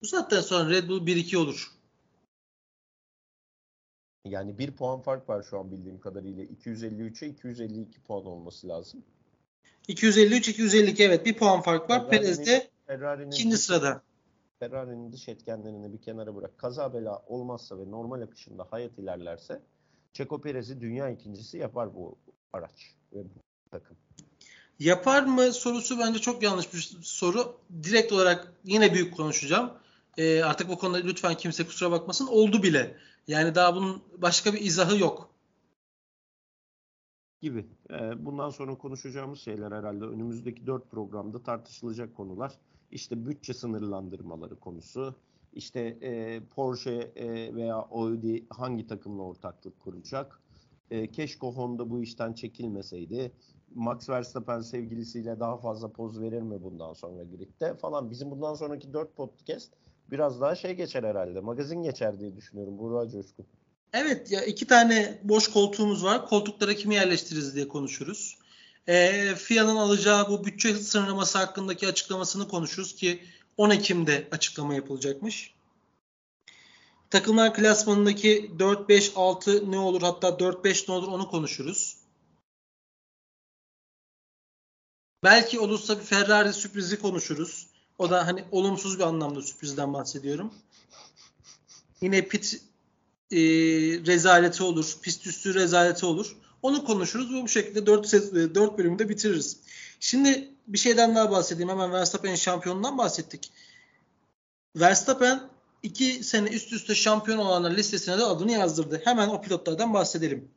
Bu 0.01 0.07
saatten 0.07 0.41
sonra 0.41 0.69
Red 0.69 0.89
Bull 0.89 1.07
1-2 1.07 1.37
olur. 1.37 1.71
Yani 4.25 4.57
bir 4.57 4.71
puan 4.71 5.01
fark 5.01 5.29
var 5.29 5.43
şu 5.43 5.59
an 5.59 5.71
bildiğim 5.71 5.99
kadarıyla. 5.99 6.43
253'e 6.43 7.27
252 7.27 8.01
puan 8.01 8.25
olması 8.25 8.67
lazım. 8.67 9.03
253-252 9.89 11.03
evet 11.03 11.25
bir 11.25 11.37
puan 11.37 11.61
fark 11.61 11.89
var. 11.89 12.09
Perez 12.09 12.45
de 12.45 12.69
ikinci 13.31 13.57
sırada. 13.57 14.01
Ferrari'nin 14.59 15.11
dış 15.11 15.29
etkenlerini 15.29 15.93
bir 15.93 16.01
kenara 16.01 16.35
bırak. 16.35 16.57
Kaza 16.57 16.93
bela 16.93 17.23
olmazsa 17.27 17.77
ve 17.79 17.91
normal 17.91 18.21
akışında 18.21 18.67
hayat 18.69 18.99
ilerlerse 18.99 19.61
Checo 20.13 20.41
Perez'i 20.41 20.81
dünya 20.81 21.09
ikincisi 21.09 21.57
yapar 21.57 21.95
bu 21.95 22.17
araç 22.53 22.95
ve 23.13 23.23
takım. 23.79 23.97
Yapar 24.79 25.23
mı 25.23 25.53
sorusu 25.53 25.99
bence 25.99 26.19
çok 26.19 26.43
yanlış 26.43 26.73
bir 26.73 26.97
soru. 27.01 27.57
Direkt 27.83 28.11
olarak 28.11 28.53
yine 28.63 28.93
büyük 28.93 29.17
konuşacağım. 29.17 29.73
E, 30.17 30.43
artık 30.43 30.69
bu 30.69 30.77
konuda 30.77 30.97
lütfen 30.97 31.37
kimse 31.37 31.65
kusura 31.65 31.91
bakmasın. 31.91 32.27
Oldu 32.27 32.63
bile. 32.63 32.97
Yani 33.27 33.55
daha 33.55 33.75
bunun 33.75 34.03
başka 34.17 34.53
bir 34.53 34.61
izahı 34.61 34.97
yok. 34.97 35.29
Gibi. 37.41 37.65
E, 37.89 38.25
bundan 38.25 38.49
sonra 38.49 38.75
konuşacağımız 38.75 39.39
şeyler 39.39 39.71
herhalde 39.71 40.05
önümüzdeki 40.05 40.67
dört 40.67 40.91
programda 40.91 41.43
tartışılacak 41.43 42.15
konular. 42.15 42.53
İşte 42.91 43.25
bütçe 43.25 43.53
sınırlandırmaları 43.53 44.59
konusu. 44.59 45.15
İşte 45.53 45.79
e, 46.01 46.41
Porsche 46.55 47.11
e, 47.15 47.55
veya 47.55 47.75
Audi 47.75 48.45
hangi 48.49 48.87
takımla 48.87 49.23
ortaklık 49.23 49.79
kuracak? 49.79 50.41
E, 50.91 51.11
keşke 51.11 51.47
Honda 51.47 51.89
bu 51.89 52.03
işten 52.03 52.33
çekilmeseydi. 52.33 53.31
Max 53.75 54.09
Verstappen 54.09 54.61
sevgilisiyle 54.61 55.39
daha 55.39 55.57
fazla 55.57 55.91
poz 55.91 56.21
verir 56.21 56.41
mi 56.41 56.63
bundan 56.63 56.93
sonra 56.93 57.23
gridde 57.23 57.75
falan. 57.75 58.11
Bizim 58.11 58.31
bundan 58.31 58.55
sonraki 58.55 58.93
dört 58.93 59.15
podcast 59.15 59.71
biraz 60.11 60.41
daha 60.41 60.55
şey 60.55 60.73
geçer 60.73 61.03
herhalde. 61.03 61.39
Magazin 61.39 61.83
geçer 61.83 62.19
diye 62.19 62.35
düşünüyorum. 62.35 62.77
Burak 62.77 63.11
Coşkun. 63.11 63.45
Evet 63.93 64.31
ya 64.31 64.43
iki 64.45 64.67
tane 64.67 65.19
boş 65.23 65.47
koltuğumuz 65.47 66.03
var. 66.03 66.27
Koltuklara 66.27 66.73
kimi 66.73 66.95
yerleştiririz 66.95 67.55
diye 67.55 67.67
konuşuruz. 67.67 68.37
E, 68.87 69.35
FIA'nın 69.35 69.75
alacağı 69.75 70.29
bu 70.29 70.45
bütçe 70.45 70.75
sınırlaması 70.75 71.37
hakkındaki 71.37 71.87
açıklamasını 71.87 72.47
konuşuruz 72.47 72.95
ki 72.95 73.19
10 73.57 73.69
Ekim'de 73.69 74.27
açıklama 74.31 74.73
yapılacakmış. 74.73 75.53
Takımlar 77.09 77.53
klasmanındaki 77.53 78.51
4-5-6 78.59 79.71
ne 79.71 79.77
olur 79.77 80.01
hatta 80.01 80.27
4-5 80.27 80.89
ne 80.89 80.93
olur 80.95 81.07
onu 81.07 81.27
konuşuruz. 81.27 81.94
Belki 85.25 85.59
olursa 85.59 85.99
bir 85.99 86.03
Ferrari 86.03 86.53
sürprizi 86.53 86.99
konuşuruz. 86.99 87.67
O 87.97 88.09
da 88.09 88.27
hani 88.27 88.43
olumsuz 88.51 88.99
bir 88.99 89.03
anlamda 89.03 89.41
sürprizden 89.41 89.93
bahsediyorum. 89.93 90.53
Yine 92.01 92.27
pit 92.27 92.61
e, 93.31 93.37
rezaleti 94.05 94.63
olur. 94.63 94.97
Pist 95.01 95.27
üstü 95.27 95.53
rezaleti 95.53 96.05
olur. 96.05 96.35
Onu 96.61 96.85
konuşuruz 96.85 97.33
ve 97.33 97.41
bu 97.41 97.47
şekilde 97.47 97.85
4, 97.85 98.13
4 98.55 98.77
bölümde 98.77 99.09
bitiririz. 99.09 99.57
Şimdi 99.99 100.49
bir 100.67 100.77
şeyden 100.77 101.15
daha 101.15 101.31
bahsedeyim. 101.31 101.69
Hemen 101.69 101.91
Verstappen'in 101.91 102.35
şampiyonundan 102.35 102.97
bahsettik. 102.97 103.51
Verstappen 104.75 105.49
2 105.83 106.23
sene 106.23 106.49
üst 106.49 106.73
üste 106.73 106.95
şampiyon 106.95 107.37
olanlar 107.37 107.71
listesine 107.71 108.17
de 108.17 108.23
adını 108.23 108.51
yazdırdı. 108.51 109.01
Hemen 109.03 109.29
o 109.29 109.41
pilotlardan 109.41 109.93
bahsedelim. 109.93 110.51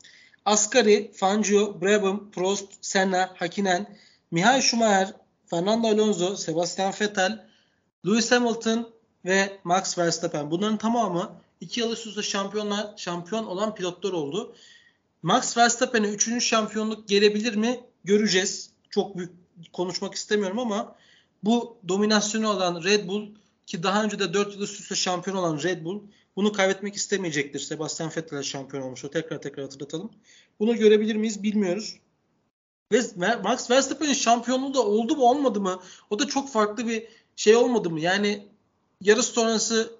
Ascari, 0.44 1.12
Fangio, 1.14 1.80
Brabham, 1.80 2.30
Prost, 2.30 2.68
Senna, 2.80 3.34
Hakinen, 3.36 3.98
Michael 4.30 4.60
Schumacher, 4.60 5.14
Fernando 5.46 5.88
Alonso, 5.88 6.36
Sebastian 6.36 6.92
Vettel, 7.00 7.46
Lewis 8.06 8.30
Hamilton 8.32 8.90
ve 9.24 9.60
Max 9.64 9.98
Verstappen. 9.98 10.50
Bunların 10.50 10.78
tamamı 10.78 11.40
2 11.60 11.80
yıl 11.80 11.92
üst 11.92 12.06
üste 12.06 12.22
şampiyonlar, 12.22 12.94
şampiyon 12.96 13.46
olan 13.46 13.74
pilotlar 13.74 14.12
oldu. 14.12 14.54
Max 15.22 15.56
Verstappen'e 15.56 16.08
3. 16.08 16.44
şampiyonluk 16.44 17.08
gelebilir 17.08 17.54
mi? 17.54 17.80
Göreceğiz. 18.04 18.70
Çok 18.90 19.16
büyük 19.16 19.32
konuşmak 19.72 20.14
istemiyorum 20.14 20.58
ama 20.58 20.96
bu 21.44 21.76
dominasyonu 21.88 22.48
olan 22.48 22.84
Red 22.84 23.08
Bull 23.08 23.28
ki 23.66 23.82
daha 23.82 24.04
önce 24.04 24.18
de 24.18 24.34
4 24.34 24.54
yıl 24.54 24.62
üst 24.62 24.80
üste 24.80 24.94
şampiyon 24.94 25.36
olan 25.36 25.62
Red 25.62 25.84
Bull 25.84 26.02
bunu 26.36 26.52
kaybetmek 26.52 26.94
istemeyecektir. 26.94 27.60
Sebastian 27.60 28.10
Vettel 28.16 28.42
şampiyon 28.42 28.82
olmuş. 28.82 29.04
O 29.04 29.10
tekrar 29.10 29.42
tekrar 29.42 29.64
hatırlatalım. 29.64 30.10
Bunu 30.60 30.76
görebilir 30.76 31.16
miyiz 31.16 31.42
bilmiyoruz. 31.42 31.98
Ve 32.92 33.36
Max 33.44 33.70
Verstappen'in 33.70 34.12
şampiyonluğu 34.12 34.74
da 34.74 34.82
oldu 34.82 35.16
mu 35.16 35.22
olmadı 35.22 35.60
mı? 35.60 35.80
O 36.10 36.18
da 36.18 36.26
çok 36.26 36.52
farklı 36.52 36.86
bir 36.86 37.08
şey 37.36 37.56
olmadı 37.56 37.90
mı? 37.90 38.00
Yani 38.00 38.48
yarış 39.00 39.26
sonrası 39.26 39.92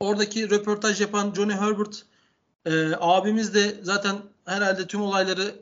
oradaki 0.00 0.50
röportaj 0.50 1.00
yapan 1.00 1.32
Johnny 1.36 1.52
Herbert 1.52 2.02
e, 2.66 2.92
abimiz 3.00 3.54
de 3.54 3.78
zaten 3.82 4.16
herhalde 4.44 4.86
tüm 4.86 5.02
olayları 5.02 5.54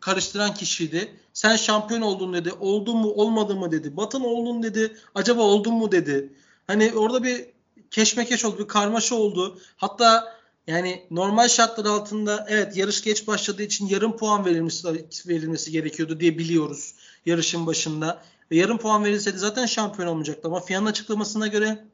karıştıran 0.00 0.54
kişiydi. 0.54 1.20
Sen 1.32 1.56
şampiyon 1.56 2.02
oldun 2.02 2.34
dedi. 2.34 2.52
Oldun 2.60 2.96
mu 2.96 3.08
olmadı 3.08 3.56
mı 3.56 3.70
dedi. 3.70 3.96
Batın 3.96 4.20
oldun 4.20 4.62
dedi. 4.62 4.96
Acaba 5.14 5.42
oldun 5.42 5.74
mu 5.74 5.92
dedi. 5.92 6.32
Hani 6.66 6.92
orada 6.96 7.22
bir 7.22 7.46
keşmekeş 7.90 8.44
oldu. 8.44 8.58
Bir 8.58 8.68
karmaşa 8.68 9.14
oldu. 9.14 9.58
Hatta 9.76 10.37
yani 10.68 11.06
normal 11.10 11.48
şartlar 11.48 11.84
altında 11.84 12.46
evet 12.48 12.76
yarış 12.76 13.02
geç 13.02 13.26
başladığı 13.26 13.62
için 13.62 13.86
yarım 13.86 14.16
puan 14.16 14.44
verilmesi, 14.44 15.06
verilmesi 15.28 15.70
gerekiyordu 15.70 16.20
diye 16.20 16.38
biliyoruz 16.38 16.94
yarışın 17.26 17.66
başında. 17.66 18.22
Ve 18.50 18.56
yarım 18.56 18.78
puan 18.78 19.04
verilseydi 19.04 19.38
zaten 19.38 19.66
şampiyon 19.66 20.08
olmayacaktı. 20.08 20.48
Ama 20.48 20.60
FIA'nın 20.60 20.86
açıklamasına 20.86 21.46
göre 21.46 21.84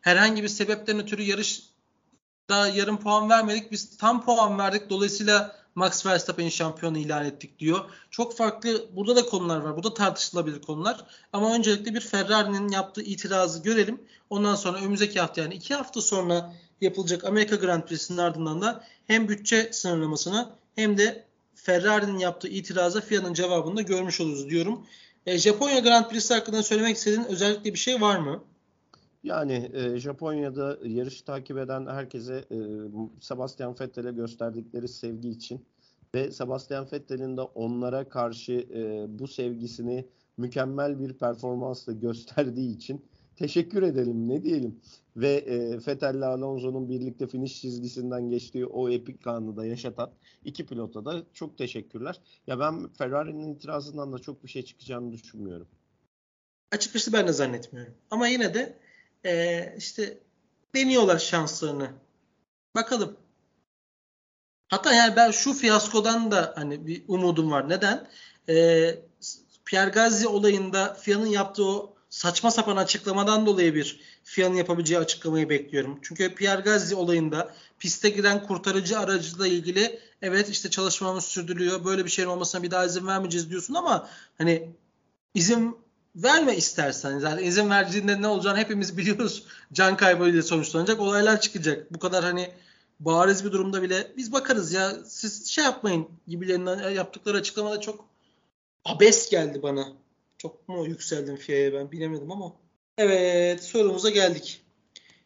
herhangi 0.00 0.42
bir 0.42 0.48
sebepten 0.48 0.98
ötürü 0.98 1.22
yarış 1.22 1.62
da 2.50 2.68
yarım 2.68 3.00
puan 3.00 3.30
vermedik. 3.30 3.72
Biz 3.72 3.96
tam 3.96 4.24
puan 4.24 4.58
verdik. 4.58 4.90
Dolayısıyla 4.90 5.56
Max 5.74 6.06
Verstappen'i 6.06 6.50
şampiyon 6.50 6.94
ilan 6.94 7.24
ettik 7.24 7.58
diyor. 7.58 7.90
Çok 8.10 8.36
farklı 8.36 8.88
burada 8.96 9.16
da 9.16 9.26
konular 9.26 9.60
var. 9.60 9.76
Burada 9.76 9.94
tartışılabilir 9.94 10.62
konular. 10.62 11.04
Ama 11.32 11.54
öncelikle 11.54 11.94
bir 11.94 12.00
Ferrari'nin 12.00 12.68
yaptığı 12.68 13.02
itirazı 13.02 13.62
görelim. 13.62 14.02
Ondan 14.30 14.54
sonra 14.54 14.78
önümüzdeki 14.78 15.20
hafta 15.20 15.40
yani 15.40 15.54
iki 15.54 15.74
hafta 15.74 16.00
sonra 16.00 16.54
yapılacak 16.84 17.24
Amerika 17.24 17.56
Grand 17.56 17.82
Prix'sinin 17.82 18.18
ardından 18.18 18.62
da 18.62 18.84
hem 19.06 19.28
bütçe 19.28 19.72
sınırlamasını 19.72 20.50
hem 20.74 20.98
de 20.98 21.24
Ferrari'nin 21.54 22.18
yaptığı 22.18 22.48
itiraza 22.48 23.00
FIA'nın 23.00 23.34
cevabını 23.34 23.76
da 23.76 23.82
görmüş 23.82 24.20
oluruz 24.20 24.50
diyorum. 24.50 24.86
E, 25.26 25.38
Japonya 25.38 25.80
Grand 25.80 26.10
Prix'si 26.10 26.34
hakkında 26.34 26.62
söylemek 26.62 26.96
istediğin 26.96 27.24
özellikle 27.24 27.72
bir 27.72 27.78
şey 27.78 28.00
var 28.00 28.18
mı? 28.18 28.44
Yani 29.24 29.70
e, 29.74 29.98
Japonya'da 29.98 30.78
yarışı 30.84 31.24
takip 31.24 31.58
eden 31.58 31.86
herkese 31.86 32.44
e, 32.50 32.56
Sebastian 33.20 33.76
Vettel'e 33.80 34.12
gösterdikleri 34.12 34.88
sevgi 34.88 35.28
için 35.28 35.64
ve 36.14 36.30
Sebastian 36.30 36.86
Vettel'in 36.92 37.36
de 37.36 37.40
onlara 37.40 38.08
karşı 38.08 38.52
e, 38.52 39.06
bu 39.18 39.28
sevgisini 39.28 40.04
mükemmel 40.36 41.00
bir 41.00 41.12
performansla 41.12 41.92
gösterdiği 41.92 42.76
için 42.76 43.04
teşekkür 43.36 43.82
edelim 43.82 44.28
ne 44.28 44.42
diyelim. 44.42 44.80
Ve 45.16 45.32
e, 45.32 45.86
Vettel 45.86 46.14
ile 46.14 46.24
Alonso'nun 46.24 46.88
birlikte 46.88 47.26
finish 47.26 47.60
çizgisinden 47.60 48.30
geçtiği 48.30 48.66
o 48.66 48.90
epik 48.90 49.26
anı 49.26 49.56
da 49.56 49.66
yaşatan 49.66 50.10
iki 50.44 50.66
pilota 50.66 51.04
da 51.04 51.22
çok 51.32 51.58
teşekkürler. 51.58 52.20
Ya 52.46 52.60
ben 52.60 52.88
Ferrari'nin 52.88 53.54
itirazından 53.54 54.12
da 54.12 54.18
çok 54.18 54.44
bir 54.44 54.48
şey 54.48 54.62
çıkacağını 54.62 55.12
düşünmüyorum. 55.12 55.68
Açıkçası 56.72 57.12
ben 57.12 57.28
de 57.28 57.32
zannetmiyorum. 57.32 57.94
Ama 58.10 58.28
yine 58.28 58.54
de 58.54 58.78
e, 59.24 59.74
işte 59.78 60.18
deniyorlar 60.74 61.18
şanslarını. 61.18 61.90
Bakalım. 62.74 63.16
Hatta 64.68 64.92
yani 64.92 65.16
ben 65.16 65.30
şu 65.30 65.52
fiyaskodan 65.52 66.30
da 66.30 66.52
hani 66.56 66.86
bir 66.86 67.04
umudum 67.08 67.50
var. 67.50 67.68
Neden? 67.68 68.08
E, 68.48 68.54
Pierre 69.64 69.90
Gasly 69.90 70.26
olayında 70.26 70.94
FIA'nın 70.94 71.26
yaptığı 71.26 71.64
o 71.64 71.93
saçma 72.14 72.50
sapan 72.50 72.76
açıklamadan 72.76 73.46
dolayı 73.46 73.74
bir 73.74 74.00
FIA'nın 74.24 74.54
yapabileceği 74.54 75.00
açıklamayı 75.00 75.48
bekliyorum. 75.48 75.98
Çünkü 76.02 76.34
Pierre 76.34 76.60
Gasly 76.60 76.94
olayında 76.94 77.54
piste 77.78 78.10
giren 78.10 78.46
kurtarıcı 78.46 78.98
aracıyla 78.98 79.46
ilgili 79.46 80.00
evet 80.22 80.48
işte 80.48 80.70
çalışmamız 80.70 81.24
sürdürülüyor. 81.24 81.84
Böyle 81.84 82.04
bir 82.04 82.10
şeyin 82.10 82.28
olmasına 82.28 82.62
bir 82.62 82.70
daha 82.70 82.84
izin 82.84 83.06
vermeyeceğiz 83.06 83.50
diyorsun 83.50 83.74
ama 83.74 84.08
hani 84.38 84.68
izin 85.34 85.76
verme 86.16 86.56
istersen. 86.56 87.18
Zaten 87.18 87.44
izin 87.44 87.70
verdiğinde 87.70 88.22
ne 88.22 88.28
olacağını 88.28 88.58
hepimiz 88.58 88.98
biliyoruz. 88.98 89.44
Can 89.72 89.96
kaybıyla 89.96 90.42
sonuçlanacak 90.42 91.00
olaylar 91.00 91.40
çıkacak. 91.40 91.92
Bu 91.92 91.98
kadar 91.98 92.24
hani 92.24 92.50
bariz 93.00 93.44
bir 93.44 93.52
durumda 93.52 93.82
bile 93.82 94.12
biz 94.16 94.32
bakarız 94.32 94.72
ya 94.72 94.92
siz 95.06 95.46
şey 95.46 95.64
yapmayın 95.64 96.08
gibilerinden 96.28 96.90
yaptıkları 96.90 97.36
açıklamada 97.36 97.80
çok 97.80 98.04
abes 98.84 99.30
geldi 99.30 99.62
bana. 99.62 100.03
Çok 100.44 100.68
mu 100.68 100.86
yükseldim 100.86 101.36
FIA'ya 101.36 101.72
ben 101.72 101.92
bilemedim 101.92 102.32
ama. 102.32 102.52
Evet 102.98 103.64
sorumuza 103.64 104.10
geldik. 104.10 104.62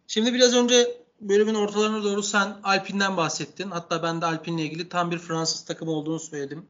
Şimdi 0.06 0.34
biraz 0.34 0.54
önce 0.54 1.02
bölümün 1.20 1.54
ortalarına 1.54 2.04
doğru 2.04 2.22
sen 2.22 2.56
Alpine'den 2.62 3.16
bahsettin. 3.16 3.70
Hatta 3.70 4.02
ben 4.02 4.20
de 4.20 4.26
Alpine'le 4.26 4.64
ilgili 4.64 4.88
tam 4.88 5.10
bir 5.10 5.18
Fransız 5.18 5.64
takımı 5.64 5.90
olduğunu 5.90 6.20
söyledim. 6.20 6.66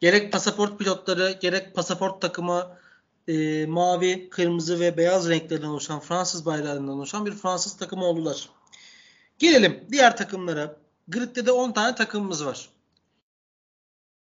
Gerek 0.00 0.32
pasaport 0.32 0.78
pilotları 0.78 1.38
gerek 1.40 1.74
pasaport 1.74 2.20
takımı 2.20 2.76
e, 3.28 3.66
mavi, 3.66 4.30
kırmızı 4.30 4.80
ve 4.80 4.96
beyaz 4.96 5.28
renklerden 5.28 5.66
oluşan 5.66 6.00
Fransız 6.00 6.46
bayrağından 6.46 6.88
oluşan 6.88 7.26
bir 7.26 7.32
Fransız 7.32 7.76
takımı 7.76 8.04
oldular. 8.04 8.48
Gelelim 9.38 9.84
diğer 9.90 10.16
takımlara. 10.16 10.76
Grid'de 11.08 11.46
de 11.46 11.52
10 11.52 11.72
tane 11.72 11.94
takımımız 11.94 12.46
var. 12.46 12.68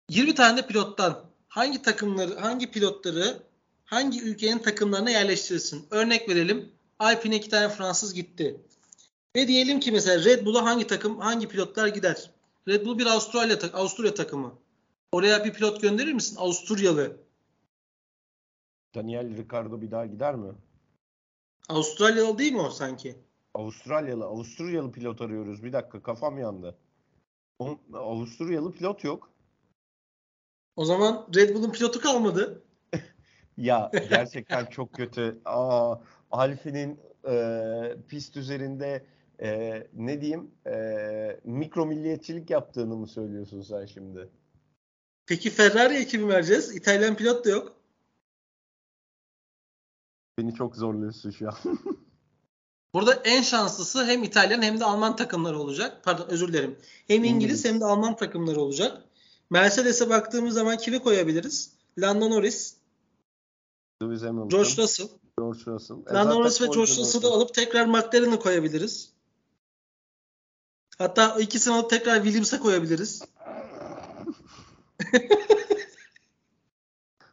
20 0.09 0.35
tane 0.35 0.67
pilottan 0.67 1.23
hangi 1.47 1.81
takımları, 1.81 2.39
hangi 2.39 2.71
pilotları 2.71 3.47
hangi 3.87 4.21
ülkenin 4.21 4.59
takımlarına 4.59 5.09
yerleştirirsin? 5.09 5.87
Örnek 5.91 6.29
verelim. 6.29 6.71
Alpine 6.99 7.35
iki 7.35 7.49
tane 7.49 7.69
Fransız 7.69 8.13
gitti. 8.13 8.61
Ve 9.35 9.47
diyelim 9.47 9.79
ki 9.79 9.91
mesela 9.91 10.25
Red 10.25 10.45
Bull'a 10.45 10.65
hangi 10.65 10.87
takım, 10.87 11.19
hangi 11.19 11.47
pilotlar 11.47 11.87
gider? 11.87 12.31
Red 12.67 12.85
Bull 12.85 12.97
bir 12.97 13.05
Avustralya, 13.05 13.57
Avusturya 13.73 14.13
takımı. 14.13 14.59
Oraya 15.11 15.45
bir 15.45 15.53
pilot 15.53 15.81
gönderir 15.81 16.13
misin? 16.13 16.35
Avusturyalı. 16.39 17.17
Daniel 18.95 19.37
Ricardo 19.37 19.81
bir 19.81 19.91
daha 19.91 20.05
gider 20.05 20.35
mi? 20.35 20.53
Avustralyalı 21.69 22.37
değil 22.37 22.53
mi 22.53 22.61
o 22.61 22.69
sanki? 22.69 23.17
Avustralyalı, 23.53 24.25
Avusturyalı 24.25 24.91
pilot 24.91 25.21
arıyoruz. 25.21 25.63
Bir 25.63 25.73
dakika 25.73 26.03
kafam 26.03 26.39
yandı. 26.39 26.77
Avusturyalı 27.93 28.71
pilot 28.71 29.03
yok. 29.03 29.31
O 30.75 30.85
zaman 30.85 31.27
Red 31.35 31.55
Bull'un 31.55 31.71
pilotu 31.71 32.01
kalmadı. 32.01 32.63
Ya 33.57 33.91
gerçekten 34.09 34.65
çok 34.65 34.93
kötü. 34.93 35.39
Aa, 35.45 35.95
Alfi'nin 36.31 36.99
e, 37.29 37.97
pist 38.07 38.37
üzerinde 38.37 39.05
e, 39.41 39.87
ne 39.93 40.21
diyeyim 40.21 40.51
e, 40.67 41.39
mikro 41.43 41.85
milliyetçilik 41.85 42.49
yaptığını 42.49 42.95
mı 42.95 43.07
söylüyorsun 43.07 43.61
sen 43.61 43.85
şimdi? 43.85 44.29
Peki 45.25 45.49
Ferrari'ye 45.49 46.05
kimi 46.05 46.27
vereceğiz? 46.27 46.75
İtalyan 46.75 47.15
pilot 47.15 47.45
da 47.45 47.49
yok. 47.49 47.75
Beni 50.37 50.53
çok 50.53 50.75
zorluyorsun 50.75 51.31
şu 51.31 51.47
an. 51.47 51.55
Burada 52.93 53.13
en 53.13 53.41
şanslısı 53.41 54.05
hem 54.05 54.23
İtalyan 54.23 54.61
hem 54.61 54.79
de 54.79 54.85
Alman 54.85 55.15
takımları 55.15 55.59
olacak. 55.59 56.01
Pardon 56.03 56.27
özür 56.29 56.47
dilerim. 56.47 56.77
Hem 57.07 57.23
İngiliz, 57.23 57.35
İngiliz. 57.35 57.65
hem 57.65 57.81
de 57.81 57.85
Alman 57.85 58.15
takımları 58.15 58.61
olacak. 58.61 59.03
Mercedes'e 59.49 60.09
baktığımız 60.09 60.53
zaman 60.53 60.77
kimi 60.77 60.99
koyabiliriz? 60.99 61.71
Lando 61.97 62.29
Norris, 62.29 62.75
Lewis 64.01 64.21
Hamilton, 64.21 64.49
George 64.49 64.77
Russell. 64.77 65.07
George 65.39 65.59
Russell. 65.67 65.97
E 66.09 66.13
Lando 66.13 66.35
Norris 66.35 66.61
ve 66.61 66.65
George 66.65 66.91
Russell'ı 66.97 67.27
alıp 67.27 67.53
tekrar 67.53 67.85
McLaren'e 67.85 68.39
koyabiliriz. 68.39 69.13
Hatta 70.97 71.39
ikisini 71.39 71.73
alıp 71.73 71.89
tekrar 71.89 72.15
Williams'a 72.15 72.59
koyabiliriz. 72.59 73.21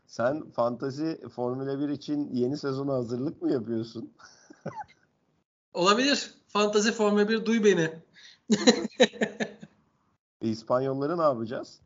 Sen 0.07 0.51
fantazi 0.51 1.21
Formula 1.35 1.81
1 1.81 1.89
için 1.89 2.31
yeni 2.33 2.59
sezona 2.59 2.93
hazırlık 2.93 3.43
mı 3.43 3.53
yapıyorsun? 3.53 4.13
Olabilir. 5.73 6.35
Fantazi 6.49 6.93
Formula 6.93 7.29
1 7.29 7.47
duy 7.47 7.65
beni. 7.65 8.03
İspanyolları 10.41 11.19
ne 11.19 11.23
yapacağız? 11.23 11.81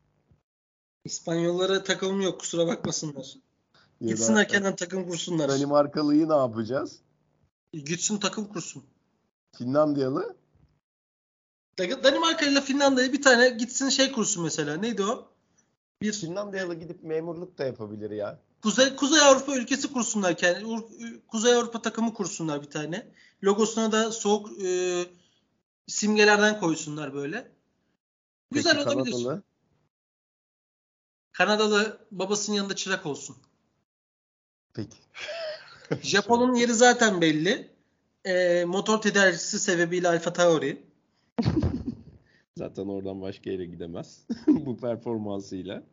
İspanyollara 1.05 1.83
takımım 1.83 2.21
yok 2.21 2.39
kusura 2.39 2.67
bakmasınlar. 2.67 3.35
Gitsin 4.01 4.35
erkenden 4.35 4.75
takım 4.75 5.07
kursunlar. 5.09 5.49
Danimarkalıyı 5.49 6.29
ne 6.29 6.35
yapacağız? 6.35 6.99
Gitsin 7.73 8.17
takım 8.17 8.45
kursun. 8.45 8.83
Finlandiyalı? 9.57 10.35
Danimarka 11.77 12.45
ile 12.45 12.61
Finlandiya 12.61 13.13
bir 13.13 13.21
tane 13.21 13.49
gitsin 13.49 13.89
şey 13.89 14.11
kursun 14.11 14.43
mesela. 14.43 14.77
Neydi 14.77 15.03
o? 15.03 15.31
Bir 16.01 16.13
Finlandiyalı 16.13 16.75
gidip 16.75 17.03
memurluk 17.03 17.57
da 17.57 17.65
yapabilir 17.65 18.11
ya. 18.11 18.39
Kuzey 18.61 18.95
Kuzey 18.95 19.21
Avrupa 19.21 19.55
ülkesi 19.55 19.93
kursunlar 19.93 20.37
kendi. 20.37 20.65
Kuzey 21.27 21.55
Avrupa 21.55 21.81
takımı 21.81 22.13
kursunlar 22.13 22.61
bir 22.61 22.69
tane. 22.69 23.11
Logosuna 23.43 23.91
da 23.91 24.11
soğuk 24.11 24.63
e, 24.63 25.05
simgelerden 25.87 26.59
koysunlar 26.59 27.13
böyle. 27.13 27.51
Güzel 28.51 28.75
Peki, 28.75 28.89
olabilir. 28.89 29.11
Kanadalı? 29.11 29.43
Kanadalı 31.31 32.07
babasının 32.11 32.55
yanında 32.57 32.75
çırak 32.75 33.05
olsun. 33.05 33.37
Peki. 34.73 34.97
Japon'un 36.01 36.55
yeri 36.55 36.73
zaten 36.73 37.21
belli. 37.21 37.69
E, 38.25 38.65
motor 38.65 39.01
tedarikçisi 39.01 39.59
sebebiyle 39.59 40.07
Alfa 40.07 40.33
Tauri. 40.33 40.83
zaten 42.57 42.87
oradan 42.87 43.21
başka 43.21 43.49
yere 43.49 43.65
gidemez. 43.65 44.25
Bu 44.47 44.77
performansıyla. 44.77 45.83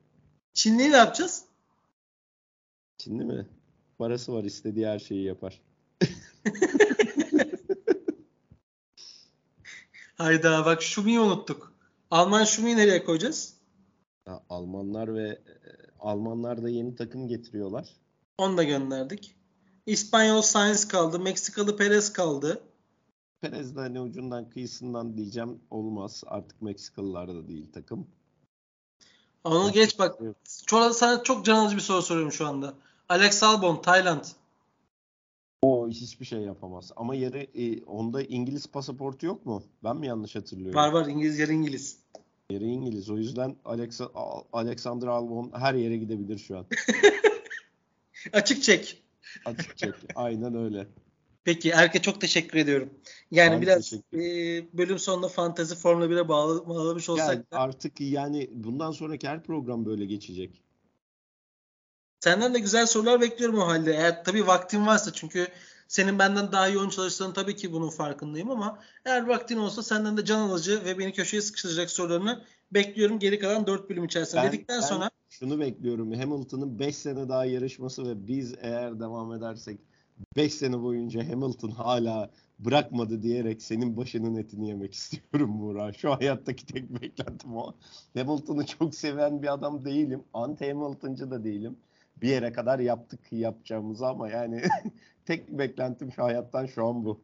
Çinli'yi 0.54 0.92
ne 0.92 0.96
yapacağız? 0.96 1.44
Çinli 2.98 3.24
mi? 3.24 3.46
Parası 3.98 4.32
var 4.32 4.44
istediği 4.44 4.86
her 4.86 4.98
şeyi 4.98 5.24
yapar. 5.24 5.60
Hayda 10.18 10.64
bak 10.64 10.82
Şumi'yi 10.82 11.20
unuttuk. 11.20 11.72
Alman 12.10 12.44
Şumi'yi 12.44 12.76
nereye 12.76 13.04
koyacağız? 13.04 13.54
Ya, 14.26 14.42
Almanlar 14.48 15.14
ve 15.14 15.28
e, 15.28 15.60
Almanlar 16.00 16.62
da 16.62 16.68
yeni 16.68 16.96
takım 16.96 17.28
getiriyorlar. 17.28 17.88
Onu 18.38 18.56
da 18.56 18.64
gönderdik. 18.64 19.36
İspanyol 19.86 20.42
Sainz 20.42 20.88
kaldı. 20.88 21.20
Meksikalı 21.20 21.76
Perez 21.76 22.12
kaldı. 22.12 22.62
Perez 23.40 23.76
de 23.76 23.80
hani 23.80 24.00
ucundan 24.00 24.50
kıyısından 24.50 25.16
diyeceğim 25.16 25.60
olmaz. 25.70 26.22
Artık 26.26 26.62
Meksikalılar 26.62 27.28
da 27.28 27.48
değil 27.48 27.72
takım. 27.72 28.06
Onu 29.44 29.72
geç 29.72 29.98
bak. 29.98 30.18
Çok, 30.66 30.94
sana 30.94 31.22
çok 31.22 31.44
can 31.44 31.56
alıcı 31.56 31.76
bir 31.76 31.80
soru 31.80 32.02
soruyorum 32.02 32.32
şu 32.32 32.46
anda. 32.46 32.74
Alex 33.08 33.42
Albon, 33.42 33.82
Tayland. 33.82 34.24
O 35.62 35.88
hiçbir 35.88 36.26
şey 36.26 36.40
yapamaz. 36.40 36.92
Ama 36.96 37.14
yarı 37.14 37.38
e, 37.38 37.82
onda 37.82 38.22
İngiliz 38.22 38.66
pasaportu 38.66 39.26
yok 39.26 39.46
mu? 39.46 39.62
Ben 39.84 39.96
mi 39.96 40.06
yanlış 40.06 40.36
hatırlıyorum? 40.36 40.74
Var 40.74 40.92
var 40.92 41.06
İngiliz 41.06 41.38
yarı 41.38 41.52
İngiliz. 41.52 41.98
Yarı 42.50 42.64
İngiliz. 42.64 43.10
O 43.10 43.16
yüzden 43.16 43.56
Alex, 43.64 44.00
Alexander 44.52 45.06
Albon 45.06 45.50
her 45.54 45.74
yere 45.74 45.96
gidebilir 45.96 46.38
şu 46.38 46.58
an. 46.58 46.66
Açık 48.32 48.62
çek. 48.62 49.02
Açık 49.44 49.78
çek. 49.78 49.94
Aynen 50.14 50.54
öyle. 50.54 50.86
Peki 51.44 51.70
Erke 51.70 52.02
çok 52.02 52.20
teşekkür 52.20 52.58
ediyorum. 52.58 52.90
Yani 53.30 53.52
ben 53.52 53.62
biraz 53.62 53.92
e, 53.92 54.18
bölüm 54.78 54.98
sonunda 54.98 55.28
fantezi 55.28 55.76
Formula 55.76 56.06
1'e 56.06 56.28
bağlı, 56.28 56.68
bağlamış 56.68 57.08
olsak 57.08 57.34
yani 57.34 57.44
da. 57.50 57.58
Artık 57.58 58.00
yani 58.00 58.50
bundan 58.52 58.90
sonraki 58.90 59.28
her 59.28 59.42
program 59.42 59.86
böyle 59.86 60.04
geçecek. 60.04 60.62
Senden 62.20 62.54
de 62.54 62.58
güzel 62.58 62.86
sorular 62.86 63.20
bekliyorum 63.20 63.58
o 63.58 63.66
halde. 63.66 63.92
Eğer 63.92 64.24
tabii 64.24 64.46
vaktin 64.46 64.86
varsa 64.86 65.12
çünkü 65.12 65.48
senin 65.88 66.18
benden 66.18 66.52
daha 66.52 66.68
yoğun 66.68 66.88
çalıştığın 66.88 67.32
tabii 67.32 67.56
ki 67.56 67.72
bunun 67.72 67.90
farkındayım 67.90 68.50
ama 68.50 68.78
eğer 69.04 69.26
vaktin 69.26 69.56
olsa 69.56 69.82
senden 69.82 70.16
de 70.16 70.24
can 70.24 70.38
alıcı 70.38 70.84
ve 70.84 70.98
beni 70.98 71.12
köşeye 71.12 71.40
sıkıştıracak 71.40 71.90
sorularını 71.90 72.44
bekliyorum 72.72 73.18
geri 73.18 73.38
kalan 73.38 73.66
4 73.66 73.90
bölüm 73.90 74.04
içerisinde. 74.04 74.42
Ben, 74.42 74.52
Dedikten 74.52 74.80
ben 74.82 74.86
sonra 74.86 75.10
şunu 75.30 75.60
bekliyorum. 75.60 76.12
Hamilton'ın 76.12 76.78
5 76.78 76.96
sene 76.96 77.28
daha 77.28 77.44
yarışması 77.44 78.08
ve 78.08 78.26
biz 78.26 78.54
eğer 78.60 79.00
devam 79.00 79.32
edersek 79.32 79.80
5 80.36 80.54
sene 80.54 80.82
boyunca 80.82 81.28
Hamilton 81.28 81.70
hala 81.70 82.30
bırakmadı 82.58 83.22
diyerek 83.22 83.62
senin 83.62 83.96
başının 83.96 84.36
etini 84.36 84.68
yemek 84.68 84.94
istiyorum 84.94 85.60
Burak. 85.60 85.98
Şu 85.98 86.10
hayattaki 86.10 86.66
tek 86.66 87.02
beklentim 87.02 87.56
o. 87.56 87.74
Hamilton'ı 88.14 88.66
çok 88.66 88.94
seven 88.94 89.42
bir 89.42 89.52
adam 89.52 89.84
değilim. 89.84 90.22
Anti 90.34 90.72
Hamilton'cı 90.72 91.30
da 91.30 91.44
değilim. 91.44 91.76
Bir 92.22 92.28
yere 92.28 92.52
kadar 92.52 92.78
yaptık 92.78 93.20
yapacağımızı 93.30 94.06
ama 94.06 94.28
yani 94.28 94.62
tek 95.26 95.48
beklentim 95.48 96.12
şu 96.12 96.22
hayattan 96.22 96.66
şu 96.66 96.86
an 96.86 97.04
bu. 97.04 97.20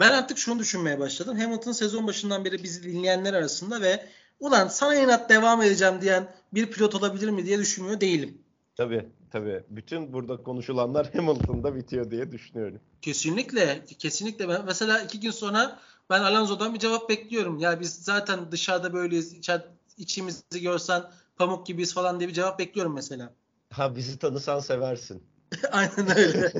Ben 0.00 0.10
artık 0.10 0.38
şunu 0.38 0.58
düşünmeye 0.58 0.98
başladım. 0.98 1.38
Hamilton 1.38 1.72
sezon 1.72 2.06
başından 2.06 2.44
beri 2.44 2.62
bizi 2.62 2.82
dinleyenler 2.82 3.34
arasında 3.34 3.80
ve 3.80 4.06
ulan 4.40 4.68
sana 4.68 4.94
inat 4.94 5.30
devam 5.30 5.62
edeceğim 5.62 6.00
diyen 6.00 6.28
bir 6.54 6.70
pilot 6.70 6.94
olabilir 6.94 7.30
mi 7.30 7.46
diye 7.46 7.58
düşünmüyor 7.58 8.00
değilim. 8.00 8.38
Tabii 8.76 9.08
tabii. 9.30 9.62
Bütün 9.70 10.12
burada 10.12 10.36
konuşulanlar 10.36 11.12
Hamilton'da 11.14 11.74
bitiyor 11.74 12.10
diye 12.10 12.32
düşünüyorum. 12.32 12.80
Kesinlikle. 13.02 13.84
Kesinlikle. 13.98 14.48
Ben, 14.48 14.64
mesela 14.64 15.00
iki 15.00 15.20
gün 15.20 15.30
sonra 15.30 15.78
ben 16.10 16.20
Alonso'dan 16.20 16.74
bir 16.74 16.78
cevap 16.78 17.08
bekliyorum. 17.08 17.58
Ya 17.58 17.80
biz 17.80 17.94
zaten 17.94 18.52
dışarıda 18.52 18.92
böyleyiz. 18.92 19.32
İçer, 19.32 19.64
içimizi 19.96 20.62
görsen 20.62 21.02
pamuk 21.36 21.66
gibiyiz 21.66 21.94
falan 21.94 22.20
diye 22.20 22.28
bir 22.28 22.34
cevap 22.34 22.58
bekliyorum 22.58 22.94
mesela. 22.94 23.32
Ha 23.72 23.96
bizi 23.96 24.18
tanısan 24.18 24.60
seversin. 24.60 25.22
Aynen 25.72 26.18
öyle. 26.18 26.52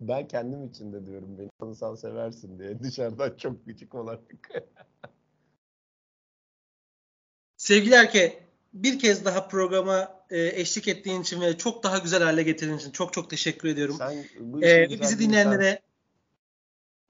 ben 0.00 0.28
kendim 0.28 0.64
için 0.64 0.92
de 0.92 1.06
diyorum 1.06 1.38
beni 1.38 1.50
tanısan 1.60 1.94
seversin 1.94 2.58
diye 2.58 2.82
dışarıdan 2.82 3.36
çok 3.36 3.64
küçük 3.66 3.94
olarak. 3.94 4.20
Sevgili 7.56 7.94
Erke 7.94 8.46
bir 8.72 8.98
kez 8.98 9.24
daha 9.24 9.48
programa 9.48 10.24
e, 10.30 10.60
eşlik 10.60 10.88
ettiğin 10.88 11.22
için 11.22 11.40
ve 11.40 11.58
çok 11.58 11.82
daha 11.82 11.98
güzel 11.98 12.22
hale 12.22 12.42
getirdiğin 12.42 12.78
için 12.78 12.90
çok 12.90 13.12
çok 13.12 13.30
teşekkür 13.30 13.68
ediyorum. 13.68 13.96
Sen 13.98 14.24
bu 14.40 14.64
Ee, 14.64 14.88
bizi 15.00 15.18
dinleyenlere 15.18 15.82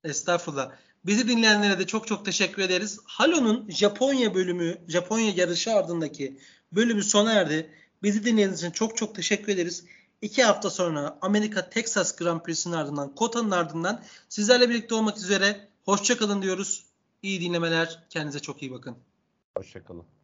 estağfurullah. 0.04 0.72
Bizi 1.06 1.28
dinleyenlere 1.28 1.78
de 1.78 1.86
çok 1.86 2.06
çok 2.06 2.24
teşekkür 2.24 2.62
ederiz. 2.62 3.00
Halo'nun 3.04 3.70
Japonya 3.70 4.34
bölümü, 4.34 4.78
Japonya 4.88 5.30
yarışı 5.30 5.72
ardındaki 5.72 6.38
bölümü 6.72 7.02
sona 7.02 7.32
erdi. 7.32 7.70
Bizi 8.02 8.24
dinlediğiniz 8.24 8.58
için 8.58 8.70
çok 8.70 8.96
çok 8.96 9.14
teşekkür 9.14 9.52
ederiz. 9.52 9.84
İki 10.22 10.44
hafta 10.44 10.70
sonra 10.70 11.18
Amerika 11.22 11.70
Texas 11.70 12.16
Grand 12.16 12.40
Prix'sinin 12.40 12.74
ardından, 12.74 13.14
Kota'nın 13.14 13.50
ardından 13.50 14.04
sizlerle 14.28 14.68
birlikte 14.68 14.94
olmak 14.94 15.16
üzere. 15.16 15.68
Hoşçakalın 15.84 16.42
diyoruz. 16.42 16.84
İyi 17.22 17.40
dinlemeler. 17.40 18.02
Kendinize 18.10 18.40
çok 18.40 18.62
iyi 18.62 18.72
bakın. 18.72 18.96
Hoşçakalın. 19.56 20.15